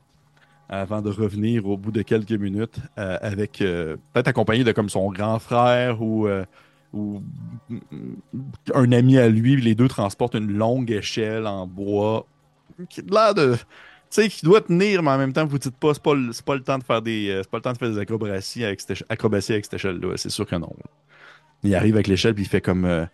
avant 0.71 1.03
de 1.03 1.11
revenir 1.11 1.67
au 1.67 1.77
bout 1.77 1.93
de 1.93 2.01
quelques 2.01 2.31
minutes 2.33 2.79
euh, 2.99 3.19
avec. 3.21 3.61
euh, 3.61 3.97
Peut-être 4.15 4.29
accompagné 4.29 4.65
de 4.65 4.73
comme 4.73 4.89
son 4.89 5.11
grand 5.13 5.39
frère 5.39 6.01
ou. 6.01 6.27
Euh, 6.95 6.99
ou 6.99 7.23
un 8.75 8.93
ami 8.93 9.19
à 9.19 9.29
lui, 9.29 9.61
les 9.61 9.75
deux 9.75 9.89
transportent 9.89 10.35
une 10.35 10.53
longue 10.53 10.91
échelle 10.91 11.47
en 11.47 11.67
bois 11.67 12.27
qui 12.89 13.01
a 13.01 13.05
l'air 13.11 13.35
de 13.35 13.57
tu 13.57 14.23
sais, 14.23 14.29
qui 14.29 14.45
doit 14.45 14.61
tenir, 14.61 15.03
mais 15.05 15.11
en 15.11 15.19
même 15.19 15.33
temps, 15.33 15.47
vous 15.47 15.59
dites 15.59 15.77
pas, 15.77 15.95
c'est 15.95 16.03
pas, 16.03 16.15
pas 16.45 16.55
le 16.57 16.63
temps 16.65 16.79
de 16.79 16.85
faire 16.85 17.01
des, 17.03 17.29
euh, 17.31 17.43
c'est 17.43 17.51
pas 17.51 17.59
le 17.59 17.63
temps 17.63 17.73
de 17.73 17.79
faire 17.79 17.91
des 17.91 17.99
acrobaties 17.99 18.65
avec 18.65 18.81
cette, 18.81 19.05
acrobaties 19.09 19.53
avec 19.53 19.65
cette 19.67 19.75
échelle-là. 19.75 20.17
C'est 20.17 20.31
sûr 20.31 20.47
que 20.47 20.57
non. 20.57 20.73
Il 21.63 21.75
arrive 21.77 21.95
avec 21.95 22.09
l'échelle 22.09 22.35
puis 22.35 22.45
il 22.45 22.49
fait 22.49 22.61
comme, 22.61 22.85
euh, 22.85 23.07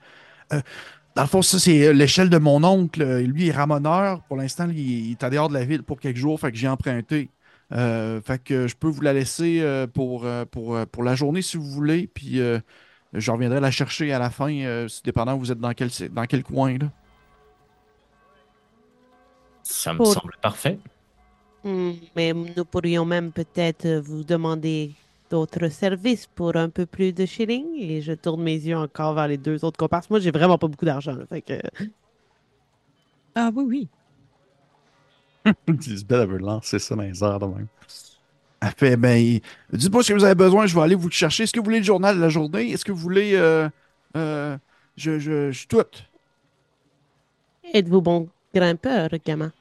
Dans 1.14 1.22
le 1.22 1.28
fond, 1.28 1.42
ça, 1.42 1.58
c'est 1.58 1.86
euh, 1.88 1.92
l'échelle 1.92 2.30
de 2.30 2.38
mon 2.38 2.62
oncle. 2.64 3.02
Euh, 3.02 3.20
Lui, 3.22 3.44
il 3.44 3.48
est 3.48 3.52
ramoneur. 3.52 4.22
Pour 4.24 4.36
l'instant, 4.36 4.68
il, 4.70 4.78
il 4.78 5.10
est 5.12 5.24
à 5.24 5.30
dehors 5.30 5.48
de 5.48 5.54
la 5.54 5.64
ville 5.64 5.82
pour 5.82 5.98
quelques 6.00 6.18
jours, 6.18 6.38
fait 6.40 6.52
que 6.52 6.58
j'ai 6.58 6.68
emprunté. 6.68 7.30
Euh, 7.72 8.20
fait 8.22 8.42
que 8.42 8.68
je 8.68 8.76
peux 8.76 8.88
vous 8.88 9.00
la 9.02 9.12
laisser 9.12 9.60
euh, 9.60 9.86
pour, 9.86 10.24
euh, 10.26 10.44
pour, 10.44 10.76
euh, 10.76 10.86
pour 10.86 11.02
la 11.02 11.14
journée 11.16 11.42
si 11.42 11.56
vous 11.56 11.64
voulez, 11.64 12.06
puis 12.06 12.40
euh, 12.40 12.60
je 13.20 13.30
reviendrai 13.30 13.60
la 13.60 13.70
chercher 13.70 14.12
à 14.12 14.18
la 14.18 14.30
fin, 14.30 14.52
euh, 14.52 14.88
dépendant 15.04 15.36
vous 15.36 15.50
êtes 15.52 15.60
dans 15.60 15.72
quel, 15.72 15.90
dans 16.10 16.26
quel 16.26 16.42
coin, 16.42 16.78
là. 16.78 16.90
Ça 19.62 19.92
me 19.92 19.98
Pour- 19.98 20.12
semble 20.12 20.34
parfait. 20.40 20.78
Hmm, 21.64 21.92
Mais 22.14 22.32
nous 22.32 22.64
pourrions 22.64 23.04
même 23.04 23.32
peut-être 23.32 23.88
vous 23.98 24.22
demander 24.22 24.92
d'autres 25.28 25.68
services 25.68 26.28
pour 26.28 26.54
un 26.54 26.68
peu 26.68 26.86
plus 26.86 27.12
de 27.12 27.26
shilling. 27.26 27.66
Et 27.76 28.00
je 28.00 28.12
tourne 28.12 28.42
mes 28.42 28.54
yeux 28.54 28.76
encore 28.76 29.14
vers 29.14 29.26
les 29.26 29.38
deux 29.38 29.64
autres 29.64 29.76
comparses. 29.76 30.08
Moi, 30.08 30.20
j'ai 30.20 30.30
vraiment 30.30 30.56
pas 30.58 30.68
beaucoup 30.68 30.84
d'argent. 30.84 31.16
là, 31.16 31.26
Fait 31.26 31.42
que... 31.42 31.60
Ah 33.34 33.50
oui, 33.54 33.88
oui. 35.46 35.54
Lisbeth, 35.68 36.20
elle 36.22 36.28
veut 36.28 36.38
lancer 36.38 36.78
ça 36.78 36.94
dans 36.94 37.02
les 37.02 37.22
airs 37.24 37.38
de 37.40 37.46
même. 37.46 37.66
Elle 38.66 38.72
fait, 38.76 38.96
ben, 38.96 39.38
dites-moi 39.72 40.02
ce 40.02 40.12
que 40.12 40.18
vous 40.18 40.24
avez 40.24 40.34
besoin, 40.34 40.66
je 40.66 40.74
vais 40.74 40.80
aller 40.82 40.94
vous 40.94 41.08
le 41.08 41.12
chercher. 41.12 41.44
Est-ce 41.44 41.52
que 41.52 41.60
vous 41.60 41.64
voulez 41.64 41.78
le 41.78 41.84
journal 41.84 42.16
de 42.16 42.20
la 42.20 42.28
journée? 42.28 42.70
Est-ce 42.72 42.84
que 42.84 42.92
vous 42.92 42.98
voulez. 42.98 43.32
euh, 43.34 43.68
euh, 44.16 44.56
je, 44.96 45.18
je, 45.18 45.52
je, 45.52 45.66
tout. 45.66 45.84
Êtes-vous 47.74 48.00
bon 48.00 48.28
grimpeur, 48.54 49.10
gamin? 49.24 49.52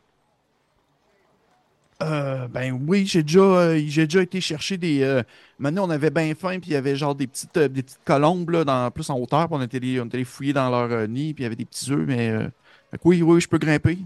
Euh, 2.04 2.48
ben 2.48 2.78
oui, 2.88 3.06
j'ai 3.06 3.24
déjà, 3.24 3.78
j'ai 3.78 4.06
déjà 4.06 4.22
été 4.22 4.42
chercher 4.42 4.78
des. 4.78 5.22
Maintenant, 5.60 5.88
on 5.88 5.90
avait 5.90 6.10
bien 6.10 6.34
faim, 6.36 6.60
puis 6.60 6.72
il 6.72 6.74
y 6.74 6.76
avait 6.76 6.96
genre 6.96 7.16
des 7.16 7.28
petites, 7.28 7.58
des 7.58 7.84
petites 7.84 8.04
colombes, 8.04 8.50
là, 8.50 8.64
dans, 8.66 8.92
plus 8.92 9.10
en 9.10 9.18
hauteur, 9.18 9.48
puis 9.48 9.58
on 9.58 9.62
était, 9.62 9.78
allé- 9.78 10.02
on 10.02 10.06
était 10.06 10.24
fouiller 10.24 10.54
dans 10.54 10.70
leur 10.70 11.08
nid, 11.08 11.34
puis 11.34 11.44
il 11.44 11.46
y 11.46 11.48
avait 11.48 11.56
des 11.56 11.66
petits 11.66 11.92
œufs, 11.92 12.06
mais. 12.08 12.30
euh, 12.32 12.48
oui, 13.04 13.22
oui, 13.22 13.42
je 13.42 13.48
peux 13.48 13.58
grimper. 13.58 13.98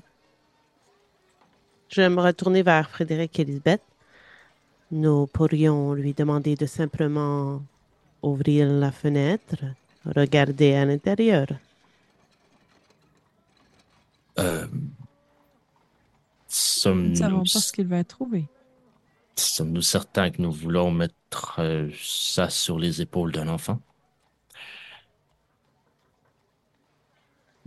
Je 1.90 2.02
vais 2.02 2.10
me 2.10 2.22
retourner 2.22 2.64
vers 2.64 2.90
Frédéric 2.90 3.38
et 3.40 3.42
Elisabeth. 3.44 3.82
Nous 4.92 5.26
pourrions 5.28 5.94
lui 5.96 6.14
demander 6.14 6.56
de 6.56 6.68
simplement 6.68 7.66
ouvrir 8.22 8.68
la 8.72 8.92
fenêtre, 8.92 9.58
regarder 10.06 10.74
à 10.76 10.86
l'intérieur. 10.86 11.48
Euh, 14.40 14.68
Nous 17.04 17.10
ne 17.10 17.16
Sommes-nous 17.16 17.16
savons 17.16 17.48
pas 17.48 17.62
ce 17.62 17.72
qu'il 17.74 17.88
va 17.88 18.04
trouver. 18.04 18.50
sommes-nous 19.36 19.82
certains 19.82 20.30
que 20.32 20.40
nous 20.42 20.52
voulons 20.52 20.92
mettre 20.92 21.56
euh, 21.60 21.90
ça 22.00 22.50
sur 22.52 22.78
les 22.80 23.02
épaules 23.02 23.32
d'un 23.32 23.48
enfant? 23.48 23.82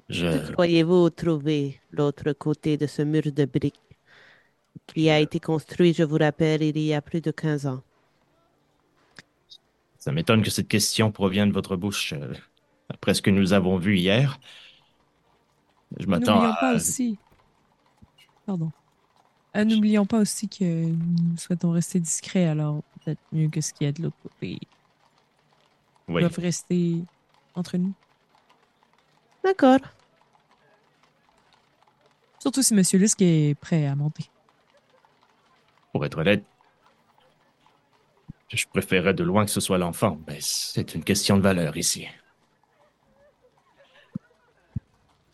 Je, 0.08 0.52
Croyez-vous 0.52 1.10
trouver 1.10 1.80
l'autre 1.90 2.32
côté 2.32 2.76
de 2.76 2.86
ce 2.86 3.02
mur 3.02 3.22
de 3.32 3.44
briques? 3.44 3.91
Qui 4.94 5.10
a 5.10 5.20
été 5.20 5.40
construit, 5.40 5.94
je 5.94 6.02
vous 6.02 6.18
rappelle, 6.18 6.62
il 6.62 6.78
y 6.78 6.94
a 6.94 7.02
plus 7.02 7.20
de 7.20 7.30
15 7.30 7.66
ans? 7.66 7.82
ça 9.98 10.10
m'étonne 10.10 10.42
que 10.42 10.50
cette 10.50 10.66
question 10.66 11.12
provienne 11.12 11.50
de 11.50 11.54
votre 11.54 11.76
bouche 11.76 12.12
euh, 12.12 12.34
après 12.88 13.14
ce 13.14 13.22
que 13.22 13.30
nous 13.30 13.52
avons 13.52 13.76
vu 13.78 13.96
hier. 13.98 14.40
Je 15.96 16.06
m'attends 16.06 16.34
N'oublions 16.34 16.52
à... 16.54 16.56
pas 16.60 16.74
aussi. 16.74 17.18
Pardon. 18.44 18.72
Euh, 19.56 19.64
N'oublions 19.64 20.04
pas 20.04 20.18
aussi 20.18 20.48
que 20.48 20.64
nous 20.64 21.36
souhaitons 21.36 21.70
rester 21.70 22.00
discrets, 22.00 22.46
alors 22.48 22.82
peut-être 23.04 23.20
mieux 23.30 23.48
que 23.48 23.60
ce 23.60 23.72
qu'il 23.72 23.84
y 23.84 23.88
a 23.88 23.92
de 23.92 24.02
l'autre 24.02 24.16
côté. 24.24 24.58
Ils 26.08 26.14
Oui, 26.14 26.20
doivent 26.22 26.38
rester 26.38 27.04
entre 27.54 27.76
nous. 27.78 27.94
D'accord. 29.44 29.78
Surtout 32.40 32.62
si 32.62 32.74
Monsieur 32.74 32.98
Lusk 32.98 33.22
est 33.22 33.54
prêt 33.60 33.86
à 33.86 33.94
monter. 33.94 34.31
Pour 35.92 36.04
être 36.04 36.18
honnête, 36.18 36.44
je 38.52 38.66
préférerais 38.66 39.14
de 39.14 39.24
loin 39.24 39.44
que 39.44 39.50
ce 39.50 39.60
soit 39.60 39.78
l'enfant, 39.78 40.18
mais 40.26 40.38
c'est 40.40 40.94
une 40.94 41.04
question 41.04 41.36
de 41.36 41.42
valeur 41.42 41.76
ici. 41.76 42.06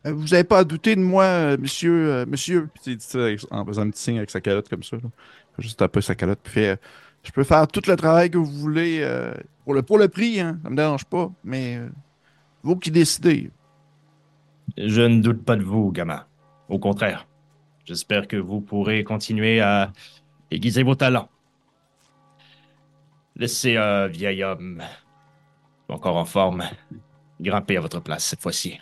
Euh, 0.06 0.12
vous 0.12 0.28
n'avez 0.28 0.44
pas 0.44 0.58
à 0.58 0.64
douter 0.64 0.94
de 0.94 1.00
moi, 1.00 1.24
euh, 1.24 1.56
monsieur. 1.58 2.12
euh, 2.12 2.26
monsieur. 2.26 2.68
Puis 2.72 2.92
il 2.92 2.96
dit 2.96 3.04
ça 3.04 3.26
en 3.50 3.64
faisant 3.66 3.82
un 3.82 3.90
petit 3.90 4.02
signe 4.02 4.18
avec 4.18 4.30
sa 4.30 4.40
calotte 4.40 4.68
comme 4.68 4.82
ça. 4.84 4.96
Là. 4.96 5.02
Juste 5.58 5.78
taper 5.78 6.00
sa 6.00 6.14
calotte. 6.14 6.38
Puis 6.42 6.52
il 6.52 6.54
fait, 6.54 6.68
euh, 6.70 6.76
Je 7.24 7.32
peux 7.32 7.42
faire 7.42 7.66
tout 7.66 7.82
le 7.88 7.96
travail 7.96 8.30
que 8.30 8.38
vous 8.38 8.44
voulez 8.46 9.00
euh, 9.02 9.34
pour, 9.64 9.74
le, 9.74 9.82
pour 9.82 9.98
le 9.98 10.08
prix, 10.08 10.40
hein, 10.40 10.58
ça 10.62 10.70
me 10.70 10.76
dérange 10.76 11.04
pas, 11.04 11.30
mais 11.42 11.76
euh, 11.78 11.88
vous 12.62 12.76
qui 12.76 12.92
décidez. 12.92 13.50
Je 14.76 15.02
ne 15.02 15.20
doute 15.20 15.44
pas 15.44 15.56
de 15.56 15.64
vous, 15.64 15.90
gamin. 15.90 16.24
Au 16.68 16.78
contraire, 16.78 17.26
j'espère 17.84 18.28
que 18.28 18.36
vous 18.36 18.60
pourrez 18.60 19.02
continuer 19.02 19.60
à 19.60 19.92
aiguiser 20.50 20.82
vos 20.82 20.94
talents. 20.94 21.28
Laissez 23.36 23.76
un 23.76 24.08
vieil 24.08 24.42
homme, 24.42 24.82
encore 25.88 26.16
en 26.16 26.24
forme, 26.24 26.64
grimper 27.40 27.76
à 27.76 27.80
votre 27.80 28.00
place 28.00 28.24
cette 28.24 28.40
fois-ci. 28.40 28.78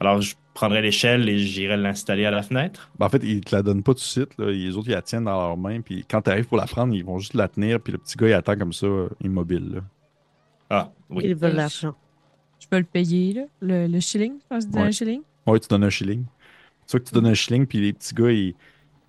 Alors, 0.00 0.20
je 0.20 0.34
prendrai 0.54 0.82
l'échelle 0.82 1.28
et 1.28 1.38
j'irai 1.38 1.76
l'installer 1.76 2.26
à 2.26 2.30
la 2.30 2.42
fenêtre. 2.42 2.90
Ben, 2.98 3.06
en 3.06 3.08
fait, 3.08 3.22
ils 3.22 3.40
te 3.40 3.54
la 3.54 3.62
donnent 3.62 3.82
pas 3.82 3.92
tout 3.92 4.00
de 4.00 4.04
suite. 4.04 4.36
Là. 4.38 4.50
Les 4.50 4.76
autres, 4.76 4.88
ils 4.88 4.92
la 4.94 5.02
tiennent 5.02 5.24
dans 5.24 5.40
leurs 5.40 5.56
mains. 5.56 5.80
Puis 5.80 6.04
quand 6.08 6.20
tu 6.22 6.30
arrives 6.30 6.46
pour 6.46 6.56
la 6.56 6.66
prendre, 6.66 6.94
ils 6.94 7.04
vont 7.04 7.18
juste 7.18 7.34
la 7.34 7.48
tenir. 7.48 7.80
Puis 7.80 7.92
le 7.92 7.98
petit 7.98 8.16
gars, 8.16 8.28
il 8.28 8.32
attend 8.34 8.56
comme 8.56 8.72
ça, 8.72 8.86
immobile. 9.22 9.74
Là. 9.76 9.80
Ah, 10.70 10.90
oui. 11.10 11.24
Ils 11.26 11.34
veulent 11.34 11.54
l'argent. 11.54 11.94
Je 12.60 12.66
peux 12.68 12.78
le 12.78 12.84
payer, 12.84 13.34
là, 13.34 13.42
le, 13.60 13.86
le 13.86 14.00
shilling, 14.00 14.38
je 14.40 14.46
pense 14.48 14.66
que 14.66 14.72
Ouais. 14.72 14.80
un 14.82 14.90
shilling? 14.90 15.22
Ouais, 15.46 15.60
tu 15.60 15.68
donnes 15.68 15.84
un 15.84 15.90
shilling. 15.90 16.24
C'est 16.86 16.90
sûr 16.90 17.00
que 17.02 17.08
tu 17.08 17.14
donnes 17.14 17.26
un 17.26 17.34
shilling, 17.34 17.66
puis 17.66 17.78
les 17.80 17.92
petits 17.92 18.14
gars, 18.14 18.30
ils 18.30 18.54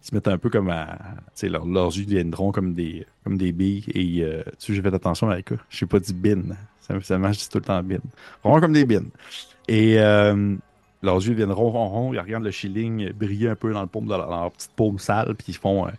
se 0.06 0.16
mettent 0.16 0.28
un 0.28 0.38
peu 0.38 0.50
comme 0.50 0.70
à. 0.70 0.98
Tu 1.36 1.48
sais, 1.48 1.50
leurs, 1.50 1.66
yeux 1.66 2.06
deviendront 2.06 2.52
comme 2.52 2.74
des, 2.74 3.06
comme 3.24 3.38
des 3.38 3.52
billes. 3.52 3.86
Et 3.94 4.24
euh, 4.24 4.44
tu 4.60 4.68
sais, 4.68 4.74
j'ai 4.76 4.82
fait 4.82 4.94
attention 4.94 5.30
avec 5.30 5.52
eux. 5.52 5.60
Je 5.70 5.78
sais 5.78 5.86
pas 5.86 6.00
dit 6.00 6.14
bin. 6.14 6.56
Ça, 6.82 7.00
ça 7.02 7.18
marche, 7.18 7.50
tout 7.50 7.58
le 7.58 7.64
temps 7.64 7.82
bin. 7.82 7.98
Vraiment 8.44 8.62
comme 8.62 8.74
des 8.74 8.86
bins. 8.86 9.10
Et 9.68 10.00
euh, 10.00 10.56
leurs 11.02 11.18
yeux 11.18 11.32
deviendront 11.32 11.72
ronds, 11.72 11.90
ronds. 11.90 12.14
Ils 12.14 12.20
regardent 12.20 12.44
le 12.44 12.52
shilling 12.52 13.12
briller 13.14 13.50
un 13.50 13.56
peu 13.56 13.74
dans 13.74 13.82
le 13.82 13.88
paume 13.88 14.08
leur, 14.08 14.28
dans 14.28 14.42
leur 14.42 14.52
petite 14.52 14.72
paume 14.76 15.00
sale, 15.00 15.34
puis 15.36 15.48
ils 15.50 15.58
font. 15.58 15.88
euh, 15.88 15.92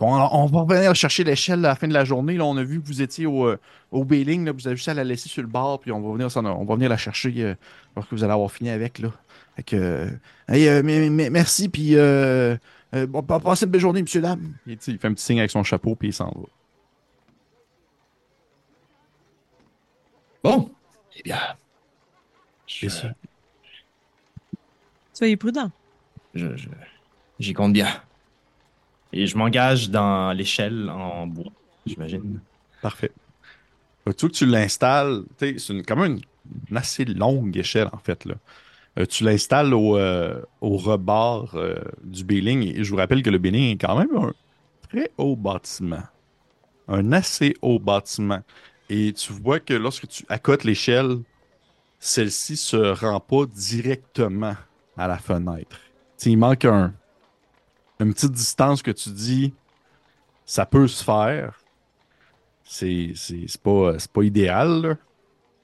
alors, 0.00 0.34
on 0.34 0.46
va 0.46 0.60
revenir 0.60 0.94
chercher 0.94 1.24
l'échelle 1.24 1.64
à 1.64 1.68
la 1.68 1.74
fin 1.74 1.88
de 1.88 1.94
la 1.94 2.04
journée. 2.04 2.36
Là, 2.36 2.44
on 2.44 2.56
a 2.58 2.62
vu 2.62 2.80
que 2.80 2.86
vous 2.86 3.00
étiez 3.00 3.24
au, 3.24 3.46
euh, 3.46 3.58
au 3.90 4.04
Bailing. 4.04 4.44
Là, 4.44 4.52
vous 4.52 4.66
avez 4.66 4.76
juste 4.76 4.88
à 4.88 4.94
la 4.94 5.04
laisser 5.04 5.28
sur 5.28 5.42
le 5.42 5.48
bord, 5.48 5.80
puis 5.80 5.90
on 5.90 6.00
va 6.00 6.12
venir, 6.12 6.28
on 6.36 6.64
va 6.64 6.74
venir 6.74 6.90
la 6.90 6.98
chercher 6.98 7.32
euh, 7.38 7.54
lorsque 7.94 8.12
vous 8.12 8.22
allez 8.22 8.32
avoir 8.32 8.50
fini 8.50 8.68
avec. 8.68 8.98
Là. 8.98 9.08
Fait 9.56 9.62
que, 9.62 9.76
euh, 9.76 10.10
hey, 10.48 11.10
merci, 11.30 11.70
puis 11.70 11.96
euh, 12.94 13.06
bon, 13.06 13.22
passez 13.22 13.64
une 13.66 13.70
belle 13.72 13.80
journée, 13.80 14.02
monsieur, 14.02 14.20
dame. 14.20 14.54
Il 14.66 14.78
fait 14.78 15.04
un 15.04 15.12
petit 15.14 15.24
signe 15.24 15.38
avec 15.38 15.50
son 15.50 15.62
chapeau, 15.62 15.94
puis 15.96 16.08
il 16.08 16.12
s'en 16.12 16.26
va. 16.30 16.42
Bon, 20.42 20.70
eh 21.16 21.22
bien. 21.22 21.38
Je, 22.66 22.88
ça. 22.88 23.08
Soyez 25.12 25.36
prudent. 25.36 25.70
je- 26.34 26.56
je- 26.56 26.68
j'y 27.38 27.52
compte 27.54 27.72
bien. 27.72 27.88
Et 29.12 29.26
je 29.26 29.36
m'engage 29.38 29.88
dans 29.90 30.32
l'échelle 30.32 30.90
en 30.90 31.26
bois, 31.26 31.50
j'imagine. 31.86 32.40
Parfait. 32.82 33.12
Fait 34.04 34.10
que 34.12 34.16
tu 34.16 34.26
vois 34.26 34.30
que 34.30 34.36
tu 34.36 34.46
l'installes, 34.46 35.22
tu 35.38 35.52
sais, 35.54 35.58
c'est 35.58 35.72
une- 35.72 35.84
quand 35.84 35.96
même 35.96 36.12
une, 36.16 36.20
une 36.70 36.76
assez 36.76 37.04
longue 37.04 37.56
échelle, 37.56 37.88
en 37.92 37.98
fait. 37.98 38.24
Là. 38.26 38.34
Euh, 38.98 39.04
tu 39.04 39.24
l'installes 39.24 39.74
au, 39.74 39.96
euh, 39.98 40.40
rebord 40.60 41.54
euh, 41.54 41.76
du 42.02 42.24
Béling. 42.24 42.62
Et 42.62 42.82
je 42.82 42.90
vous 42.90 42.96
rappelle 42.96 43.22
que 43.22 43.30
le 43.30 43.38
Béling 43.38 43.74
est 43.74 43.78
quand 43.78 43.98
même 43.98 44.16
un 44.16 44.32
très 44.88 45.10
haut 45.18 45.36
bâtiment. 45.36 46.02
Un 46.88 47.12
assez 47.12 47.54
haut 47.60 47.78
bâtiment. 47.78 48.40
Et 48.88 49.12
tu 49.12 49.32
vois 49.32 49.60
que 49.60 49.74
lorsque 49.74 50.08
tu 50.08 50.24
accotes 50.28 50.64
l'échelle, 50.64 51.18
celle-ci 51.98 52.56
se 52.56 52.76
rend 52.76 53.20
pas 53.20 53.44
directement 53.46 54.54
à 54.96 55.08
la 55.08 55.18
fenêtre. 55.18 55.78
Il 56.24 56.38
manque 56.38 56.64
un, 56.64 56.94
une 58.00 58.14
petite 58.14 58.32
distance 58.32 58.82
que 58.82 58.90
tu 58.90 59.10
dis, 59.10 59.52
ça 60.44 60.64
peut 60.64 60.86
se 60.86 61.04
faire. 61.04 61.60
C'est 62.64 63.12
pas, 63.62 63.96
pas 64.12 64.22
idéal. 64.22 64.96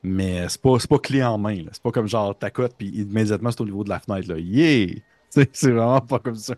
Mais 0.03 0.49
c'est 0.49 0.61
pas, 0.61 0.77
pas 0.89 0.99
clé 0.99 1.23
en 1.23 1.39
main. 1.39 1.65
C'est 1.73 1.83
pas 1.83 1.91
comme 1.91 2.09
genre 2.09 2.37
t'accotes 2.37 2.75
puis 2.77 2.89
immédiatement 2.89 3.51
c'est 3.51 3.61
au 3.61 3.65
niveau 3.65 3.85
de 3.85 3.89
la 3.89 4.01
fenêtre. 4.01 4.29
Là. 4.29 4.39
Yeah! 4.39 4.97
C'est 5.53 5.71
vraiment 5.71 6.01
pas 6.03 6.19
comme 6.19 6.37
ça. 6.37 6.55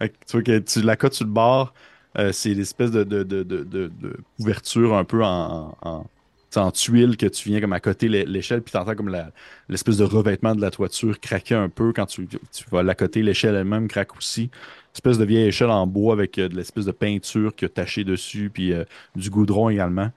Que 0.00 0.06
tu 0.06 0.32
vois 0.32 0.42
que 0.42 0.58
tu 0.60 0.80
l'accotes 0.80 1.12
sur 1.12 1.26
le 1.26 1.30
bord, 1.30 1.74
euh, 2.18 2.32
c'est 2.32 2.54
l'espèce 2.54 2.90
de, 2.90 3.04
de, 3.04 3.22
de, 3.22 3.42
de, 3.42 3.90
couverture 4.38 4.94
un 4.94 5.04
peu 5.04 5.24
en, 5.24 5.76
en, 5.82 6.70
tuile 6.70 7.16
que 7.16 7.26
tu 7.26 7.48
viens 7.48 7.60
comme 7.60 7.72
à 7.72 7.80
côté 7.80 8.08
l'é- 8.08 8.24
l'échelle, 8.24 8.62
puis 8.62 8.72
t'entends 8.72 8.94
comme 8.94 9.14
l'espèce 9.68 9.96
de 9.96 10.04
revêtement 10.04 10.54
de 10.54 10.60
la 10.60 10.70
toiture 10.70 11.18
craquer 11.20 11.56
un 11.56 11.68
peu 11.68 11.92
quand 11.92 12.06
tu, 12.06 12.28
tu 12.28 12.64
vas 12.70 12.82
l'accoter, 12.82 13.22
l'échelle 13.22 13.56
elle-même 13.56 13.88
craque 13.88 14.16
aussi. 14.16 14.50
Espèce 14.94 15.18
de 15.18 15.24
vieille 15.24 15.48
échelle 15.48 15.70
en 15.70 15.86
bois 15.86 16.12
avec 16.14 16.38
euh, 16.38 16.48
de 16.48 16.56
l'espèce 16.56 16.84
de 16.84 16.92
peinture 16.92 17.54
qui 17.54 17.64
a 17.64 17.68
taché 17.68 18.04
dessus, 18.04 18.50
puis 18.52 18.72
euh, 18.72 18.84
du 19.16 19.30
goudron 19.30 19.68
également. 19.68 20.10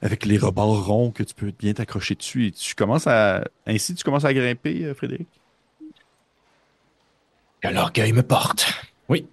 Avec 0.00 0.24
les 0.24 0.38
rebords 0.38 0.86
ronds 0.86 1.10
que 1.10 1.22
tu 1.24 1.34
peux 1.34 1.50
bien 1.58 1.72
t'accrocher 1.74 2.14
dessus. 2.14 2.46
Et 2.46 2.52
tu 2.52 2.74
commences 2.74 3.06
à. 3.06 3.44
Ainsi, 3.66 3.94
tu 3.94 4.04
commences 4.04 4.24
à 4.24 4.32
grimper, 4.32 4.84
euh, 4.84 4.94
Frédéric? 4.94 5.28
Que 7.60 7.68
l'orgueil 7.68 8.12
me 8.12 8.22
porte. 8.22 8.72
Oui. 9.08 9.26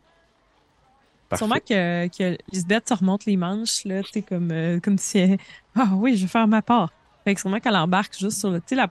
Parfait. 1.29 1.45
Sûrement 1.45 1.59
que, 1.59 2.07
que 2.07 2.37
Lisbeth 2.51 2.89
se 2.89 2.93
remonte 2.95 3.25
les 3.25 3.37
manches, 3.37 3.85
là, 3.85 4.01
tu 4.03 4.23
comme, 4.23 4.51
euh, 4.51 4.79
comme 4.79 4.97
si 4.97 5.19
elle- 5.19 5.37
Ah 5.75 5.89
oui, 5.93 6.17
je 6.17 6.23
vais 6.23 6.27
faire 6.27 6.47
ma 6.47 6.61
part. 6.63 6.91
Fait 7.23 7.35
que 7.35 7.41
sûrement 7.41 7.59
qu'elle 7.59 7.75
embarque 7.75 8.17
juste 8.17 8.39
sur 8.39 8.49
le. 8.51 8.59
Tu 8.61 8.75
sais, 8.75 8.81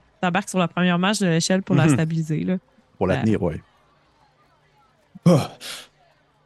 sur 0.47 0.59
la 0.59 0.67
première 0.69 0.97
marche 0.99 1.19
de 1.19 1.27
l'échelle 1.27 1.61
pour 1.63 1.75
la 1.75 1.85
Mhm. 1.87 1.93
stabiliser, 1.93 2.43
là. 2.43 2.57
Pour 2.97 3.07
la 3.07 3.17
tenir, 3.17 3.41
ouais. 3.41 3.61
Oh. 5.25 5.39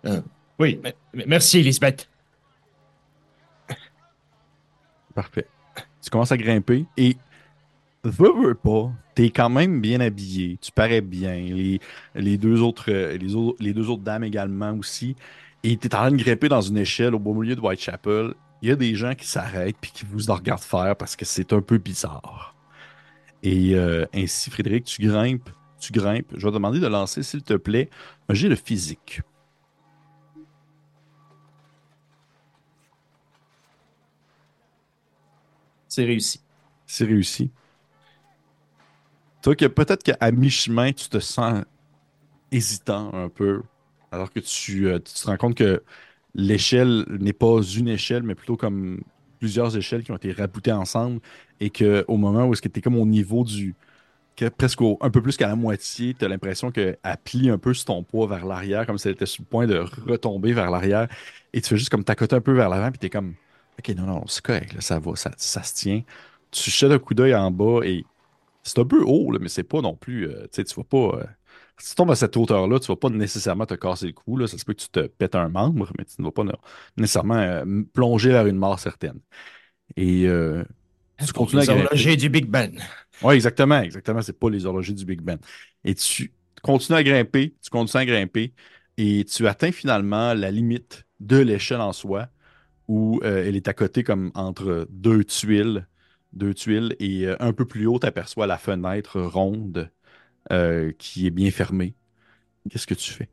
Euh, 0.06 0.22
oui, 0.58 0.80
mais- 0.84 0.96
mais 1.14 1.26
merci, 1.28 1.62
Lisbeth. 1.62 2.10
Parfait. 5.20 5.48
Tu 6.02 6.10
commences 6.10 6.32
à 6.32 6.38
grimper 6.38 6.86
et 6.96 7.18
veux, 8.06 8.32
veux 8.32 8.56
pas, 8.56 8.90
t'es 9.16 9.32
quand 9.32 9.50
même 9.50 9.82
bien 9.82 10.00
habillé, 10.00 10.58
tu 10.62 10.72
parais 10.72 11.02
bien. 11.02 11.34
Les, 11.34 11.82
les 12.16 12.38
deux 12.38 12.62
autres, 12.62 12.86
euh, 12.88 13.18
les 13.60 13.74
deux 13.74 13.90
autres 13.90 14.02
dames 14.02 14.24
également 14.24 14.72
aussi. 14.78 15.18
Et 15.62 15.76
t'es 15.76 15.94
en 15.94 15.98
train 15.98 16.12
de 16.12 16.16
grimper 16.16 16.48
dans 16.48 16.62
une 16.62 16.78
échelle 16.78 17.16
au 17.16 17.20
beau 17.20 17.34
milieu 17.34 17.54
de 17.54 17.60
Whitechapel. 17.60 18.34
Il 18.62 18.70
y 18.70 18.72
a 18.72 18.78
des 18.78 18.96
gens 18.96 19.14
qui 19.14 19.28
s'arrêtent 19.28 19.76
puis 19.82 19.92
qui 19.94 20.06
vous 20.10 20.34
regardent 20.34 20.62
faire 20.62 20.96
parce 20.96 21.18
que 21.18 21.26
c'est 21.26 21.52
un 21.52 21.62
peu 21.62 21.78
bizarre. 21.78 22.56
Et 23.44 23.76
euh, 23.76 24.06
ainsi, 24.16 24.50
Frédéric, 24.50 24.86
tu 24.86 25.02
grimpes, 25.02 25.50
tu 25.82 25.92
grimpes. 25.92 26.32
Je 26.38 26.46
vais 26.46 26.52
te 26.52 26.54
demander 26.54 26.80
de 26.80 26.88
lancer, 26.88 27.24
s'il 27.24 27.44
te 27.44 27.56
plaît, 27.56 27.90
un 28.30 28.34
jet 28.34 28.48
de 28.48 28.56
physique. 28.56 29.20
C'est 35.90 36.06
réussi. 36.06 36.40
C'est 36.86 37.06
réussi. 37.06 37.52
Toi, 39.42 39.56
que 39.56 39.66
peut-être 39.66 40.04
qu'à 40.04 40.32
mi-chemin, 40.32 40.94
tu 40.94 41.10
te 41.10 41.20
sens 41.20 41.64
hésitant 42.52 43.14
un 43.14 43.30
peu, 43.30 43.64
alors 44.12 44.32
que 44.32 44.40
tu, 44.40 44.88
euh, 44.88 45.00
tu 45.00 45.14
te 45.14 45.26
rends 45.26 45.38
compte 45.38 45.56
que 45.56 45.84
l'échelle 46.36 47.06
n'est 47.10 47.34
pas 47.34 47.62
une 47.62 47.88
échelle, 47.88 48.24
mais 48.24 48.36
plutôt 48.36 48.58
comme 48.58 49.02
plusieurs 49.40 49.76
échelles 49.78 50.04
qui 50.04 50.12
ont 50.12 50.18
été 50.18 50.32
raboutées 50.32 50.72
ensemble, 50.72 51.22
et 51.60 51.70
que 51.70 52.06
au 52.08 52.18
moment 52.18 52.46
où 52.46 52.54
est-ce 52.54 52.62
que 52.62 52.68
tu 52.68 52.80
es 52.80 52.82
comme 52.82 52.98
au 52.98 53.06
niveau 53.06 53.44
du, 53.44 53.76
que 54.36 54.50
presque 54.50 54.82
un 55.02 55.10
peu 55.10 55.22
plus 55.22 55.38
qu'à 55.38 55.48
la 55.48 55.56
moitié, 55.56 56.14
tu 56.14 56.26
as 56.26 56.28
l'impression 56.28 56.72
qu'elle 56.72 56.98
plie 57.24 57.50
un 57.50 57.58
peu 57.58 57.74
sur 57.74 57.86
ton 57.86 58.04
poids 58.04 58.28
vers 58.28 58.46
l'arrière, 58.46 58.86
comme 58.86 58.98
si 58.98 59.08
elle 59.08 59.14
était 59.16 59.26
sur 59.26 59.44
le 59.44 59.48
point 59.48 59.68
de 59.68 59.78
retomber 59.78 60.54
vers 60.54 60.70
l'arrière, 60.70 61.08
et 61.54 61.62
tu 61.62 61.70
fais 61.70 61.78
juste 61.78 61.90
comme 61.90 62.04
t'accoter 62.04 62.36
un 62.36 62.42
peu 62.42 62.54
vers 62.54 62.70
l'avant, 62.70 62.92
puis 62.92 63.00
tu 63.00 63.08
es 63.08 63.10
comme, 63.10 63.36
ok, 63.80 63.90
non, 63.96 64.06
non, 64.06 64.28
c'est 64.28 64.44
correct, 64.44 64.74
là, 64.74 64.82
ça 64.82 65.00
va, 65.00 65.16
ça, 65.16 65.32
ça 65.38 65.64
se 65.64 65.74
tient. 65.74 66.04
Tu 66.52 66.70
jettes 66.70 66.92
un 66.92 67.00
coup 67.00 67.14
d'œil 67.14 67.36
en 67.36 67.52
bas 67.52 67.82
et 67.84 68.06
c'est 68.64 68.80
un 68.80 68.86
peu 68.86 69.02
haut, 69.04 69.32
là, 69.32 69.40
mais 69.42 69.50
c'est 69.50 69.64
pas 69.64 69.82
non 69.82 69.96
plus. 69.96 70.28
euh, 70.28 70.44
tu 70.44 70.50
sais, 70.54 70.64
tu 70.64 70.76
vas 70.76 70.84
pas. 70.84 71.20
euh, 71.20 71.26
si 71.78 71.90
tu 71.90 71.96
tombes 71.96 72.12
à 72.12 72.16
cette 72.16 72.36
hauteur-là, 72.36 72.80
tu 72.80 72.88
vas 72.88 72.96
pas 72.96 73.10
nécessairement 73.10 73.66
te 73.66 73.74
casser 73.74 74.08
le 74.08 74.14
cou. 74.14 74.38
Là. 74.38 74.48
Ça 74.48 74.58
se 74.58 74.66
peut 74.66 74.74
que 74.74 74.82
tu 74.82 74.90
te 74.90 75.08
pètes 75.08 75.36
un 75.36 75.48
membre, 75.48 75.92
mais 75.98 76.06
tu 76.06 76.16
ne 76.20 76.26
vas 76.26 76.32
pas 76.32 76.44
né- 76.44 76.52
nécessairement 76.98 77.36
euh, 77.36 77.64
plonger 77.94 78.30
vers 78.30 78.46
une 78.48 78.58
mort 78.58 78.80
certaine. 78.80 79.20
Et 79.96 80.28
tu 81.26 81.34
continues 81.34 81.62
à 81.62 81.66
Les 81.66 81.70
horlogers 81.70 82.18
du 82.18 82.30
Big 82.30 82.48
Ben. 82.48 82.78
Oui, 83.22 83.36
exactement, 83.36 83.82
exactement. 83.82 84.22
C'est 84.22 84.38
pas 84.38 84.50
les 84.50 84.66
horlogers 84.66 84.94
du 84.94 85.06
Big 85.06 85.22
Ben. 85.22 85.38
Et 85.84 85.96
tu 85.96 86.34
continues 86.62 86.98
à 86.98 87.04
grimper, 87.04 87.56
tu 87.62 87.70
continues 87.70 88.02
à 88.02 88.06
grimper, 88.06 88.54
et 88.98 89.24
tu 89.26 89.48
atteins 89.48 89.72
finalement 89.72 90.34
la 90.34 90.52
limite 90.52 91.06
de 91.20 91.38
l'échelle 91.38 91.82
en 91.82 91.94
soi, 91.94 92.28
où 92.90 93.22
euh, 93.24 93.46
elle 93.48 93.56
est 93.56 93.68
à 93.68 93.74
côté 93.74 94.04
comme 94.04 94.32
entre 94.34 94.88
deux 94.90 95.24
tuiles, 95.24 95.88
deux 96.34 96.56
tuiles, 96.56 96.96
et 97.00 97.28
euh, 97.28 97.36
un 97.40 97.54
peu 97.54 97.66
plus 97.66 97.86
haut, 97.86 98.00
tu 98.00 98.08
aperçois 98.08 98.48
la 98.48 98.58
fenêtre 98.58 99.22
ronde 99.22 99.92
euh, 100.52 100.92
qui 100.98 101.28
est 101.28 101.30
bien 101.30 101.52
fermée. 101.52 101.94
Qu'est-ce 102.70 102.88
que 102.88 102.96
tu 102.96 103.14
fais? 103.14 103.30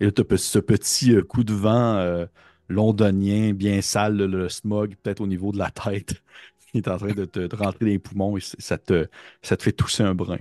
Et 0.00 0.06
là, 0.06 0.10
tu 0.10 0.22
as 0.22 0.36
ce 0.38 0.58
petit 0.58 1.14
coup 1.28 1.44
de 1.44 1.52
vent 1.52 2.26
londonien, 2.68 3.52
bien 3.52 3.82
sale, 3.82 4.16
le, 4.16 4.48
smog, 4.48 4.96
peut-être 5.02 5.20
au 5.20 5.26
niveau 5.26 5.52
de 5.52 5.58
la 5.58 5.70
tête, 5.70 6.14
qui 6.72 6.78
est 6.78 6.88
en 6.88 6.96
train 6.96 7.12
de 7.12 7.26
te 7.26 7.54
rentrer 7.54 7.84
dans 7.84 7.86
les 7.86 7.98
poumons 7.98 8.38
et 8.38 8.40
ça 8.40 8.78
te, 8.78 9.06
ça 9.42 9.56
te 9.56 9.62
fait 9.62 9.72
tousser 9.72 10.02
un 10.02 10.14
brin. 10.14 10.38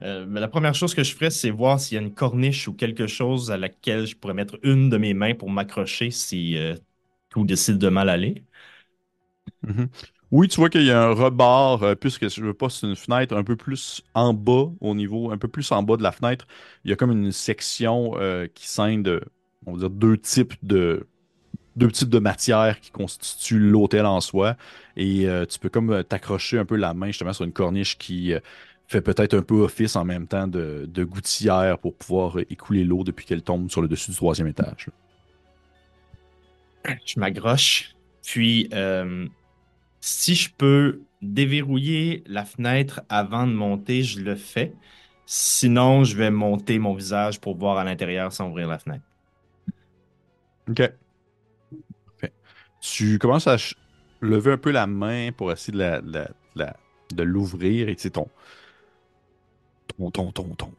la 0.00 0.48
première 0.48 0.74
chose 0.74 0.94
que 0.94 1.02
je 1.02 1.14
ferais, 1.14 1.30
c'est 1.30 1.50
voir 1.50 1.80
s'il 1.80 1.96
y 1.96 1.98
a 1.98 2.02
une 2.02 2.14
corniche 2.14 2.68
ou 2.68 2.74
quelque 2.74 3.06
chose 3.06 3.50
à 3.50 3.56
laquelle 3.56 4.06
je 4.06 4.16
pourrais 4.16 4.34
mettre 4.34 4.58
une 4.62 4.90
de 4.90 4.98
mes 4.98 5.14
mains 5.14 5.34
pour 5.34 5.50
m'accrocher 5.50 6.10
si 6.10 6.58
tout 7.34 7.44
décide 7.46 7.78
de 7.78 7.90
mal 7.90 8.08
aller. 8.10 8.44
Mhm. 9.62 9.88
Oui, 10.30 10.48
tu 10.48 10.56
vois 10.56 10.68
qu'il 10.68 10.82
y 10.84 10.90
a 10.90 11.02
un 11.02 11.12
rebord, 11.14 11.82
euh, 11.84 11.94
puisque 11.94 12.28
je 12.28 12.42
veux 12.42 12.54
pas, 12.54 12.68
c'est 12.68 12.86
une 12.86 12.96
fenêtre 12.96 13.36
un 13.36 13.44
peu 13.44 13.56
plus 13.56 14.02
en 14.14 14.34
bas, 14.34 14.70
au 14.80 14.94
niveau, 14.94 15.30
un 15.30 15.38
peu 15.38 15.48
plus 15.48 15.70
en 15.72 15.82
bas 15.82 15.96
de 15.96 16.02
la 16.02 16.12
fenêtre. 16.12 16.46
Il 16.84 16.90
y 16.90 16.92
a 16.92 16.96
comme 16.96 17.12
une 17.12 17.32
section 17.32 18.12
euh, 18.18 18.46
qui 18.52 18.68
scinde, 18.68 19.20
on 19.66 19.72
va 19.74 19.78
dire, 19.78 19.90
deux 19.90 20.18
types 20.18 20.54
de, 20.62 21.06
deux 21.76 21.90
types 21.92 22.10
de 22.10 22.18
matières 22.20 22.80
qui 22.80 22.90
constituent 22.92 23.60
l'hôtel 23.60 24.06
en 24.06 24.20
soi. 24.20 24.56
Et 24.96 25.28
euh, 25.28 25.46
tu 25.46 25.58
peux 25.60 25.70
comme 25.70 26.04
t'accrocher 26.04 26.58
un 26.58 26.66
peu 26.66 26.76
la 26.76 26.94
main 26.94 27.08
justement 27.08 27.32
sur 27.34 27.44
une 27.46 27.52
corniche 27.52 27.98
qui 27.98 28.34
fait 28.88 29.02
peut-être 29.02 29.34
un 29.34 29.42
peu 29.42 29.56
office 29.56 29.96
en 29.96 30.04
même 30.04 30.28
temps 30.28 30.48
de, 30.48 30.86
de 30.88 31.04
gouttière 31.04 31.78
pour 31.78 31.96
pouvoir 31.96 32.38
écouler 32.50 32.84
l'eau 32.84 33.04
depuis 33.04 33.26
qu'elle 33.26 33.42
tombe 33.42 33.70
sur 33.70 33.82
le 33.82 33.88
dessus 33.88 34.10
du 34.12 34.16
troisième 34.16 34.48
étage. 34.48 34.88
Je 37.04 37.18
m'accroche. 37.18 37.94
Puis, 38.22 38.68
euh, 38.72 39.26
si 40.00 40.34
je 40.34 40.50
peux 40.52 41.02
déverrouiller 41.22 42.22
la 42.26 42.44
fenêtre 42.44 43.02
avant 43.08 43.46
de 43.46 43.52
monter, 43.52 44.02
je 44.02 44.20
le 44.20 44.34
fais. 44.36 44.74
Sinon, 45.26 46.04
je 46.04 46.16
vais 46.16 46.30
monter 46.30 46.78
mon 46.78 46.94
visage 46.94 47.40
pour 47.40 47.56
voir 47.56 47.78
à 47.78 47.84
l'intérieur 47.84 48.32
sans 48.32 48.48
ouvrir 48.50 48.68
la 48.68 48.78
fenêtre. 48.78 49.04
OK. 50.68 50.80
Tu 52.80 53.18
commences 53.18 53.46
à 53.46 53.56
lever 54.20 54.52
un 54.52 54.58
peu 54.58 54.70
la 54.70 54.86
main 54.86 55.30
pour 55.32 55.50
essayer 55.52 55.72
de 55.72 55.78
la- 55.78 56.28
la- 56.54 56.76
de 57.12 57.22
l'ouvrir 57.22 57.88
et 57.88 57.96
tu 57.96 58.02
sais, 58.02 58.10
ton. 58.10 58.28
Ton, 59.96 60.10
ton, 60.10 60.32
ton, 60.32 60.54
ton. 60.54 60.72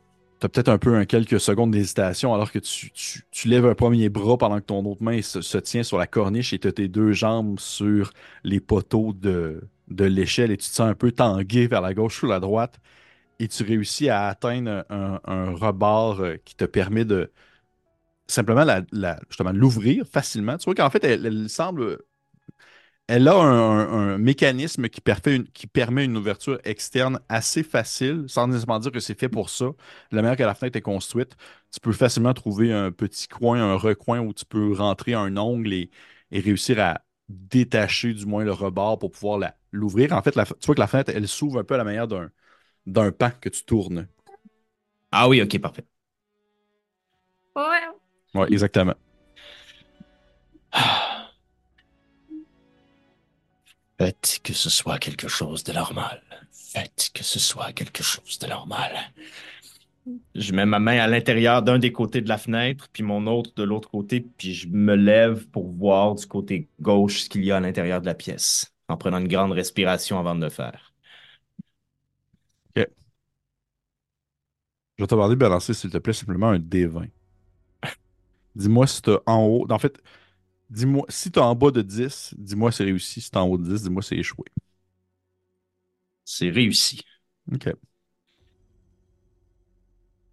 Peut-être 0.48 0.70
un 0.70 0.78
peu 0.78 0.96
un 0.96 1.06
quelques 1.06 1.40
secondes 1.40 1.72
d'hésitation 1.72 2.34
alors 2.34 2.52
que 2.52 2.60
tu, 2.60 3.22
lèves 3.46 3.66
un 3.66 3.76
premier 3.76 4.10
bras 4.10 4.38
pendant 4.38 4.60
que 4.60 4.66
ton 4.66 4.84
autre 4.86 5.02
main 5.02 5.22
se, 5.22 5.58
tient 5.58 5.84
sur 5.84 5.98
la 5.98 6.08
corniche 6.08 6.54
et 6.54 6.60
tu 6.60 6.68
as 6.68 6.72
tes 6.72 6.88
deux 6.88 7.14
jambes 7.14 7.60
sur 7.60 8.12
les 8.44 8.60
poteaux 8.60 9.14
de, 9.14 9.62
l'échelle 9.90 10.52
et 10.52 10.58
tu 10.58 10.68
te 10.70 10.74
sens 10.74 10.90
un 10.90 10.94
peu 10.94 11.12
tangué 11.12 11.68
vers 11.68 11.82
la 11.82 11.94
gauche 11.94 12.22
ou 12.24 12.28
la 12.28 12.40
droite 12.40 12.80
et 13.40 13.48
tu 13.48 13.64
réussis 13.64 14.10
à 14.10 14.28
atteindre 14.28 14.86
un, 14.90 15.52
rebord 15.56 16.22
euh, 16.22 16.38
qui 16.46 16.56
te 16.56 16.66
permet 16.66 17.06
de, 17.06 17.32
simplement 18.28 18.64
la, 18.64 18.84
la- 18.92 19.20
justement 19.30 19.52
l'ouvrir 19.52 20.06
facilement. 20.08 20.58
Tu 20.58 20.66
vois 20.66 20.76
qu'en 20.76 20.90
fait, 20.90 21.04
elle 21.04 21.50
semble. 21.50 22.00
Elle 23.08 23.28
a 23.28 23.36
un, 23.36 23.80
un- 23.80 24.14
un 24.16 24.18
mécanisme 24.18 24.90
qui, 24.90 25.00
perfait 25.00 25.36
une- 25.36 25.48
qui 25.50 25.68
permet 25.68 26.06
une 26.06 26.18
ouverture 26.18 26.60
externe 26.64 27.20
assez 27.30 27.62
facile, 27.64 28.26
sans 28.28 28.48
nécessairement 28.48 28.80
dire 28.80 28.92
que 28.92 29.00
c'est 29.00 29.18
fait 29.20 29.30
pour 29.30 29.50
ça. 29.52 29.68
La 30.12 30.22
manière 30.24 30.38
que 30.38 30.44
la 30.44 30.56
fenêtre 30.56 30.78
est 30.78 30.82
construite, 30.82 31.36
tu 31.72 31.80
peux 31.80 31.92
facilement 31.92 32.34
trouver 32.34 32.74
un 32.74 32.92
petit 32.92 33.28
coin, 33.28 33.60
un 33.62 33.76
recoin 33.76 34.22
où 34.22 34.34
tu 34.34 34.46
peux 34.46 34.74
rentrer 34.74 35.14
un 35.14 35.38
ongle 35.38 35.72
et, 35.74 35.92
et 36.32 36.40
réussir 36.40 36.80
à 36.80 37.02
détacher 37.30 38.14
du 38.14 38.26
moins 38.26 38.44
le 38.44 38.52
rebord 38.54 38.98
pour 38.98 39.12
pouvoir 39.12 39.52
l'ouvrir. 39.72 40.14
En 40.14 40.22
fait, 40.24 40.36
la- 40.36 40.46
tu 40.46 40.66
vois 40.66 40.76
que 40.76 40.80
la 40.82 40.88
fenêtre, 40.88 41.12
elle 41.14 41.28
s'ouvre 41.28 41.60
un 41.60 41.64
peu 41.64 41.76
à 41.76 41.78
la 41.78 41.84
manière 41.84 42.08
d'un 42.08 42.32
d'un 42.88 43.12
pan 43.12 43.32
que 43.42 43.50
tu 43.50 43.66
tournes. 43.66 44.08
Ah 45.12 45.28
oui, 45.30 45.42
ok, 45.42 45.60
parfait. 45.60 45.86
Oui, 48.34 48.48
exactement. 48.52 48.96
Faites 53.98 54.40
que 54.44 54.54
ce 54.54 54.70
soit 54.70 55.00
quelque 55.00 55.28
chose 55.28 55.64
de 55.64 55.74
normal. 55.74 56.22
Faites 56.52 57.12
que 57.14 57.24
ce 57.24 57.40
soit 57.40 57.72
quelque 57.74 58.04
chose 58.04 58.40
de 58.40 58.48
normal. 58.48 58.92
Je 60.36 60.52
mets 60.54 60.66
ma 60.66 60.80
main 60.80 61.00
à 61.00 61.08
l'intérieur 61.08 61.64
d'un 61.64 61.80
des 61.80 61.92
côtés 61.92 62.22
de 62.22 62.30
la 62.30 62.38
fenêtre, 62.38 62.88
puis 62.92 63.02
mon 63.04 63.26
autre 63.26 63.52
de 63.56 63.64
l'autre 63.64 63.90
côté, 63.90 64.22
puis 64.22 64.54
je 64.54 64.68
me 64.68 64.96
lève 64.96 65.48
pour 65.48 65.72
voir 65.72 66.16
du 66.16 66.28
côté 66.28 66.70
gauche 66.80 67.22
ce 67.22 67.30
qu'il 67.30 67.44
y 67.44 67.52
a 67.52 67.58
à 67.58 67.60
l'intérieur 67.60 68.02
de 68.02 68.06
la 68.06 68.14
pièce, 68.14 68.74
en 68.88 68.98
prenant 68.98 69.18
une 69.18 69.28
grande 69.28 69.54
respiration 69.54 70.20
avant 70.20 70.36
de 70.36 70.42
le 70.42 70.50
faire. 70.50 70.94
Je 74.98 75.04
vais 75.04 75.08
te 75.08 75.16
demander 75.16 75.36
de 75.36 75.40
balancer, 75.40 75.74
s'il 75.74 75.90
te 75.90 75.98
plaît, 75.98 76.14
simplement 76.14 76.50
un 76.50 76.60
D20. 76.60 77.10
Dis-moi 78.56 78.88
si 78.88 79.02
t'as 79.02 79.18
en 79.26 79.44
haut. 79.44 79.68
En 79.70 79.80
fait, 79.80 80.02
dis-moi 80.70 81.06
si 81.10 81.32
t'as 81.32 81.42
en 81.42 81.56
bas 81.56 81.72
de 81.72 81.82
10, 81.82 82.34
dis-moi 82.38 82.72
c'est 82.72 82.84
réussi. 82.86 83.22
Si 83.22 83.32
t'as 83.32 83.42
en 83.42 83.48
haut 83.48 83.58
de 83.58 83.66
10, 83.66 83.84
dis-moi 83.84 84.02
c'est 84.04 84.18
échoué. 84.18 84.46
C'est 86.24 86.50
réussi. 86.50 87.02
OK. 87.54 87.70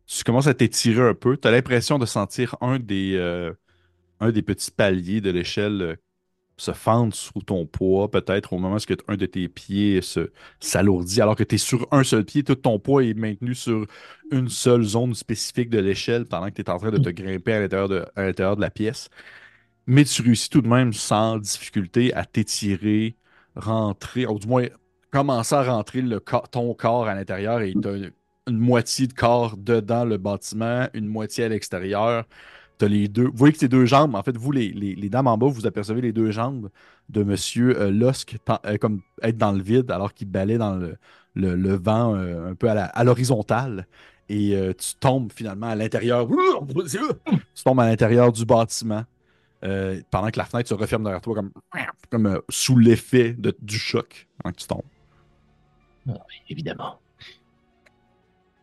Tu 0.06 0.24
commences 0.24 0.46
à 0.46 0.54
t'étirer 0.54 1.00
un 1.08 1.14
peu. 1.14 1.36
Tu 1.36 1.48
as 1.48 1.50
l'impression 1.50 1.98
de 1.98 2.06
sentir 2.06 2.56
un 2.60 2.78
des, 2.78 3.14
euh, 3.16 3.52
un 4.20 4.32
des 4.32 4.42
petits 4.42 4.70
paliers 4.70 5.20
de 5.20 5.30
l'échelle 5.30 5.82
euh, 5.82 5.96
se 6.56 6.72
fendre 6.72 7.14
sous 7.14 7.42
ton 7.42 7.66
poids, 7.66 8.10
peut-être 8.10 8.52
au 8.52 8.58
moment 8.58 8.76
où 8.76 8.94
un 9.08 9.16
de 9.16 9.26
tes 9.26 9.48
pieds 9.48 10.00
s'alourdit, 10.60 11.20
alors 11.20 11.36
que 11.36 11.44
tu 11.44 11.56
es 11.56 11.58
sur 11.58 11.88
un 11.92 12.04
seul 12.04 12.24
pied, 12.24 12.44
tout 12.44 12.54
ton 12.56 12.78
poids 12.78 13.04
est 13.04 13.14
maintenu 13.14 13.54
sur 13.54 13.86
une 14.30 14.48
seule 14.48 14.82
zone 14.84 15.14
spécifique 15.14 15.70
de 15.70 15.78
l'échelle 15.80 16.26
pendant 16.26 16.48
que 16.50 16.54
tu 16.54 16.62
es 16.62 16.70
en 16.70 16.78
train 16.78 16.90
de 16.90 16.98
te 16.98 17.10
grimper 17.10 17.54
à 17.54 17.60
l'intérieur 17.60 17.88
de, 17.88 18.06
à 18.16 18.24
l'intérieur 18.24 18.56
de 18.56 18.60
la 18.62 18.70
pièce. 18.70 19.10
Mais 19.92 20.04
tu 20.04 20.22
réussis 20.22 20.48
tout 20.48 20.62
de 20.62 20.68
même 20.68 20.94
sans 20.94 21.36
difficulté 21.36 22.14
à 22.14 22.24
t'étirer, 22.24 23.14
rentrer, 23.54 24.24
ou 24.26 24.38
du 24.38 24.46
moins 24.48 24.64
commencer 25.10 25.54
à 25.54 25.62
rentrer 25.64 26.00
le 26.00 26.18
ton 26.50 26.72
corps 26.72 27.06
à 27.08 27.14
l'intérieur 27.14 27.60
et 27.60 27.74
t'as 27.74 27.98
une 28.46 28.56
moitié 28.58 29.06
de 29.06 29.12
corps 29.12 29.54
dedans 29.58 30.06
le 30.06 30.16
bâtiment, 30.16 30.88
une 30.94 31.08
moitié 31.08 31.44
à 31.44 31.48
l'extérieur. 31.50 32.24
T'as 32.78 32.88
les 32.88 33.06
deux. 33.06 33.26
Vous 33.26 33.36
voyez 33.36 33.52
que 33.52 33.58
ces 33.58 33.68
deux 33.68 33.84
jambes, 33.84 34.14
en 34.14 34.22
fait, 34.22 34.34
vous, 34.34 34.50
les, 34.50 35.10
dames 35.10 35.26
en 35.26 35.36
bas, 35.36 35.48
vous 35.48 35.66
apercevez 35.66 36.00
les 36.00 36.12
deux 36.14 36.30
jambes 36.30 36.70
de 37.10 37.22
Monsieur 37.22 37.78
euh, 37.78 38.12
euh, 38.64 38.78
comme 38.78 39.02
être 39.22 39.36
dans 39.36 39.52
le 39.52 39.62
vide 39.62 39.90
alors 39.90 40.14
qu'il 40.14 40.28
balait 40.30 40.56
dans 40.56 40.74
le, 40.76 40.96
le- 41.34 41.76
vent 41.76 42.16
euh, 42.16 42.52
un 42.52 42.54
peu 42.54 42.70
à 42.70 43.04
l'horizontale. 43.04 43.86
Et 44.30 44.56
euh, 44.56 44.72
tu 44.72 44.94
tombes 44.94 45.30
finalement 45.34 45.66
à 45.68 45.74
l'intérieur. 45.74 46.26
Tu 47.54 47.62
tombes 47.62 47.80
à 47.80 47.86
l'intérieur 47.86 48.32
du 48.32 48.46
bâtiment. 48.46 49.04
Euh, 49.64 50.00
pendant 50.10 50.30
que 50.30 50.38
la 50.38 50.44
fenêtre 50.44 50.68
se 50.68 50.74
referme 50.74 51.04
derrière 51.04 51.20
toi 51.20 51.34
comme, 51.34 51.50
comme 52.10 52.26
euh, 52.26 52.40
sous 52.48 52.76
l'effet 52.76 53.32
de- 53.32 53.56
du 53.60 53.78
choc 53.78 54.28
pendant 54.42 54.52
que 54.52 54.60
tu 54.60 54.66
tombes. 54.66 54.82
Évidemment. 56.48 56.98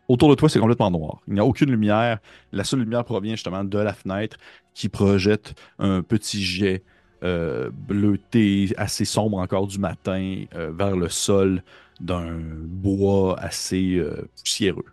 Autour 0.08 0.30
de 0.30 0.36
toi, 0.36 0.50
c'est 0.50 0.60
complètement 0.60 0.89
noir. 0.91 1.22
Il 1.28 1.36
n'y 1.36 1.39
a 1.39 1.45
aucune 1.45 1.70
lumière. 1.70 2.20
La 2.52 2.64
seule 2.64 2.80
lumière 2.80 3.06
provient 3.06 3.34
justement 3.36 3.64
de 3.64 3.78
la 3.78 3.93
fenêtre 3.93 4.38
qui 4.74 4.89
projette 4.89 5.54
un 5.78 6.02
petit 6.02 6.43
jet 6.43 6.84
euh, 7.24 7.70
bleuté, 7.72 8.74
assez 8.78 9.06
sombre 9.06 9.38
encore 9.38 9.68
du 9.68 9.78
matin, 9.78 10.43
euh, 10.56 10.72
vers 10.72 10.95
le 10.95 11.10
sol 11.10 11.64
d'un 12.02 12.39
bois 12.39 13.38
assez 13.39 13.95
euh, 13.97 14.28
poussiéreux. 14.38 14.86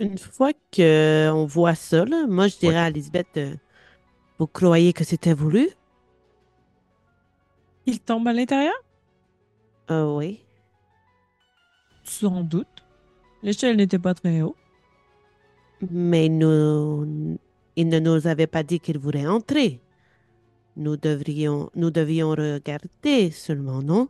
Une 0.00 0.18
fois 0.18 0.52
qu'on 0.74 1.46
voit 1.46 1.74
ça, 1.74 2.04
là, 2.04 2.26
moi, 2.28 2.48
je 2.48 2.56
dirais 2.58 2.74
Ouais. 2.74 2.80
à 2.80 2.90
Lisbeth, 2.90 3.36
euh, 3.36 3.54
vous 4.38 4.46
croyez 4.46 4.92
que 4.92 5.04
c'était 5.04 5.34
voulu? 5.34 5.68
Il 7.86 8.00
tombe 8.00 8.26
à 8.28 8.32
l'intérieur? 8.32 8.74
Ah 9.88 10.06
oui. 10.08 10.40
Sans 12.04 12.42
doute. 12.42 12.66
L'échelle 13.42 13.76
n'était 13.76 13.98
pas 13.98 14.14
très 14.14 14.42
haut. 14.42 14.56
Mais 15.90 16.28
nous, 16.28 17.38
il 17.76 17.88
ne 17.88 17.98
nous 17.98 18.26
avait 18.26 18.46
pas 18.46 18.62
dit 18.62 18.80
qu'il 18.80 18.98
voulait 18.98 19.26
entrer. 19.26 19.80
Nous 20.76 20.96
devrions, 20.96 21.70
nous 21.74 21.90
devions 21.90 22.30
regarder 22.30 23.30
seulement, 23.30 23.82
non? 23.82 24.08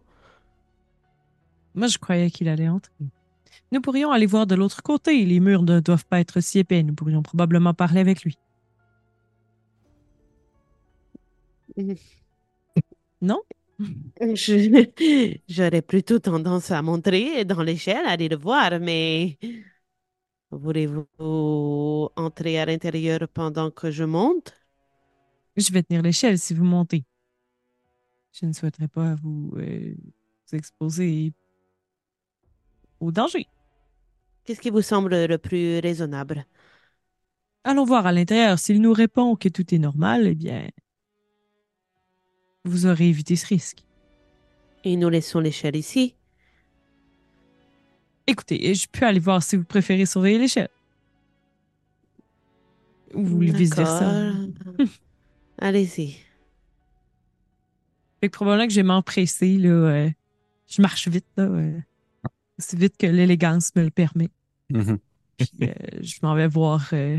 Moi, 1.75 1.89
je 1.89 1.99
croyais 1.99 2.31
qu'il 2.31 2.49
allait 2.49 2.69
entrer. 2.69 2.93
Nous 3.71 3.81
pourrions 3.81 4.11
aller 4.11 4.27
voir 4.27 4.47
de 4.47 4.55
l'autre 4.55 4.83
côté. 4.83 5.25
Les 5.25 5.41
murs 5.41 5.63
ne 5.63 5.81
doivent 5.81 6.07
pas 6.07 6.21
être 6.21 6.41
si 6.41 6.61
épais. 6.61 6.83
Nous 6.83 6.95
pourrions 6.95 7.23
probablement 7.23 7.75
parler 7.75 8.01
avec 8.01 8.23
lui. 8.23 8.39
Non? 13.21 13.43
Je- 14.21 15.41
J'aurais 15.49 15.83
plutôt 15.83 16.19
tendance 16.19 16.71
à 16.71 16.83
montrer 16.83 17.45
dans 17.45 17.63
l'échelle, 17.63 18.07
aller 18.07 18.29
le 18.29 18.37
voir, 18.37 18.81
mais 18.81 19.39
voulez-vous 20.51 22.11
entrer 22.17 22.59
à 22.59 22.67
l'intérieur 22.67 23.29
pendant 23.33 23.71
que 23.71 23.91
je 23.93 24.03
monte? 24.05 24.55
Je 25.57 25.73
vais 25.73 25.83
tenir 25.83 26.03
l'échelle 26.03 26.39
si 26.39 26.55
vous 26.55 26.65
montez. 26.65 27.05
Je 28.33 28.47
ne 28.47 28.53
souhaiterais 28.53 28.89
pas 28.89 29.15
vous, 29.17 29.53
euh, 29.57 29.95
vous 30.49 30.57
exposer 30.57 31.33
au 33.01 33.11
danger. 33.13 33.47
Qu'est-ce 34.45 34.61
qui 34.61 34.71
vous 34.71 34.81
semble 34.83 35.27
le 35.27 35.37
plus 35.39 35.79
raisonnable? 35.81 36.47
Allons 37.65 37.85
voir 37.85 38.07
à 38.07 38.13
l'intérieur. 38.13 38.59
S'il 38.59 38.81
nous 38.81 38.93
répond 38.95 39.37
que 39.37 39.49
tout 39.51 39.75
est 39.75 39.79
normal, 39.79 40.27
eh 40.27 40.35
bien, 40.35 40.69
vous 42.67 42.87
aurez 42.87 43.09
évité 43.09 43.37
ce 43.37 43.47
risque. 43.47 43.79
Et 44.85 44.97
nous 44.97 45.09
laissons 45.09 45.41
l'échelle 45.41 45.77
ici. 45.77 46.15
Écoutez, 48.27 48.75
je 48.75 48.87
peux 48.91 49.07
aller 49.07 49.21
voir 49.21 49.43
si 49.43 49.57
vous 49.57 49.65
préférez 49.65 50.07
surveiller 50.07 50.39
l'échelle. 50.39 50.69
Ou 53.15 53.25
vice-versa. 53.39 54.33
Allez-y. 55.59 56.17
Fait 58.21 58.29
que 58.29 58.33
probablement 58.37 58.67
que 58.67 58.73
je 58.73 58.81
vais 58.81 58.87
m'empresser, 58.87 59.59
là. 59.59 59.69
euh, 59.69 60.11
je 60.69 60.83
marche 60.83 61.09
vite, 61.09 61.27
là. 61.37 61.45
euh, 61.45 61.79
aussi 62.59 62.77
vite 62.77 62.97
que 62.97 63.07
l'élégance 63.07 63.75
me 63.77 63.83
le 63.85 63.91
permet. 63.91 64.29
Mhm. 64.71 64.99
Puis 65.39 65.51
euh, 65.63 65.73
je 66.01 66.15
m'en 66.23 66.35
vais 66.35 66.49
voir 66.49 66.89
euh, 66.93 67.19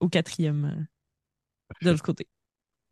au 0.00 0.08
quatrième 0.08 0.64
euh, 0.64 1.74
de 1.82 1.90
l'autre 1.90 2.02
côté. 2.02 2.26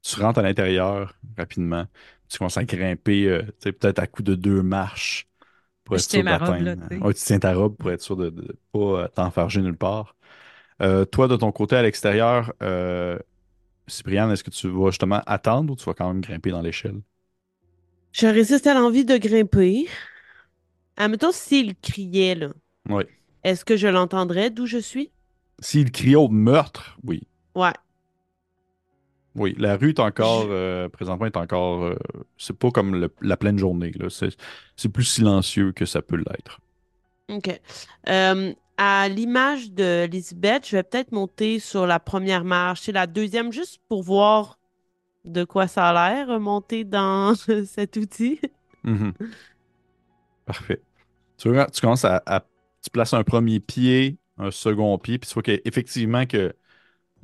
Tu 0.05 0.21
rentres 0.23 0.41
à 0.41 0.43
l'intérieur 0.43 1.15
rapidement. 1.39 1.87
Tu 2.29 2.39
commences 2.39 2.59
à 2.59 2.65
grimper, 2.67 3.27
euh, 3.29 3.43
tu 3.45 3.53
sais, 3.65 3.73
peut-être 3.73 4.01
à 4.01 4.09
coup 4.09 4.23
de 4.25 4.37
deux 4.37 4.63
marches 4.63 5.29
pour 5.85 5.97
être 5.99 6.09
sûr 6.11 6.25
d'atteindre. 6.25 6.75
tu 6.89 6.97
sais. 6.97 7.05
Ouais, 7.05 7.15
tu 7.15 7.23
tiens 7.25 7.41
ta 7.41 7.55
robe 7.55 7.77
pour 7.79 7.91
être 7.93 8.03
sûr 8.03 8.17
de 8.17 8.31
ne 8.31 8.53
pas 8.73 8.79
euh, 9.05 9.09
t'enfarger 9.09 9.63
nulle 9.63 9.77
part. 9.79 10.17
Euh, 10.83 11.05
toi, 11.07 11.29
de 11.29 11.37
ton 11.37 11.53
côté, 11.53 11.77
à 11.77 11.83
l'extérieur, 11.83 12.53
euh, 12.63 13.19
Cyprien, 13.89 14.31
est-ce 14.33 14.45
que 14.45 14.51
tu 14.51 14.69
vas 14.69 14.91
justement 14.91 15.23
attendre 15.27 15.73
ou 15.75 15.77
tu 15.77 15.85
vas 15.87 15.95
quand 15.95 16.09
même 16.09 16.23
grimper 16.23 16.51
dans 16.53 16.63
l'échelle? 16.63 17.03
Je 18.13 18.27
résiste 18.27 18.67
à 18.67 18.73
l'envie 18.75 19.05
de 19.05 19.17
grimper. 19.19 19.87
Admettons, 20.97 21.31
s'il 21.31 21.77
criait, 21.77 22.35
là, 22.35 22.49
Oui. 22.89 23.05
est-ce 23.45 23.65
que 23.65 23.77
je 23.77 23.89
l'entendrais 23.89 24.51
d'où 24.51 24.67
je 24.67 24.79
suis? 24.79 25.13
S'il 25.59 25.91
crie 25.91 26.15
au 26.15 26.29
meurtre, 26.29 26.97
oui. 27.03 27.27
Ouais. 27.55 27.73
Oui, 29.35 29.55
la 29.59 29.77
rue 29.77 29.91
est 29.91 30.01
encore, 30.01 30.47
euh, 30.49 30.89
présentement, 30.89 31.27
est 31.27 31.37
encore, 31.37 31.85
euh, 31.85 31.97
c'est 32.39 32.57
pas 32.57 32.71
comme 32.71 32.95
le- 32.95 33.13
la 33.21 33.37
pleine 33.37 33.59
journée, 33.59 33.91
là. 33.99 34.09
C'est, 34.09 34.37
plus 34.93 35.05
silencieux 35.05 35.73
que 35.73 35.87
ça 35.87 36.03
peut 36.03 36.17
l'être. 36.17 36.61
OK. 37.29 37.61
Euh, 38.09 38.53
à 38.77 39.09
l'image 39.09 39.73
de 39.73 40.07
Lisbeth, 40.11 40.69
je 40.69 40.77
vais 40.77 40.83
peut-être 40.83 41.13
monter 41.13 41.59
sur 41.59 41.87
la 41.87 41.99
première 42.01 42.45
marche 42.45 42.89
et 42.89 42.93
la 42.93 43.07
deuxième 43.07 43.53
juste 43.53 43.81
pour 43.89 44.03
voir 44.03 44.59
de 45.25 45.45
quoi 45.45 45.69
ça 45.69 45.89
a 45.91 46.15
l'air, 46.15 46.41
monter 46.41 46.85
dans 46.85 47.35
cet 47.67 47.97
outil. 47.97 48.41
Mhm. 48.85 49.15
Parfait. 50.47 50.83
Tu, 51.39 51.51
tu 51.73 51.81
commences 51.81 52.05
à, 52.05 52.23
à- 52.27 52.45
Tu 52.83 52.91
places 52.91 53.15
un 53.15 53.25
premier 53.25 53.61
pied, 53.61 54.19
un 54.39 54.51
second 54.51 54.99
pied, 54.99 55.19
puis 55.19 55.29
tu 55.29 55.35
vois 55.35 55.43
qu'effectivement 55.43 56.27
que 56.27 56.55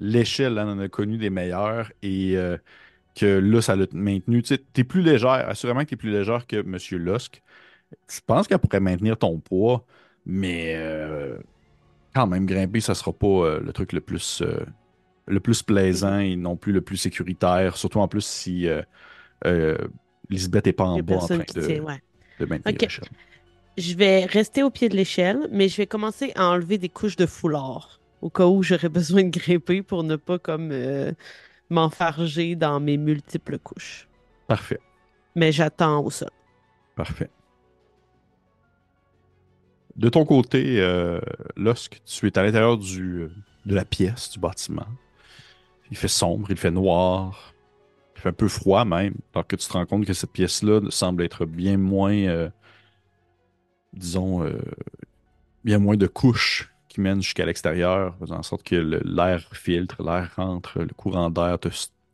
l'échelle, 0.00 0.58
elle 0.58 0.66
en 0.66 0.78
a 0.78 0.88
connu 0.88 1.18
des 1.18 1.30
meilleurs 1.30 1.92
et 2.02 2.36
euh, 2.36 2.56
que 3.14 3.26
là, 3.38 3.60
ça 3.60 3.76
l'a 3.76 3.86
maintenu. 3.92 4.42
Tu 4.42 4.58
t'es 4.58 4.82
plus 4.82 5.02
légère, 5.02 5.48
assurément 5.48 5.80
que 5.80 5.90
tu 5.90 5.94
es 5.94 5.98
plus 5.98 6.10
légère 6.10 6.46
que 6.46 6.56
M. 6.56 6.78
Lusk. 6.92 7.42
Je 8.08 8.20
pense 8.26 8.48
qu'elle 8.48 8.58
pourrait 8.58 8.80
maintenir 8.80 9.16
ton 9.16 9.38
poids, 9.38 9.84
mais 10.24 10.74
euh, 10.76 11.38
quand 12.14 12.26
même, 12.26 12.46
grimper, 12.46 12.80
ça 12.80 12.94
sera 12.94 13.12
pas 13.12 13.26
euh, 13.26 13.60
le 13.60 13.72
truc 13.72 13.92
le 13.92 14.00
plus, 14.00 14.42
le 15.26 15.40
plus 15.40 15.62
plaisant 15.62 16.18
et 16.18 16.36
non 16.36 16.56
plus 16.56 16.72
le 16.72 16.80
plus 16.80 16.96
sécuritaire, 16.96 17.76
surtout 17.76 18.00
en 18.00 18.08
plus 18.08 18.24
si 18.24 18.68
Lisbeth 20.30 20.66
n'est 20.66 20.72
pas 20.72 20.84
en 20.84 20.98
bas 21.00 21.16
en 21.16 21.26
train 21.26 21.38
de, 21.38 21.44
tient, 21.44 21.82
ouais. 21.82 22.02
de 22.38 22.46
maintenir 22.46 22.76
l'échelle. 22.80 23.08
Je 23.76 23.94
vais 23.94 24.24
rester 24.24 24.62
au 24.62 24.70
pied 24.70 24.88
de 24.88 24.96
l'échelle, 24.96 25.48
mais 25.50 25.68
je 25.68 25.76
vais 25.76 25.86
commencer 25.86 26.32
à 26.36 26.48
enlever 26.48 26.78
des 26.78 26.88
couches 26.88 27.16
de 27.16 27.26
foulard 27.26 27.99
au 28.22 28.30
cas 28.30 28.46
où 28.46 28.62
j'aurais 28.62 28.88
besoin 29.00 29.24
de 29.24 29.30
grimper 29.30 29.82
pour 29.82 30.02
ne 30.04 30.16
pas 30.16 30.38
comme 30.38 30.70
euh, 30.72 31.12
m'enfarger 31.70 32.56
dans 32.56 32.80
mes 32.80 32.96
multiples 32.96 33.58
couches. 33.58 34.08
Parfait, 34.46 34.80
Mais 35.36 35.52
j'attends 35.52 36.04
au 36.04 36.10
sol. 36.10 36.30
parfait. 36.94 37.30
De 39.96 40.08
ton 40.08 40.24
côté, 40.24 40.80
euh, 40.80 41.20
lorsque 41.56 42.00
tu 42.04 42.26
es 42.26 42.38
à 42.38 42.42
l'intérieur 42.42 42.78
du, 42.78 43.28
de 43.66 43.74
la 43.74 43.84
pièce, 43.84 44.30
du 44.30 44.38
bâtiment, 44.38 44.86
il 45.90 45.96
fait 45.96 46.08
sombre, 46.08 46.50
il 46.50 46.56
fait 46.56 46.70
noir, 46.70 47.54
il 48.16 48.20
fait 48.22 48.28
un 48.30 48.32
peu 48.32 48.48
froid 48.48 48.84
même, 48.84 49.14
alors 49.34 49.46
que 49.46 49.56
tu 49.56 49.66
te 49.66 49.72
rends 49.72 49.86
compte 49.86 50.06
que 50.06 50.12
cette 50.12 50.32
pièce-là 50.32 50.80
semble 50.90 51.22
être 51.24 51.44
bien 51.46 51.76
moins, 51.76 52.14
euh, 52.14 52.50
disons, 53.92 54.42
euh, 54.44 54.58
bien 55.64 55.78
moins 55.78 55.96
de 55.96 56.06
couches 56.06 56.69
qui 56.90 57.00
mènent 57.02 57.22
jusqu'à 57.22 57.46
l'extérieur, 57.46 58.16
faisant 58.20 58.38
en 58.38 58.44
sorte 58.44 58.64
que 58.64 58.76
l'air 58.76 59.42
filtre, 59.56 60.02
l'air 60.04 60.32
rentre, 60.36 60.80
le 60.80 60.88
courant 60.94 61.30
d'air, 61.30 61.58
tu 61.60 61.70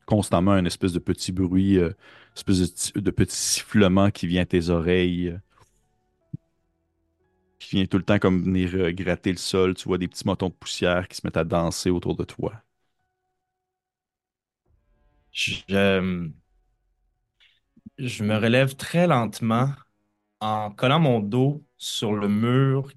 constamment 0.06 0.52
un 0.52 0.66
espèce 0.66 0.94
de 0.94 1.00
petit 1.00 1.32
bruit, 1.32 1.78
euh, 1.78 1.92
espèce 2.36 2.60
de, 2.60 2.66
ti- 2.66 2.92
de 2.96 3.12
petit 3.12 3.36
sifflement 3.36 4.10
qui 4.12 4.28
vient 4.28 4.42
à 4.44 4.46
tes 4.46 4.70
oreilles, 4.70 5.30
euh, 5.30 5.38
qui 7.58 7.76
vient 7.76 7.84
tout 7.86 7.98
le 7.98 8.02
temps 8.04 8.18
comme 8.18 8.42
venir 8.42 8.70
euh, 8.74 8.92
gratter 8.92 9.30
le 9.32 9.36
sol. 9.38 9.74
Tu 9.74 9.84
vois 9.88 9.98
des 9.98 10.08
petits 10.08 10.26
motons 10.26 10.48
de 10.48 10.54
poussière 10.54 11.06
qui 11.08 11.16
se 11.16 11.22
mettent 11.26 11.36
à 11.36 11.44
danser 11.44 11.90
autour 11.90 12.16
de 12.16 12.24
toi. 12.24 12.54
Je 17.98 18.24
me 18.24 18.36
relève 18.36 18.74
très 18.76 19.06
lentement 19.06 19.70
en 20.40 20.70
collant 20.72 21.00
mon 21.00 21.20
dos 21.20 21.64
sur 21.78 22.14
le 22.14 22.28
mur 22.28 22.92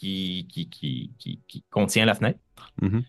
qui, 0.00 0.46
qui, 0.50 0.68
qui, 0.68 1.12
qui, 1.18 1.40
qui 1.46 1.62
contient 1.70 2.06
la 2.06 2.14
fenêtre. 2.14 2.38
Mhm. 2.80 3.04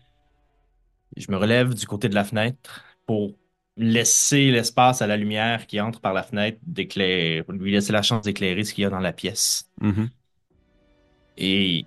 Je 1.16 1.30
me 1.30 1.36
relève 1.36 1.74
du 1.74 1.86
côté 1.86 2.08
de 2.08 2.14
la 2.14 2.24
fenêtre 2.24 2.84
pour 3.06 3.34
laisser 3.78 4.50
l'espace 4.50 5.00
à 5.00 5.06
la 5.06 5.16
lumière 5.16 5.66
qui 5.66 5.80
entre 5.80 6.00
par 6.00 6.12
la 6.12 6.22
fenêtre 6.22 6.58
d'éclairer, 6.66 7.44
lui 7.48 7.72
laisser 7.72 7.92
la 7.92 8.02
chance 8.02 8.22
d'éclairer 8.22 8.64
ce 8.64 8.74
qu'il 8.74 8.82
y 8.82 8.84
a 8.84 8.90
dans 8.90 9.00
la 9.00 9.12
pièce. 9.14 9.70
Mhm. 9.80 10.10
Et 11.38 11.86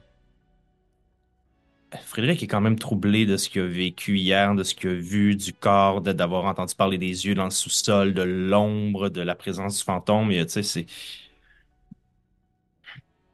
Frédéric 2.03 2.41
est 2.41 2.47
quand 2.47 2.62
même 2.62 2.80
troublé 2.80 3.28
de 3.28 3.38
ce 3.38 3.47
qu'il 3.47 3.62
a 3.62 3.68
vécu 3.68 4.18
hier, 4.18 4.56
de 4.56 4.64
ce 4.64 4.74
qu'il 4.74 4.89
a 4.89 4.93
vu, 4.95 5.36
du 5.36 5.53
corps, 5.53 6.01
d'avoir 6.01 6.45
entendu 6.45 6.74
parler 6.76 6.97
des 6.97 7.28
yeux 7.28 7.36
dans 7.36 7.45
le 7.45 7.51
sous-sol, 7.51 8.14
de 8.14 8.24
l'ombre, 8.24 9.10
de 9.10 9.22
la 9.22 9.36
présence 9.36 9.78
du 9.78 9.84
fantôme. 9.84 10.32
Et, 10.32 10.43
tu 10.45 10.51
sais, 10.51 10.64
c'est. 10.64 10.88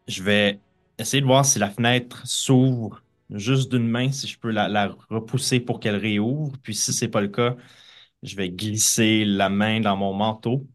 Je 0.08 0.22
vais 0.22 0.60
essayer 1.02 1.22
de 1.22 1.28
voir 1.28 1.46
si 1.46 1.60
la 1.60 1.70
fenêtre 1.70 2.26
s'ouvre 2.26 3.04
juste 3.30 3.72
d'une 3.72 3.88
main, 3.88 4.12
si 4.12 4.28
je 4.28 4.38
peux 4.40 4.52
la, 4.52 4.96
repousser 5.10 5.60
pour 5.60 5.80
qu'elle 5.80 5.96
réouvre. 5.96 6.58
Puis 6.64 6.76
si 6.76 6.94
c'est 6.94 7.08
pas 7.08 7.22
le 7.22 7.30
cas, 7.30 7.56
je 8.24 8.36
vais 8.36 8.50
glisser 8.50 9.26
la 9.26 9.50
main 9.50 9.80
dans 9.80 9.98
mon 9.98 10.14
manteau 10.14 10.68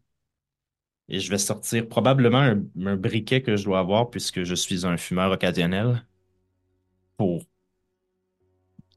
et 1.09 1.19
je 1.19 1.29
vais 1.29 1.37
sortir 1.37 1.87
probablement 1.87 2.39
un, 2.39 2.95
briquet 2.97 3.41
que 3.41 3.55
je 3.55 3.63
dois 3.63 3.79
avoir 3.79 4.09
puisque 4.09 4.43
je 4.43 4.55
suis 4.55 4.85
un 4.85 4.97
fumeur 4.97 5.31
occasionnel 5.31 6.05
pour 7.17 7.43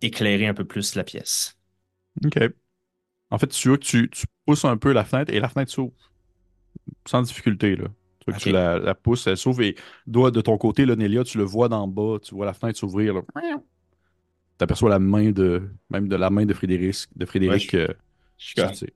éclairer 0.02 0.46
un 0.46 0.54
peu 0.54 0.64
plus 0.64 0.94
la 0.94 1.04
pièce. 1.04 1.56
OK. 2.24 2.38
En 3.30 3.38
fait, 3.38 3.48
tu 3.48 3.68
veux 3.68 3.76
que 3.76 3.84
tu 3.84 4.26
pousses 4.44 4.64
un 4.64 4.76
peu 4.76 4.92
la 4.92 5.04
fenêtre 5.04 5.32
et 5.32 5.38
la 5.38 5.48
fenêtre 5.48 5.70
s'ouvre. 5.70 6.10
Sans 7.06 7.22
difficulté, 7.22 7.76
là. 7.76 7.86
Tu 8.26 8.32
tu 8.34 8.50
la, 8.52 8.78
la 8.78 8.94
pousses, 8.94 9.26
elle 9.26 9.36
s'ouvre 9.36 9.62
et 9.62 9.74
doigt 10.06 10.30
de 10.30 10.40
ton 10.40 10.58
côté, 10.58 10.84
là, 10.84 10.94
Nélia, 10.96 11.24
tu 11.24 11.38
le 11.38 11.44
vois 11.44 11.68
d'en 11.68 11.88
bas, 11.88 12.18
tu 12.22 12.34
vois 12.34 12.46
la 12.46 12.52
fenêtre 12.52 12.78
s'ouvrir, 12.78 13.14
là. 13.14 13.22
T'aperçois 14.58 14.90
la 14.90 14.98
main 14.98 15.30
de, 15.32 15.70
même 15.88 16.08
de 16.08 16.16
la 16.16 16.28
main 16.28 16.44
de 16.44 16.52
Frédéric, 16.52 17.06
de 17.16 17.24
Frédéric, 17.24 17.74
euh, 17.74 17.88
Je 18.36 18.54
sortir. 18.60 18.88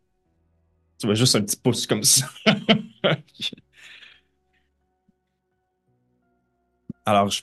Tu 0.99 1.07
vois 1.07 1.15
juste 1.15 1.37
un 1.37 1.43
petit 1.43 1.57
pouce 1.57 1.87
comme 1.87 2.03
ça. 2.03 2.27
Alors, 7.07 7.31
je, 7.31 7.43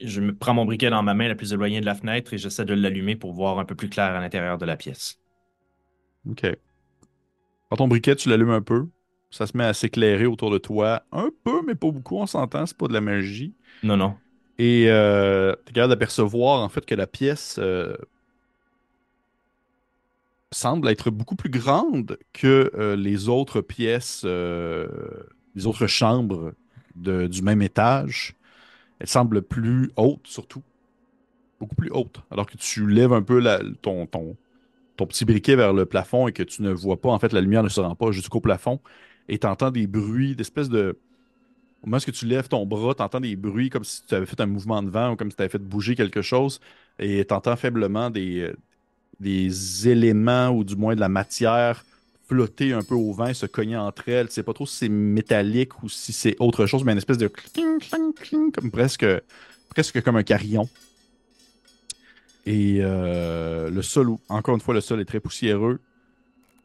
je 0.00 0.20
me 0.20 0.34
prends 0.36 0.52
mon 0.54 0.66
briquet 0.66 0.90
dans 0.90 1.02
ma 1.02 1.14
main 1.14 1.28
la 1.28 1.34
plus 1.34 1.52
éloignée 1.54 1.80
de 1.80 1.86
la 1.86 1.94
fenêtre 1.94 2.34
et 2.34 2.38
j'essaie 2.38 2.64
de 2.66 2.74
l'allumer 2.74 3.16
pour 3.16 3.32
voir 3.32 3.58
un 3.58 3.64
peu 3.64 3.74
plus 3.74 3.88
clair 3.88 4.14
à 4.14 4.20
l'intérieur 4.20 4.58
de 4.58 4.66
la 4.66 4.76
pièce. 4.76 5.18
OK. 6.28 6.56
Prends 7.68 7.76
ton 7.78 7.88
briquet, 7.88 8.14
tu 8.14 8.28
l'allumes 8.28 8.50
un 8.50 8.62
peu. 8.62 8.88
Ça 9.32 9.46
se 9.48 9.56
met 9.56 9.64
à 9.64 9.74
s'éclairer 9.74 10.26
autour 10.26 10.50
de 10.52 10.58
toi. 10.58 11.02
Un 11.10 11.30
peu, 11.44 11.62
mais 11.66 11.74
pas 11.74 11.90
beaucoup, 11.90 12.18
on 12.18 12.26
s'entend, 12.26 12.66
c'est 12.66 12.76
pas 12.76 12.86
de 12.88 12.92
la 12.92 13.00
magie. 13.00 13.54
Non, 13.82 13.96
non. 13.96 14.16
Et 14.58 14.86
euh, 14.88 15.54
tu 15.66 15.70
es 15.70 15.74
capable 15.74 15.94
d'apercevoir 15.94 16.60
en 16.62 16.68
fait 16.68 16.84
que 16.86 16.94
la 16.94 17.06
pièce 17.06 17.56
euh, 17.58 17.96
semble 20.52 20.88
être 20.88 21.10
beaucoup 21.10 21.36
plus 21.36 21.50
grande 21.50 22.18
que 22.32 22.70
euh, 22.74 22.96
les 22.96 23.28
autres 23.28 23.60
pièces, 23.60 24.22
euh, 24.24 24.86
les 25.54 25.66
autres 25.66 25.86
chambres 25.86 26.52
de- 26.94 27.26
du 27.26 27.42
même 27.42 27.62
étage. 27.62 28.34
Elle 29.00 29.08
semble 29.08 29.42
plus 29.42 29.90
haute 29.96 30.26
surtout. 30.26 30.62
Beaucoup 31.60 31.76
plus 31.76 31.90
haute. 31.90 32.20
Alors 32.30 32.46
que 32.46 32.56
tu 32.56 32.86
lèves 32.88 33.12
un 33.12 33.22
peu 33.22 33.38
la- 33.40 33.60
ton, 33.82 34.06
ton, 34.06 34.36
ton 34.96 35.06
petit 35.06 35.24
briquet 35.24 35.56
vers 35.56 35.72
le 35.72 35.86
plafond 35.86 36.28
et 36.28 36.32
que 36.32 36.42
tu 36.44 36.62
ne 36.62 36.72
vois 36.72 37.00
pas, 37.00 37.10
en 37.10 37.18
fait, 37.18 37.32
la 37.32 37.40
lumière 37.40 37.62
ne 37.62 37.68
se 37.70 37.80
rend 37.80 37.96
pas 37.96 38.12
jusqu'au 38.12 38.40
plafond. 38.40 38.80
Et 39.28 39.38
tu 39.38 39.46
entends 39.46 39.70
des 39.70 39.86
bruits 39.86 40.36
d'espèce 40.36 40.68
de. 40.68 40.98
Au 41.82 41.86
moment 41.86 41.98
où 42.06 42.10
tu 42.12 42.26
lèves 42.26 42.48
ton 42.48 42.64
bras, 42.64 42.94
tu 42.94 43.02
entends 43.02 43.20
des 43.20 43.34
bruits 43.34 43.68
comme 43.68 43.84
si 43.84 44.04
tu 44.06 44.14
avais 44.14 44.26
fait 44.26 44.40
un 44.40 44.46
mouvement 44.46 44.82
de 44.82 44.90
vent 44.90 45.12
ou 45.12 45.16
comme 45.16 45.30
si 45.30 45.36
tu 45.36 45.42
avais 45.42 45.50
fait 45.50 45.58
bouger 45.58 45.96
quelque 45.96 46.22
chose. 46.22 46.60
Et 46.98 47.24
tu 47.24 47.34
entends 47.34 47.56
faiblement 47.56 48.08
des, 48.08 48.40
euh, 48.40 48.56
des 49.18 49.88
éléments 49.88 50.50
ou 50.50 50.62
du 50.62 50.76
moins 50.76 50.94
de 50.94 51.00
la 51.00 51.08
matière 51.08 51.84
flotter 52.28 52.72
un 52.72 52.82
peu 52.82 52.94
au 52.94 53.12
vent 53.12 53.34
se 53.34 53.46
cogner 53.46 53.76
entre 53.76 54.08
elles. 54.08 54.28
Tu 54.28 54.34
sais 54.34 54.42
pas 54.42 54.52
trop 54.52 54.66
si 54.66 54.76
c'est 54.76 54.88
métallique 54.88 55.82
ou 55.82 55.88
si 55.88 56.12
c'est 56.12 56.36
autre 56.38 56.66
chose, 56.66 56.84
mais 56.84 56.92
une 56.92 56.98
espèce 56.98 57.18
de 57.18 57.28
cling, 57.28 57.78
cling, 57.78 58.14
cling, 58.14 58.52
comme 58.52 58.70
presque, 58.70 59.06
presque 59.68 60.02
comme 60.02 60.16
un 60.16 60.22
carillon. 60.22 60.68
Et 62.46 62.78
euh, 62.80 63.70
le 63.70 63.82
sol, 63.82 64.16
encore 64.28 64.54
une 64.54 64.60
fois, 64.60 64.74
le 64.74 64.80
sol 64.80 65.00
est 65.00 65.04
très 65.04 65.20
poussiéreux. 65.20 65.80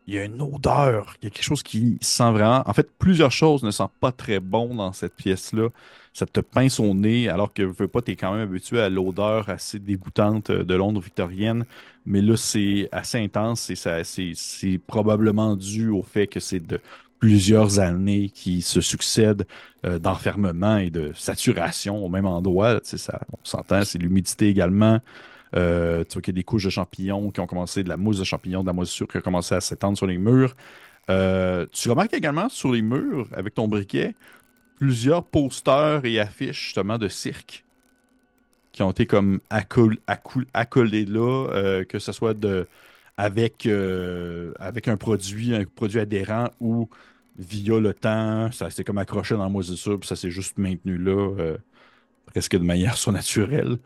Il 0.08 0.14
y 0.14 0.20
a 0.20 0.24
une 0.24 0.42
odeur, 0.42 1.16
il 1.22 1.26
y 1.26 1.28
a 1.28 1.30
quelque 1.32 1.44
chose 1.44 1.64
qui 1.64 1.98
sent 2.00 2.32
vraiment. 2.32 2.64
En 2.66 2.74
fait, 2.74 2.90
plusieurs 2.98 3.32
choses 3.32 3.64
ne 3.64 3.72
sentent 3.72 3.98
pas 4.00 4.14
très 4.14 4.40
bon 4.40 4.74
dans 4.76 4.94
cette 4.94 5.14
pièce-là. 5.16 5.68
Ça 6.14 6.26
te 6.26 6.40
pince 6.40 6.80
au 6.80 6.94
nez, 6.94 7.28
alors 7.28 7.54
que 7.54 7.62
veux 7.64 7.90
pas, 7.90 8.02
tu 8.02 8.12
es 8.12 8.16
quand 8.16 8.32
même 8.32 8.48
habitué 8.48 8.80
à 8.80 8.90
l'odeur 8.90 9.50
assez 9.50 9.80
dégoûtante 9.80 10.50
de 10.50 10.76
Londres 10.76 11.02
victorienne. 11.02 11.66
Mais 12.06 12.22
là, 12.22 12.38
c'est 12.38 12.88
assez 12.94 13.20
intense 13.20 13.70
et 13.70 13.76
ça, 13.76 14.04
c'est, 14.06 14.80
probablement 14.88 15.58
dû 15.58 15.90
au 15.90 16.04
fait 16.04 16.28
que 16.28 16.40
c'est 16.40 16.66
de 16.66 16.80
plusieurs 17.20 17.80
années 17.80 18.30
qui 18.30 18.62
se 18.62 18.80
succèdent 18.80 19.46
euh, 19.86 20.00
d'enfermement 20.00 20.78
et 20.78 20.90
de 20.90 21.12
saturation 21.16 22.04
au 22.04 22.08
même 22.08 22.26
endroit. 22.26 22.80
Tu 22.80 22.98
ça, 22.98 23.20
on 23.34 23.38
s'entend, 23.44 23.84
c'est 23.84 23.98
l'humidité 23.98 24.48
également. 24.48 25.02
Euh, 25.56 26.04
tu 26.04 26.14
vois 26.14 26.22
qu'il 26.22 26.34
y 26.34 26.36
a 26.36 26.40
des 26.40 26.44
couches 26.44 26.66
de 26.66 26.70
champignons 26.70 27.32
qui 27.32 27.40
ont 27.40 27.48
commencé, 27.48 27.84
de 27.84 27.90
la 27.90 27.98
mousse 27.98 28.20
de 28.20 28.24
champignons, 28.24 28.62
de 28.62 28.68
la 28.68 28.74
moisissure 28.74 29.08
qui 29.08 29.18
a 29.18 29.22
commencé 29.22 29.56
à 29.56 29.62
s'étendre 29.62 29.98
sur 29.98 30.08
les 30.08 30.18
murs. 30.18 30.56
Euh, 31.10 31.66
tu 31.72 31.90
remarques 31.90 32.14
également 32.14 32.50
sur 32.50 32.72
les 32.72 32.82
murs, 32.82 33.28
avec 33.34 33.54
ton 33.54 33.68
briquet, 33.68 34.14
plusieurs 34.78 35.24
posters 35.24 36.04
et 36.04 36.20
affiches 36.20 36.66
justement 36.66 36.98
de 36.98 37.08
cirque 37.08 37.64
qui 38.74 38.84
ont 38.84 38.92
été 38.92 39.08
comme 39.08 39.40
accolés 39.50 41.06
là, 41.06 41.48
euh, 41.50 41.84
que 41.84 41.98
ce 41.98 42.12
soit 42.12 42.38
avec, 43.16 43.68
avec 44.60 44.88
un 44.88 44.98
produit, 44.98 45.56
un 45.56 45.64
produit 45.64 46.00
adhérent 46.00 46.50
ou 46.60 46.88
via 47.40 47.80
le 47.80 47.94
temps, 47.94 48.52
ça 48.52 48.70
s'est 48.70 48.84
comme 48.84 49.00
accroché 49.00 49.36
dans 49.36 49.44
la 49.44 49.50
moisissure, 49.50 50.00
puis 50.00 50.08
ça 50.08 50.16
s'est 50.16 50.30
juste 50.30 50.60
maintenu 50.60 50.98
là, 50.98 51.56
presque 52.28 52.56
de 52.56 52.64
manière 52.64 52.98
surnaturelle. 52.98 53.80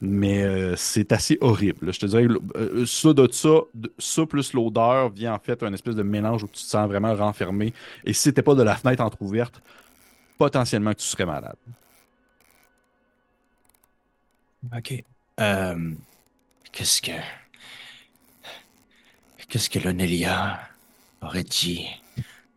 Mais 0.00 0.42
euh, 0.42 0.76
c'est 0.76 1.10
assez 1.12 1.38
horrible. 1.40 1.92
Je 1.92 2.00
te 2.00 2.06
dirais, 2.06 2.26
euh, 2.56 2.84
ça 2.84 4.26
plus 4.26 4.52
l'odeur 4.52 5.08
vient 5.08 5.34
en 5.34 5.38
fait 5.38 5.62
un 5.62 5.72
espèce 5.72 5.94
de 5.94 6.02
mélange 6.02 6.44
où 6.44 6.46
tu 6.48 6.54
te 6.54 6.58
sens 6.58 6.86
vraiment 6.86 7.14
renfermé. 7.14 7.72
Et 8.04 8.12
si 8.12 8.22
c'était 8.22 8.42
pas 8.42 8.54
de 8.54 8.62
la 8.62 8.76
fenêtre 8.76 9.02
entrouverte, 9.02 9.62
potentiellement 10.36 10.92
que 10.92 10.98
tu 10.98 11.06
serais 11.06 11.24
malade. 11.24 11.56
OK. 14.76 15.04
Euh, 15.40 15.94
qu'est-ce 16.72 17.00
que. 17.00 17.12
Qu'est-ce 19.48 19.70
que 19.70 19.78
l'Onélia 19.78 20.60
aurait 21.22 21.44
dit 21.44 21.86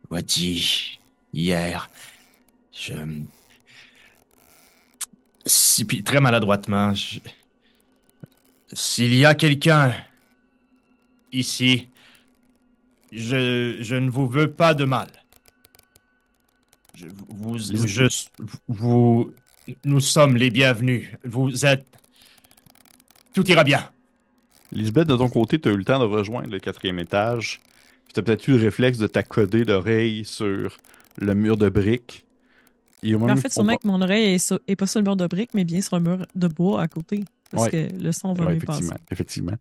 ou 0.10 0.16
a 0.16 0.22
dit 0.22 1.00
hier? 1.32 1.90
Je. 2.74 2.94
Si, 5.50 5.84
puis 5.84 6.04
très 6.04 6.20
maladroitement, 6.22 6.93
je- 6.93 7.20
s'il 8.72 9.16
y 9.16 9.26
a 9.26 9.34
quelqu'un 9.34 9.95
ici, 11.32 11.88
je, 13.12 13.78
je 13.82 13.95
ne 13.95 14.12
vous 14.12 14.28
veux 14.28 14.52
pas 14.52 14.76
de 14.76 14.86
mal. 14.86 15.08
Je, 16.93 17.08
vous, 17.30 17.58
je- 17.58 18.06
vous, 18.68 19.34
nous 19.86 20.00
sommes 20.00 20.38
les 20.38 20.52
bienvenus. 20.52 21.10
Vous 21.24 21.66
êtes. 21.66 21.86
Tout 23.34 23.50
ira 23.50 23.64
bien. 23.64 23.89
Lisbeth, 24.72 25.08
de 25.08 25.16
ton 25.16 25.30
côté, 25.30 25.60
tu 25.60 25.70
as 25.70 25.72
eu 25.72 25.78
le 25.78 25.84
temps 25.84 25.97
de 26.00 26.06
rejoindre 26.06 26.52
le 26.52 26.60
quatrième 26.60 27.00
étage. 27.00 27.60
Tu 28.14 28.20
as 28.20 28.24
peut-être 28.24 28.47
eu 28.47 28.52
le 28.52 28.64
réflexe 28.66 29.00
de 29.00 29.08
t'accoder 29.08 29.64
l'oreille 29.64 30.26
sur 30.26 30.78
le 31.18 31.34
mur 31.34 31.58
de 31.58 31.70
briques. 31.70 32.24
En 33.04 33.36
fait, 33.38 33.52
sûrement 33.52 33.78
que 33.78 33.88
mon 33.88 34.02
oreille 34.02 34.34
est, 34.36 34.38
sur- 34.39 34.60
est 34.68 34.76
pas 34.76 34.86
sur 34.88 35.00
le 35.00 35.06
mur 35.06 35.16
de 35.16 35.26
briques, 35.28 35.54
mais 35.54 35.64
bien 35.64 35.82
sur 35.82 35.93
un 35.95 36.00
mur 36.02 36.26
de 36.36 36.47
bois 36.47 36.82
à 36.82 36.88
côté. 36.88 37.24
Parce 37.52 37.64
Ouais. 37.66 37.72
que 37.89 38.04
le 38.04 38.12
son 38.12 38.34
va 38.34 38.45
Ouais, 38.45 38.54
mieux 38.56 38.60
passer. 38.60 38.89
effectivement, 39.12 39.54
effectivement. 39.56 39.58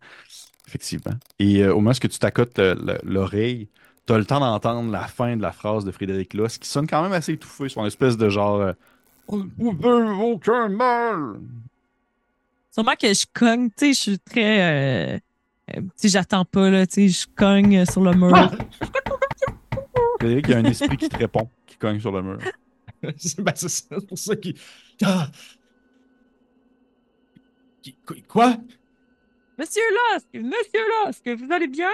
Effectivement. 0.67 1.13
Et 1.39 1.63
euh, 1.63 1.71
au 1.73 1.77
moment 1.77 1.91
où 1.91 2.07
tu 2.07 2.19
t'accotes 2.19 2.59
euh, 2.59 2.75
le- 2.75 2.99
l'oreille, 3.03 3.67
tu 4.05 4.13
as 4.13 4.17
le 4.17 4.25
temps 4.25 4.39
d'entendre 4.39 4.91
la 4.91 5.07
fin 5.07 5.35
de 5.35 5.41
la 5.41 5.51
phrase 5.51 5.85
de 5.85 5.91
Frédéric 5.91 6.33
Loss 6.35 6.57
qui 6.59 6.67
sonne 6.69 6.85
quand 6.87 7.01
même 7.01 7.13
assez 7.13 7.33
étouffé 7.33 7.69
sur 7.69 7.81
une 7.81 7.87
espèce 7.87 8.17
de 8.17 8.29
genre 8.29 8.59
euh, 8.61 8.73
On 9.27 9.37
ne 9.37 9.43
vous 9.57 9.71
veut 9.71 10.11
aucun 10.13 10.67
mal. 10.69 11.39
Sûrement 12.71 12.93
que 13.01 13.11
je 13.13 13.25
cogne, 13.33 13.69
tu 13.69 13.73
sais, 13.77 13.93
je 13.93 13.99
suis 13.99 14.19
très. 14.19 14.61
euh, 15.15 15.19
euh, 15.75 15.81
tu 15.99 16.07
j'attends 16.09 16.45
pas, 16.45 16.69
là, 16.69 16.85
tu 16.85 17.09
sais, 17.09 17.09
je 17.09 17.27
cogne 17.35 17.85
sur 17.85 18.01
le 18.03 18.13
mur. 18.13 18.51
Frédéric, 20.19 20.45
il 20.47 20.51
y 20.51 20.53
a 20.53 20.57
un 20.57 20.63
esprit 20.65 20.97
qui 20.97 21.09
te 21.09 21.17
répond, 21.17 21.49
qui 21.65 21.77
cogne 21.77 21.99
sur 21.99 22.11
le 22.11 22.21
mur. 22.21 22.37
C'est 23.17 23.41
ben, 23.41 23.53
c'est 23.55 24.07
pour 24.07 24.17
ça 24.17 24.35
qu'il. 24.35 24.55
Ah! 25.03 25.29
Quoi? 28.27 28.57
Monsieur 29.57 29.81
Lost, 30.13 30.27
monsieur 30.33 30.83
Lost, 31.05 31.23
que 31.23 31.35
vous 31.35 31.51
allez 31.51 31.67
bien? 31.67 31.89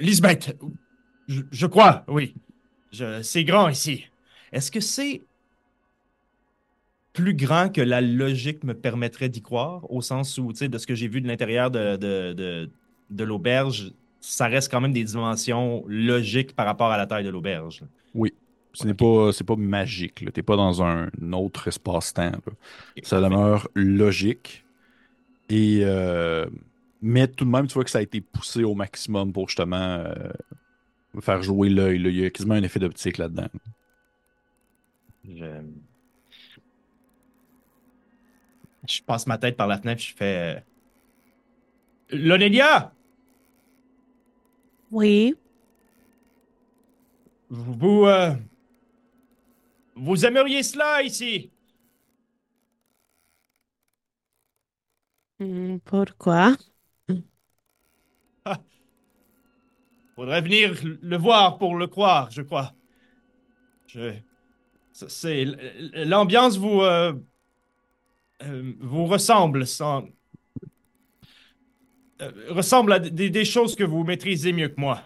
Lisbeth, 0.00 0.56
je, 1.26 1.42
je 1.50 1.66
crois, 1.66 2.04
oui. 2.08 2.34
C'est 3.22 3.44
grand 3.44 3.68
ici. 3.68 4.06
Est-ce 4.52 4.70
que 4.70 4.80
c'est 4.80 5.22
plus 7.12 7.34
grand 7.34 7.68
que 7.70 7.80
la 7.80 8.00
logique 8.00 8.64
me 8.64 8.74
permettrait 8.74 9.28
d'y 9.28 9.42
croire, 9.42 9.90
au 9.90 10.00
sens 10.00 10.38
où, 10.38 10.52
tu 10.52 10.58
sais, 10.58 10.68
de 10.68 10.78
ce 10.78 10.86
que 10.86 10.94
j'ai 10.94 11.08
vu 11.08 11.20
de 11.20 11.28
l'intérieur 11.28 11.70
de, 11.70 11.96
de, 11.96 12.32
de, 12.32 12.70
de 13.10 13.24
l'auberge, 13.24 13.92
ça 14.20 14.46
reste 14.46 14.70
quand 14.70 14.80
même 14.80 14.92
des 14.92 15.04
dimensions 15.04 15.84
logiques 15.86 16.54
par 16.54 16.66
rapport 16.66 16.90
à 16.90 16.96
la 16.96 17.06
taille 17.06 17.24
de 17.24 17.30
l'auberge? 17.30 17.82
Ce 18.72 18.86
n'est 18.86 18.94
pas, 18.94 19.32
c'est 19.32 19.44
pas 19.44 19.56
magique. 19.56 20.16
Tu 20.16 20.24
n'es 20.26 20.42
pas 20.42 20.56
dans 20.56 20.82
un 20.82 21.08
autre 21.32 21.68
espace-temps. 21.68 22.32
Ça 23.02 23.20
demeure 23.20 23.68
logique. 23.74 24.66
Et, 25.50 25.80
euh, 25.84 26.46
mais 27.02 27.28
tout 27.28 27.44
de 27.44 27.50
même, 27.50 27.66
tu 27.68 27.74
vois 27.74 27.84
que 27.84 27.90
ça 27.90 27.98
a 27.98 28.02
été 28.02 28.20
poussé 28.20 28.64
au 28.64 28.74
maximum 28.74 29.32
pour 29.32 29.48
justement 29.48 29.76
euh, 29.78 30.14
faire 31.20 31.42
jouer 31.42 31.68
l'œil. 31.70 32.00
Il 32.00 32.16
y 32.16 32.24
a 32.24 32.30
quasiment 32.30 32.54
un 32.54 32.62
effet 32.62 32.78
d'optique 32.80 33.18
là-dedans. 33.18 33.48
Je... 35.24 35.62
je 38.88 39.02
passe 39.02 39.26
ma 39.26 39.38
tête 39.38 39.56
par 39.56 39.66
la 39.66 39.78
fenêtre, 39.78 40.02
je 40.02 40.14
fais. 40.14 40.56
euh, 40.56 40.60
Lonelia, 42.10 42.92
Oui? 44.90 45.34
vous. 47.50 48.06
euh, 48.06 48.34
Vous 50.08 50.24
aimeriez 50.24 50.62
cela 50.62 51.02
ici? 51.02 51.52
Hmm, 55.40 55.78
Pourquoi? 55.84 56.56
Faudrait 60.16 60.42
venir 60.42 60.74
le 60.84 61.16
voir 61.16 61.56
pour 61.56 61.74
le 61.76 61.86
croire, 61.86 62.30
je 62.30 62.42
crois. 62.42 62.74
Je. 63.86 64.12
C'est. 64.92 65.46
L'ambiance 65.94 66.58
vous. 66.58 66.82
euh, 66.82 67.14
euh, 68.42 68.72
vous 68.80 69.06
ressemble 69.06 69.66
sans. 69.66 70.04
euh, 72.22 72.30
ressemble 72.50 72.92
à 72.92 72.98
des, 72.98 73.30
des 73.30 73.44
choses 73.44 73.76
que 73.76 73.84
vous 73.84 74.04
maîtrisez 74.04 74.52
mieux 74.52 74.68
que 74.68 74.80
moi. 74.80 75.02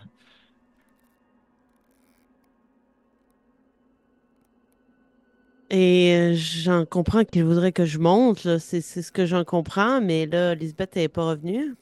Et 5.73 6.15
euh, 6.15 6.35
j'en 6.37 6.85
comprends 6.85 7.25
qu'il 7.25 7.45
voudrait 7.45 7.73
que 7.73 7.87
je 7.87 7.99
monte, 7.99 8.45
là. 8.45 8.59
C'est 8.59 8.81
c'est 8.83 9.01
ce 9.03 9.11
que 9.11 9.25
j'en 9.27 9.43
comprends, 9.45 10.01
mais 10.03 10.27
là, 10.27 10.55
Lisbeth 10.55 10.95
n'est 10.97 11.09
pas 11.09 11.25
revenue. 11.25 11.75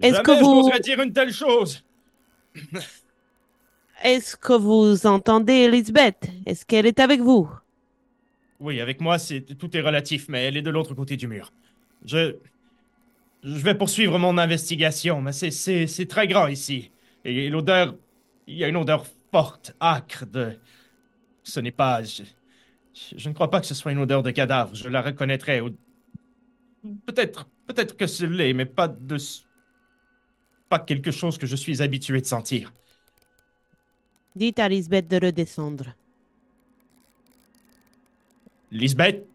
Est-ce 0.00 0.14
Jamais 0.16 0.24
que 0.24 0.42
vous- 0.42 0.78
dire 0.82 1.00
une 1.00 1.12
telle 1.12 1.32
chose. 1.32 1.84
Est-ce 4.02 4.34
que 4.36 4.54
vous 4.54 5.06
entendez 5.06 5.52
Elisabeth? 5.52 6.28
Est-ce 6.46 6.64
qu'elle 6.64 6.86
est 6.86 6.98
avec 7.00 7.20
vous? 7.20 7.48
Oui, 8.58 8.80
avec 8.80 9.00
moi, 9.02 9.18
c'est 9.18 9.42
tout 9.42 9.76
est 9.76 9.80
relatif, 9.82 10.26
mais 10.28 10.44
elle 10.44 10.56
est 10.56 10.62
de 10.62 10.70
l'autre 10.70 10.94
côté 10.94 11.16
du 11.16 11.28
mur. 11.28 11.52
Je. 12.06 12.36
Je 13.42 13.58
vais 13.58 13.74
poursuivre 13.74 14.18
mon 14.18 14.36
investigation, 14.36 15.22
mais 15.22 15.32
c'est- 15.32 15.50
c'est 15.50 15.86
c'est 15.86 16.06
très 16.06 16.26
grand 16.26 16.46
ici. 16.48 16.90
Et 17.24 17.48
l'odeur. 17.50 17.94
Il 18.46 18.56
y 18.56 18.64
a 18.64 18.68
une 18.68 18.76
odeur 18.76 19.04
forte, 19.30 19.74
âcre 19.80 20.24
de. 20.26 20.58
Ce 21.42 21.60
n'est 21.60 21.70
pas. 21.72 22.02
Je, 22.02 22.22
je 23.16 23.28
ne 23.28 23.34
crois 23.34 23.50
pas 23.50 23.60
que 23.60 23.66
ce 23.66 23.74
soit 23.74 23.92
une 23.92 23.98
odeur 23.98 24.22
de 24.22 24.30
cadavre. 24.30 24.74
Je 24.74 24.88
la 24.88 25.02
reconnaîtrais. 25.02 25.60
Peut-être. 27.06 27.48
Peut-être 27.66 27.96
que 27.96 28.06
ce 28.06 28.24
l'est, 28.24 28.52
mais 28.52 28.66
pas 28.66 28.88
de. 28.88 29.16
Pas 30.68 30.78
quelque 30.78 31.10
chose 31.10 31.38
que 31.38 31.46
je 31.46 31.56
suis 31.56 31.82
habitué 31.82 32.20
de 32.20 32.26
sentir. 32.26 32.72
Dites 34.36 34.58
à 34.60 34.68
Lisbeth 34.68 35.08
de 35.08 35.16
redescendre. 35.26 35.94
Lisbeth, 38.70 39.26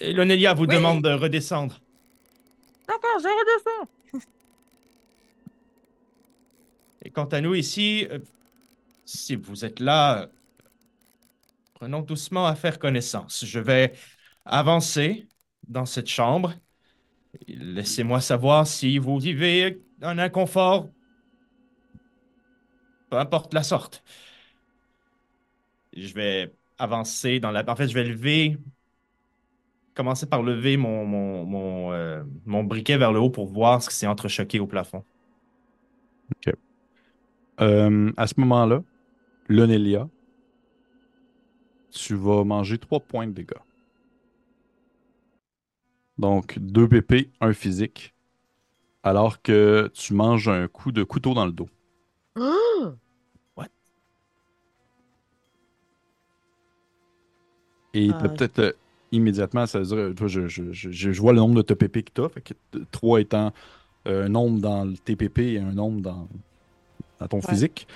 Lonelia 0.00 0.52
vous 0.54 0.66
Oui. 0.66 0.74
demande 0.74 1.02
de 1.02 1.10
redescendre. 1.10 1.80
D'accord, 2.86 3.18
je 3.20 3.28
redescends. 3.28 3.88
Et 7.04 7.10
quant 7.10 7.24
à 7.26 7.40
nous 7.40 7.54
ici, 7.54 8.06
euh, 8.10 8.18
si 9.04 9.36
vous 9.36 9.64
êtes 9.64 9.80
là, 9.80 10.22
euh, 10.22 10.26
prenons 11.78 12.02
doucement 12.02 12.46
à 12.46 12.56
faire 12.56 12.78
connaissance. 12.78 13.44
Je 13.44 13.60
vais 13.60 13.92
avancer 14.44 15.28
dans 15.68 15.86
cette 15.86 16.08
chambre. 16.08 16.54
Laissez-moi 17.46 18.20
savoir 18.20 18.66
si 18.66 18.98
vous 18.98 19.18
vivez 19.18 19.80
un 20.02 20.18
inconfort, 20.18 20.88
peu 23.10 23.16
importe 23.16 23.54
la 23.54 23.62
sorte. 23.62 24.02
Je 25.96 26.12
vais 26.14 26.52
avancer 26.78 27.38
dans 27.38 27.52
la... 27.52 27.64
En 27.68 27.76
fait, 27.76 27.88
je 27.88 27.94
vais 27.94 28.04
lever... 28.04 28.58
Commencer 29.94 30.26
par 30.26 30.42
lever 30.44 30.76
mon, 30.76 31.04
mon, 31.04 31.44
mon, 31.44 31.92
euh, 31.92 32.22
briquet 32.62 32.96
vers 32.96 33.12
le 33.12 33.18
haut 33.18 33.30
pour 33.30 33.46
voir 33.46 33.82
ce 33.82 33.88
qui 33.88 33.96
s'est 33.96 34.06
entrechoqué 34.06 34.60
au 34.60 34.66
plafond. 34.68 35.04
Euh, 37.60 38.12
à 38.16 38.26
ce 38.28 38.34
moment-là, 38.38 38.84
Lonelia, 39.48 40.08
tu 41.90 42.14
vas 42.14 42.44
manger 42.44 42.78
3 42.78 43.00
points 43.00 43.26
de 43.26 43.32
dégâts. 43.32 43.54
Donc, 46.18 46.58
2 46.58 46.88
PP, 46.88 47.30
1 47.40 47.52
physique, 47.52 48.14
alors 49.02 49.40
que 49.42 49.90
tu 49.94 50.14
manges 50.14 50.48
un 50.48 50.66
coup 50.68 50.92
de 50.92 51.04
couteau 51.04 51.34
dans 51.34 51.46
le 51.46 51.52
dos. 51.52 51.68
Ah! 52.36 52.96
Et 57.94 58.10
Ah, 58.10 58.28
peut-être 58.28 58.58
euh, 58.58 58.72
immédiatement, 59.12 59.66
ça 59.66 59.78
veut 59.78 59.86
dire, 59.86 59.96
euh, 59.96 60.14
toi, 60.14 60.28
je, 60.28 60.46
je, 60.46 60.72
je, 60.72 60.90
je- 60.90 61.10
je 61.12 61.20
vois 61.20 61.32
le 61.32 61.38
nombre 61.38 61.54
de 61.56 61.62
TPP 61.62 62.02
que 62.04 62.12
tu 62.14 62.20
as, 62.22 62.28
fait 62.28 62.42
que 62.42 62.54
3 62.90 63.20
étant 63.20 63.52
euh, 64.06 64.26
un 64.26 64.28
nombre 64.28 64.60
dans 64.60 64.84
le 64.84 64.96
TPP 64.96 65.38
et 65.54 65.58
un 65.58 65.72
nombre 65.72 66.00
dans, 66.02 66.28
dans 67.18 67.28
ton 67.28 67.38
Ouais. 67.38 67.48
physique. 67.48 67.88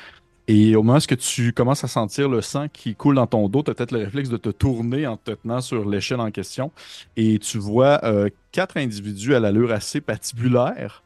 Et 0.54 0.76
au 0.76 0.82
moment 0.82 0.98
où 0.98 1.16
tu 1.16 1.54
commences 1.54 1.82
à 1.82 1.88
sentir 1.88 2.28
le 2.28 2.42
sang 2.42 2.68
qui 2.68 2.94
coule 2.94 3.14
dans 3.14 3.26
ton 3.26 3.48
dos, 3.48 3.62
tu 3.62 3.70
as 3.70 3.74
peut-être 3.74 3.92
le 3.92 4.00
réflexe 4.00 4.28
de 4.28 4.36
te 4.36 4.50
tourner 4.50 5.06
en 5.06 5.16
te 5.16 5.30
tenant 5.30 5.62
sur 5.62 5.88
l'échelle 5.88 6.20
en 6.20 6.30
question. 6.30 6.72
Et 7.16 7.38
tu 7.38 7.56
vois 7.56 8.04
euh, 8.04 8.28
quatre 8.50 8.76
individus 8.76 9.34
à 9.34 9.40
l'allure 9.40 9.72
assez 9.72 10.02
patibulaire, 10.02 11.02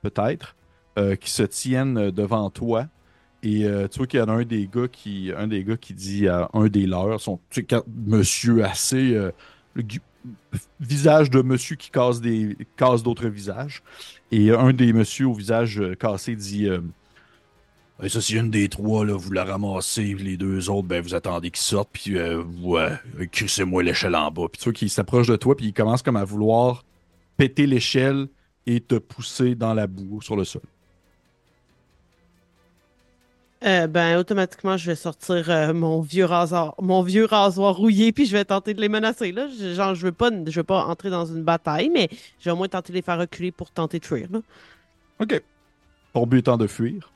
peut-être, 0.00 0.56
euh, 0.98 1.16
qui 1.16 1.30
se 1.30 1.42
tiennent 1.42 2.10
devant 2.10 2.48
toi. 2.48 2.86
Et 3.42 3.66
euh, 3.66 3.88
tu 3.88 3.98
vois 3.98 4.06
qu'il 4.06 4.20
y 4.20 4.22
en 4.22 4.28
a 4.30 4.32
un 4.32 4.44
des 4.44 4.66
gars 4.66 4.88
qui, 4.90 5.32
un 5.36 5.48
des 5.48 5.64
gars 5.64 5.76
qui 5.76 5.92
dit 5.92 6.26
à 6.26 6.48
un 6.54 6.68
des 6.68 6.86
leurs, 6.86 7.20
son 7.20 7.40
tu 7.50 7.66
monsieur 8.06 8.64
assez 8.64 9.12
le 9.74 9.82
visage 10.80 11.28
de 11.28 11.42
monsieur 11.42 11.76
qui 11.76 11.90
casse 11.90 12.22
des 12.22 12.56
casse 12.76 13.02
d'autres 13.02 13.28
visages. 13.28 13.82
Et 14.32 14.50
un 14.50 14.72
des 14.72 14.94
messieurs 14.94 15.26
au 15.26 15.34
visage 15.34 15.82
cassé 16.00 16.36
dit 16.36 16.70
euh, 18.00 18.04
Hey, 18.04 18.10
ça, 18.10 18.20
c'est 18.20 18.34
une 18.34 18.50
des 18.50 18.68
trois, 18.68 19.04
là, 19.04 19.14
vous 19.16 19.32
la 19.32 19.44
ramassez, 19.44 20.14
les 20.14 20.36
deux 20.36 20.70
autres, 20.70 20.86
ben, 20.88 21.02
vous 21.02 21.14
attendez 21.14 21.50
qu'ils 21.50 21.62
sortent, 21.62 21.90
puis 21.92 22.16
euh, 22.16 22.42
ouais, 22.62 22.92
crissez-moi 23.32 23.82
l'échelle 23.82 24.14
en 24.14 24.30
bas. 24.30 24.46
Puis 24.50 24.58
tu 24.58 24.64
vois 24.64 24.72
qu'il 24.72 24.90
s'approche 24.90 25.26
de 25.28 25.36
toi, 25.36 25.56
puis 25.56 25.66
il 25.66 25.72
commence 25.72 26.02
comme 26.02 26.16
à 26.16 26.24
vouloir 26.24 26.84
péter 27.36 27.66
l'échelle 27.66 28.28
et 28.66 28.80
te 28.80 28.96
pousser 28.96 29.54
dans 29.54 29.74
la 29.74 29.86
boue 29.86 30.20
sur 30.22 30.36
le 30.36 30.44
sol. 30.44 30.62
Euh, 33.64 33.88
ben, 33.88 34.16
automatiquement, 34.18 34.76
je 34.76 34.86
vais 34.86 34.94
sortir 34.94 35.50
euh, 35.50 35.74
mon 35.74 36.00
vieux 36.00 36.24
rasoir, 36.26 36.76
mon 36.80 37.02
vieux 37.02 37.24
rasoir 37.24 37.74
rouillé, 37.74 38.12
puis 38.12 38.24
je 38.24 38.32
vais 38.36 38.44
tenter 38.44 38.72
de 38.72 38.80
les 38.80 38.88
menacer. 38.88 39.32
Là. 39.32 39.48
Je- 39.48 39.74
Genre, 39.74 39.96
je 39.96 40.06
veux 40.06 40.12
pas, 40.12 40.30
je 40.46 40.60
veux 40.60 40.64
pas 40.64 40.84
entrer 40.84 41.10
dans 41.10 41.26
une 41.26 41.42
bataille, 41.42 41.90
mais 41.90 42.08
je 42.38 42.44
vais 42.44 42.50
au 42.52 42.56
moins 42.56 42.68
tenter 42.68 42.92
de 42.92 42.98
les 42.98 43.02
faire 43.02 43.18
reculer 43.18 43.50
pour 43.50 43.72
tenter 43.72 43.98
de 43.98 44.04
fuir. 44.06 44.28
là. 44.30 44.40
OK. 45.20 45.42
Ton 46.12 46.24
but 46.26 46.38
étant 46.38 46.56
de 46.56 46.68
fuir. 46.68 47.10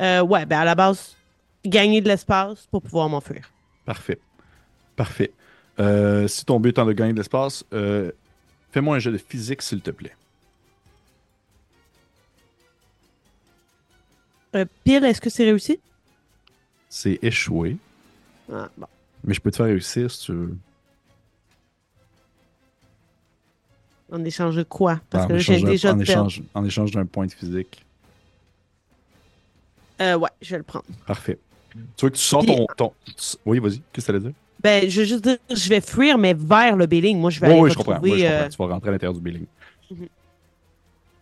Euh, 0.00 0.20
ouais, 0.22 0.44
ben 0.46 0.58
à 0.60 0.64
la 0.64 0.74
base, 0.74 1.16
gagner 1.64 2.00
de 2.00 2.08
l'espace 2.08 2.66
pour 2.66 2.82
pouvoir 2.82 3.08
m'enfuir. 3.08 3.50
Parfait. 3.84 4.18
Parfait. 4.94 5.32
Euh, 5.78 6.26
si 6.28 6.44
ton 6.44 6.58
but 6.60 6.70
étant 6.70 6.86
de 6.86 6.92
gagner 6.92 7.12
de 7.12 7.18
l'espace, 7.18 7.64
euh, 7.72 8.10
fais-moi 8.72 8.96
un 8.96 8.98
jet 8.98 9.12
de 9.12 9.18
physique, 9.18 9.62
s'il 9.62 9.80
te 9.80 9.90
plaît. 9.90 10.14
Pile, 14.84 15.04
est-ce 15.04 15.20
que 15.20 15.28
c'est 15.28 15.44
réussi? 15.44 15.78
C'est 16.88 17.18
échoué, 17.20 17.76
Ah, 18.50 18.70
bon. 18.78 18.86
mais 19.24 19.34
je 19.34 19.40
peux 19.40 19.50
te 19.50 19.56
faire 19.56 19.66
réussir 19.66 20.10
si 20.10 20.24
tu 20.26 20.32
veux. 20.32 20.56
En 24.10 24.24
échange 24.24 24.56
de 24.56 24.62
quoi? 24.62 25.00
Parce 25.10 25.24
en 25.24 25.28
que 25.28 25.38
j'ai 25.38 25.60
déjà 25.60 25.94
échange, 25.98 26.42
en 26.54 26.64
échange 26.64 26.92
d'un 26.92 27.04
point 27.04 27.26
de 27.26 27.32
physique. 27.32 27.84
Euh, 30.00 30.16
ouais, 30.16 30.28
je 30.42 30.50
vais 30.50 30.58
le 30.58 30.62
prendre. 30.64 30.84
Parfait. 31.06 31.38
Tu 31.74 31.80
vois 32.00 32.10
que 32.10 32.16
tu 32.16 32.22
sors 32.22 32.44
ton, 32.44 32.66
ton- 32.76 32.92
Oui, 33.44 33.58
vas-y. 33.58 33.80
Qu'est-ce 33.92 34.06
que 34.06 34.12
tu 34.12 34.16
allais 34.16 34.20
dire? 34.24 34.32
Ben, 34.62 34.88
je 34.88 35.00
veux 35.00 35.06
juste 35.06 35.24
dire, 35.24 35.36
je 35.50 35.68
vais 35.68 35.80
fuir, 35.80 36.16
mais 36.18 36.34
vers 36.34 36.76
le 36.76 36.86
Béling. 36.86 37.18
Moi, 37.18 37.30
je 37.30 37.40
vais 37.40 37.46
aller 37.48 37.60
oui, 37.60 37.70
je 37.70 37.76
comprends. 37.76 38.00
je 38.02 38.08
euh, 38.10 38.28
comprends. 38.44 38.48
Tu 38.48 38.56
vas 38.58 38.66
rentrer 38.74 38.88
à 38.88 38.92
l'intérieur 38.92 39.14
du 39.14 39.20
building. 39.20 39.46
Mhm. 39.90 40.06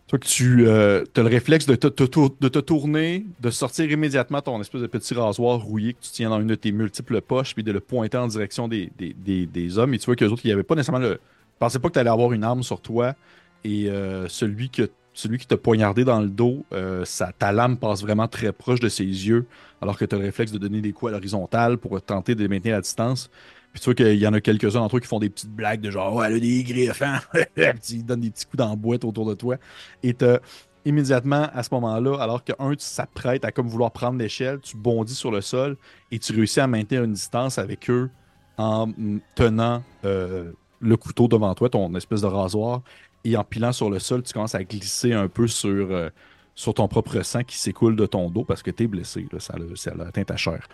Toi 0.07 0.19
que 0.19 0.27
tu 0.27 0.69
as 0.69 1.21
le 1.21 1.27
réflexe 1.27 1.65
de 1.65 1.75
te, 1.75 1.87
de 1.87 2.47
te 2.47 2.59
tourner, 2.59 3.25
de 3.39 3.49
sortir 3.49 3.89
immédiatement 3.89 4.39
ton 4.39 4.61
espèce 4.61 4.81
de 4.81 4.87
petit 4.87 5.15
rasoir 5.15 5.59
rouillé 5.59 5.93
que 5.93 6.01
tu 6.01 6.11
tiens 6.11 6.29
dans 6.29 6.39
une 6.39 6.47
de 6.47 6.53
tes 6.55 6.71
multiples 6.71 7.21
poches, 7.21 7.55
puis 7.55 7.63
de 7.63 7.71
le 7.71 7.79
pointer 7.79 8.17
en 8.17 8.27
direction 8.27 8.67
des, 8.67 8.91
des, 8.99 9.13
des- 9.17 9.47
des 9.47 9.77
hommes. 9.79 9.95
Et 9.95 9.97
tu 9.99 10.05
vois 10.05 10.15
qu'eux 10.15 10.27
autres, 10.27 10.41
il 10.45 10.49
n'y 10.49 10.53
avait 10.53 10.63
pas 10.63 10.75
nécessairement 10.75 10.99
le. 11.05 11.13
Ils 11.13 11.57
pensaient 11.59 11.79
pas 11.79 11.87
que 11.89 11.93
tu 11.93 11.99
allais 11.99 12.09
avoir 12.09 12.33
une 12.33 12.43
arme 12.43 12.61
sur 12.63 12.81
toi. 12.81 13.15
Et 13.63 13.89
euh, 13.89 14.27
celui 14.27 14.69
que 14.69 14.89
celui 15.15 15.37
qui 15.37 15.47
t'a 15.47 15.57
poignardé 15.57 16.03
dans 16.03 16.19
le 16.19 16.27
dos, 16.27 16.65
euh, 16.73 17.03
ta 17.39 17.51
lame 17.51 17.77
passe 17.77 18.01
vraiment 18.01 18.27
très 18.27 18.51
proche 18.51 18.79
de 18.79 18.89
ses 18.89 19.03
yeux, 19.03 19.47
alors 19.81 19.97
que 19.97 20.05
tu 20.05 20.13
as 20.13 20.19
le 20.19 20.25
réflexe 20.25 20.51
de 20.51 20.57
donner 20.57 20.81
des 20.81 20.91
coups 20.91 21.09
à 21.09 21.13
l'horizontale 21.13 21.77
pour 21.77 21.99
tenter 22.01 22.35
de 22.35 22.47
maintenir 22.47 22.75
la 22.75 22.81
distance. 22.81 23.29
Puis 23.71 23.81
tu 23.81 23.85
vois 23.85 23.95
qu'il 23.95 24.17
y 24.17 24.27
en 24.27 24.33
a 24.33 24.41
quelques-uns 24.41 24.79
d'entre 24.79 24.97
eux 24.97 24.99
qui 24.99 25.07
font 25.07 25.19
des 25.19 25.29
petites 25.29 25.51
blagues 25.51 25.81
de 25.81 25.89
genre, 25.89 26.13
ouais, 26.15 26.27
elle 26.27 26.35
a 26.35 26.39
des 26.39 26.63
griffes, 26.63 27.01
hein? 27.01 27.19
Ils 27.89 28.05
donnent 28.05 28.21
des 28.21 28.29
petits 28.29 28.45
coups 28.45 28.57
dans 28.57 28.69
la 28.69 28.75
boîte 28.75 29.03
autour 29.03 29.25
de 29.25 29.33
toi. 29.33 29.55
Et 30.03 30.13
t'as 30.13 30.39
immédiatement, 30.85 31.49
à 31.53 31.63
ce 31.63 31.73
moment-là, 31.73 32.17
alors 32.21 32.43
qu'un, 32.43 32.71
tu 32.71 32.75
s'apprête 32.79 33.43
à 33.43 33.51
comme 33.51 33.67
vouloir 33.67 33.91
prendre 33.91 34.19
l'échelle, 34.19 34.59
tu 34.59 34.77
bondis 34.77 35.15
sur 35.15 35.31
le 35.31 35.41
sol 35.41 35.77
et 36.11 36.19
tu 36.19 36.33
réussis 36.33 36.59
à 36.59 36.67
maintenir 36.67 37.03
une 37.03 37.13
distance 37.13 37.57
avec 37.57 37.89
eux 37.89 38.09
en 38.57 38.91
tenant 39.35 39.81
euh, 40.05 40.51
le 40.79 40.97
couteau 40.97 41.27
devant 41.27 41.53
toi, 41.55 41.69
ton 41.69 41.93
espèce 41.95 42.21
de 42.21 42.27
rasoir, 42.27 42.81
et 43.25 43.35
en 43.35 43.43
pilant 43.43 43.73
sur 43.73 43.89
le 43.89 43.99
sol, 43.99 44.23
tu 44.23 44.31
commences 44.31 44.55
à 44.55 44.63
glisser 44.63 45.11
un 45.11 45.27
peu 45.27 45.47
sur, 45.47 45.91
euh, 45.91 46.09
sur 46.53 46.75
ton 46.75 46.87
propre 46.87 47.21
sang 47.23 47.43
qui 47.43 47.57
s'écoule 47.57 47.95
de 47.95 48.05
ton 48.05 48.29
dos 48.29 48.45
parce 48.45 48.61
que 48.61 48.69
tu 48.69 48.83
es 48.83 48.87
blessé, 48.87 49.27
là, 49.31 49.39
ça, 49.39 49.55
ça 49.73 49.91
atteint 49.99 50.23
ta 50.23 50.37
chair. 50.37 50.67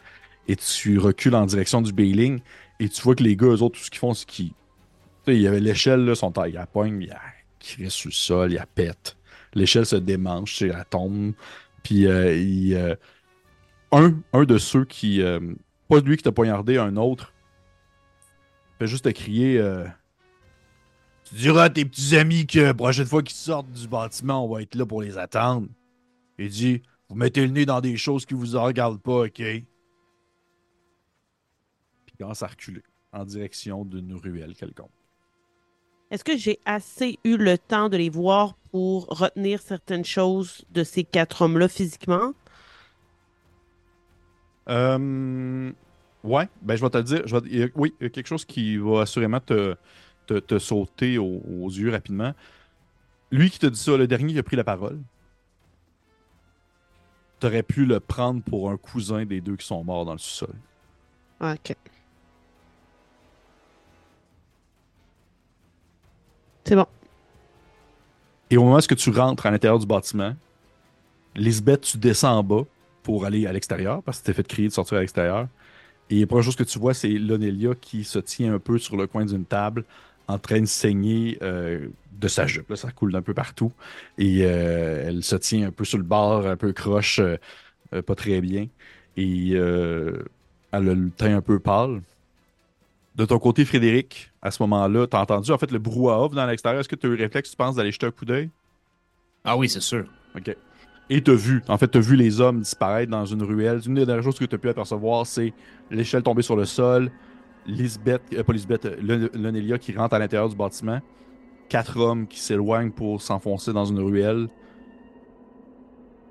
Et 0.47 0.58
tu 0.58 0.99
recules 0.99 1.34
en 1.34 1.45
direction 1.45 1.82
du 1.82 1.93
bailing 1.93 2.41
et 2.80 2.89
tu 2.89 3.02
vois 3.02 3.16
que 3.16 3.24
les 3.24 3.38
gars, 3.38 3.47
eux 3.47 3.62
autres, 3.62 3.80
tout 3.80 3.86
ce 3.86 3.89
qu'ils 3.89 3.99
font, 3.99 4.14
c'est 4.14 4.28
qu'ils. 4.28 4.52
Il 5.28 5.39
y 5.39 5.47
avait 5.47 5.60
l'échelle, 5.60 6.04
là, 6.04 6.16
son 6.16 6.32
taille, 6.32 6.52
il 6.52 6.56
la 6.56 6.68
il 6.88 7.08
la 7.08 7.22
crée 7.60 7.89
sur 7.89 8.10
le 8.10 8.14
sol, 8.14 8.52
il 8.52 8.56
la 8.56 8.66
pète. 8.66 9.16
L'échelle 9.54 9.86
se 9.86 9.95
démanche, 9.95 10.62
elle 10.62 10.84
tombe. 10.89 11.34
Puis 11.84 12.08
euh, 12.08 12.34
euh, 12.76 12.95
un, 13.91 14.16
un 14.34 14.43
de 14.43 14.58
ceux 14.58 14.84
qui. 14.84 15.22
pas 15.88 15.99
lui 15.99 16.18
qui 16.18 16.24
t'a 16.24 16.32
poignardé, 16.32 16.78
un 16.78 16.97
autre, 16.97 17.34
fait 18.80 18.88
juste 18.88 19.06
te 19.06 19.10
crier. 19.10 19.62
Tu 21.32 21.38
diras 21.38 21.63
à 21.63 21.69
tes 21.69 21.86
petits 21.86 22.17
amis 22.17 22.45
que 22.45 22.59
la 22.59 22.73
prochaine 22.73 23.05
fois 23.05 23.23
qu'ils 23.23 23.36
sortent 23.38 23.71
du 23.71 23.88
bâtiment, 23.88 24.45
on 24.45 24.53
va 24.53 24.61
être 24.61 24.75
là 24.75 24.86
pour 24.86 25.01
les 25.01 25.17
attendre. 25.17 25.67
Il 26.38 26.49
dit 26.49 26.82
Vous 27.09 27.15
mettez 27.15 27.41
le 27.45 27.51
nez 27.51 27.65
dans 27.65 27.79
des 27.79 27.95
choses 27.95 28.25
qui 28.25 28.34
vous 28.34 28.55
en 28.57 28.63
regardent 28.63 29.01
pas, 29.01 29.23
OK? 29.23 29.34
Puis 29.36 29.65
il 32.07 32.17
commence 32.17 32.43
à 32.43 32.47
reculer 32.47 32.84
en 33.13 33.23
direction 33.23 33.86
d'une 33.86 34.15
ruelle 34.15 34.53
quelconque. 34.55 34.91
Est-ce 36.09 36.25
que 36.25 36.36
j'ai 36.36 36.59
assez 36.65 37.17
eu 37.23 37.38
le 37.38 37.57
temps 37.57 37.88
de 37.88 37.95
les 37.95 38.09
voir 38.09 38.55
pour 38.71 39.05
retenir 39.05 39.61
certaines 39.61 40.03
choses 40.03 40.65
de 40.71 40.84
ces 40.84 41.05
quatre 41.05 41.41
hommes-là 41.43 41.69
physiquement? 41.69 42.34
Euh, 44.67 45.71
ouais, 46.23 46.49
ben 46.61 46.75
je 46.75 46.82
vais 46.82 46.89
te 46.89 46.97
le 46.97 47.03
dire. 47.03 47.21
Je 47.25 47.36
vais- 47.38 47.71
oui, 47.75 47.93
il 47.99 48.03
y 48.03 48.07
a 48.07 48.09
quelque 48.09 48.27
chose 48.27 48.43
qui 48.43 48.75
va 48.75 49.01
assurément 49.01 49.39
te, 49.39 49.75
te, 50.32 50.39
te 50.39 50.59
sauter 50.59 51.17
aux, 51.17 51.41
aux 51.61 51.69
yeux 51.69 51.91
rapidement. 51.91 52.34
Lui 53.32 53.49
qui 53.49 53.59
te 53.59 53.67
dit 53.67 53.79
ça, 53.79 53.97
le 53.97 54.07
dernier 54.07 54.34
qui 54.34 54.39
a 54.39 54.43
pris 54.43 54.55
la 54.55 54.63
parole, 54.63 54.99
t'aurais 57.39 57.63
pu 57.63 57.86
le 57.86 57.99
prendre 57.99 58.41
pour 58.43 58.69
un 58.69 58.77
cousin 58.77 59.25
des 59.25 59.41
deux 59.41 59.55
qui 59.55 59.65
sont 59.65 59.84
morts 59.84 60.05
dans 60.05 60.13
le 60.13 60.19
sous-sol. 60.19 60.53
Ok. 61.41 61.75
C'est 66.65 66.75
bon. 66.75 66.86
Et 68.49 68.57
au 68.57 68.63
moment 68.63 68.77
où 68.77 68.95
tu 68.95 69.09
rentres 69.09 69.45
à 69.45 69.51
l'intérieur 69.51 69.79
du 69.79 69.86
bâtiment, 69.86 70.36
Lisbeth, 71.36 71.82
tu 71.82 71.97
descends 71.97 72.38
en 72.38 72.43
bas 72.43 72.63
pour 73.01 73.25
aller 73.25 73.47
à 73.47 73.53
l'extérieur 73.53 74.03
parce 74.03 74.19
que 74.19 74.25
tu 74.25 74.32
t'es 74.32 74.34
fait 74.34 74.47
crier 74.47 74.67
de 74.67 74.73
sortir 74.73 74.97
à 74.97 75.01
l'extérieur. 75.01 75.47
Et 76.09 76.19
la 76.19 76.27
première 76.27 76.43
chose 76.43 76.57
que 76.57 76.63
tu 76.63 76.77
vois, 76.77 76.93
c'est 76.93 77.07
Lonelia 77.07 77.73
qui 77.73 78.03
se 78.03 78.19
tient 78.19 78.53
un 78.53 78.59
peu 78.59 78.77
sur 78.77 78.97
le 78.97 79.07
coin 79.07 79.25
d'une 79.25 79.45
table 79.45 79.86
en 80.32 80.39
train 80.39 80.61
de 80.61 80.65
saigner 80.65 81.38
euh, 81.41 81.88
de 82.11 82.27
sa 82.27 82.47
jupe. 82.47 82.69
Là, 82.69 82.75
ça 82.75 82.91
coule 82.91 83.11
d'un 83.11 83.21
peu 83.21 83.34
partout. 83.34 83.71
Et 84.17 84.41
euh, 84.43 85.05
elle 85.07 85.23
se 85.23 85.36
tient 85.36 85.67
un 85.67 85.71
peu 85.71 85.86
sur 85.86 85.97
le 85.97 86.03
bord, 86.03 86.45
un 86.45 86.57
peu 86.57 86.73
croche, 86.73 87.19
euh, 87.19 88.01
pas 88.01 88.15
très 88.15 88.41
bien. 88.41 88.67
Et 89.17 89.51
elle 89.51 90.23
a 90.71 90.79
le 90.79 91.09
teint 91.09 91.36
un 91.36 91.41
peu 91.41 91.59
pâle. 91.59 92.01
De 93.15 93.25
ton 93.25 93.39
côté, 93.39 93.65
Frédéric, 93.65 94.32
à 94.41 94.51
ce 94.51 94.63
moment-là, 94.63 95.05
t'as 95.05 95.19
entendu 95.19 95.51
en 95.51 95.57
fait 95.57 95.71
le 95.71 95.79
brouhaha 95.79 96.29
dans 96.29 96.45
l'extérieur. 96.45 96.79
Est-ce 96.79 96.88
que 96.88 96.95
tu 96.95 97.07
as 97.07 97.09
eu 97.09 97.17
le 97.17 97.23
réflexe, 97.23 97.51
tu 97.51 97.57
penses, 97.57 97.75
d'aller 97.75 97.91
jeter 97.91 98.05
un 98.05 98.11
coup 98.11 98.23
d'œil? 98.23 98.49
Ah 99.43 99.57
oui, 99.57 99.67
c'est 99.67 99.82
sûr. 99.82 100.05
OK. 100.36 100.55
Et 101.09 101.21
t'as 101.21 101.34
vu, 101.34 101.61
en 101.67 101.77
fait, 101.77 101.89
t'as 101.89 101.99
vu 101.99 102.15
les 102.15 102.39
hommes 102.39 102.61
disparaître 102.61 103.11
dans 103.11 103.25
une 103.25 103.43
ruelle. 103.43 103.82
Une 103.86 103.95
des 103.95 104.05
dernières 104.05 104.23
choses 104.23 104.39
que 104.39 104.45
t'as 104.45 104.57
pu 104.57 104.69
apercevoir, 104.69 105.25
c'est 105.25 105.53
l'échelle 105.89 106.23
tombée 106.23 106.41
sur 106.41 106.55
le 106.55 106.63
sol, 106.63 107.11
Lisbeth, 107.66 108.22
euh, 108.34 108.43
pas 108.43 108.53
Lisbeth, 108.53 108.86
euh, 108.86 108.95
Lon- 109.01 109.30
Lonelia 109.34 109.78
qui 109.78 109.93
rentre 109.95 110.16
à 110.16 110.20
l'intérieur 110.20 110.49
du 110.49 110.55
bâtiment, 110.55 110.99
quatre 111.70 111.97
hommes 111.97 112.28
qui 112.28 112.39
s'éloignent 112.39 112.91
pour 112.91 113.22
s'enfoncer 113.22 113.74
dans 113.74 113.86
une 113.86 113.99
ruelle. 113.99 114.47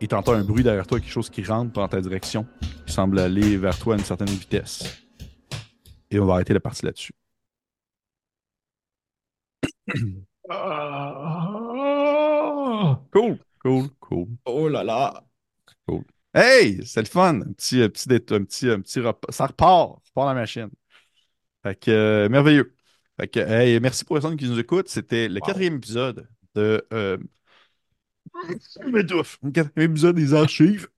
Et 0.00 0.08
t'entends 0.08 0.32
un 0.32 0.44
bruit 0.44 0.62
derrière 0.62 0.86
toi, 0.86 0.98
quelque 0.98 1.10
chose 1.12 1.28
qui 1.30 1.42
rentre 1.44 1.72
dans 1.72 1.86
ta 1.86 2.00
direction, 2.00 2.46
qui 2.86 2.92
semble 2.92 3.18
aller 3.18 3.56
vers 3.58 3.78
toi 3.78 3.94
à 3.94 3.98
une 3.98 4.04
certaine 4.04 4.28
vitesse. 4.28 5.02
Et 6.10 6.18
on 6.18 6.26
va 6.26 6.34
arrêter 6.34 6.54
la 6.54 6.60
partie 6.60 6.84
là-dessus. 6.86 7.12
Cool, 13.12 13.38
cool, 13.62 13.90
cool. 14.00 14.26
Oh 14.44 14.68
là 14.68 14.82
là. 14.84 15.24
Hey, 16.34 16.84
c'est 16.86 17.00
le 17.02 17.06
fun. 17.08 17.40
Un 17.42 17.52
petit, 17.52 17.82
un 17.82 17.88
petit, 17.88 18.08
dé- 18.08 18.16
un 18.30 18.44
petit, 18.44 18.68
un 18.70 18.80
petit 18.80 19.00
repas. 19.00 19.32
Ça 19.32 19.46
repart. 19.46 19.98
Ça 20.04 20.10
repart 20.10 20.28
la 20.28 20.34
machine. 20.34 20.70
Fait 21.62 21.74
que, 21.78 21.90
euh, 21.90 22.28
merveilleux. 22.28 22.74
Fait 23.18 23.28
que, 23.28 23.40
hey, 23.40 23.80
merci 23.80 24.04
pour 24.04 24.16
les 24.16 24.22
personnes 24.22 24.38
qui 24.38 24.48
nous 24.48 24.58
écoutent. 24.58 24.88
C'était 24.88 25.28
le 25.28 25.40
Wow. 25.40 25.46
quatrième 25.46 25.76
épisode 25.76 26.28
de. 26.54 26.86
Euh... 26.92 27.18
Je 28.84 28.90
m'étouffe. 28.90 29.38
Le 29.42 29.50
quatrième 29.50 29.90
épisode 29.92 30.16
des 30.16 30.34
archives. 30.34 30.88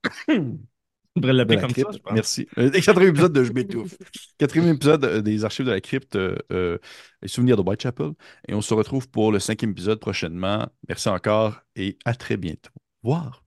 On 1.15 1.21
l'appeler 1.21 1.59
ça, 1.75 1.91
je 1.91 1.99
pense. 1.99 2.13
Merci. 2.13 2.47
Euh, 2.57 2.71
Le 2.71 2.81
quatrième 2.81 3.11
épisode 3.11 3.33
de 3.33 3.43
Je 3.43 3.51
m'étouffe. 3.53 3.97
Quatrième 4.37 4.67
épisode 4.73 5.05
euh, 5.05 5.21
des 5.21 5.45
archives 5.45 5.65
de 5.65 5.71
la 5.71 5.81
crypte, 5.81 6.15
euh, 6.15 6.77
les 7.21 7.27
souvenirs 7.27 7.57
de 7.57 7.61
Whitechapel. 7.61 8.13
Et 8.47 8.53
on 8.53 8.61
se 8.61 8.73
retrouve 8.73 9.09
pour 9.09 9.31
le 9.31 9.39
cinquième 9.39 9.71
épisode 9.71 9.99
prochainement. 9.99 10.67
Merci 10.87 11.09
encore 11.09 11.61
et 11.75 11.97
à 12.05 12.15
très 12.15 12.37
bientôt. 12.37 12.71
Au 13.03 13.09
revoir. 13.11 13.42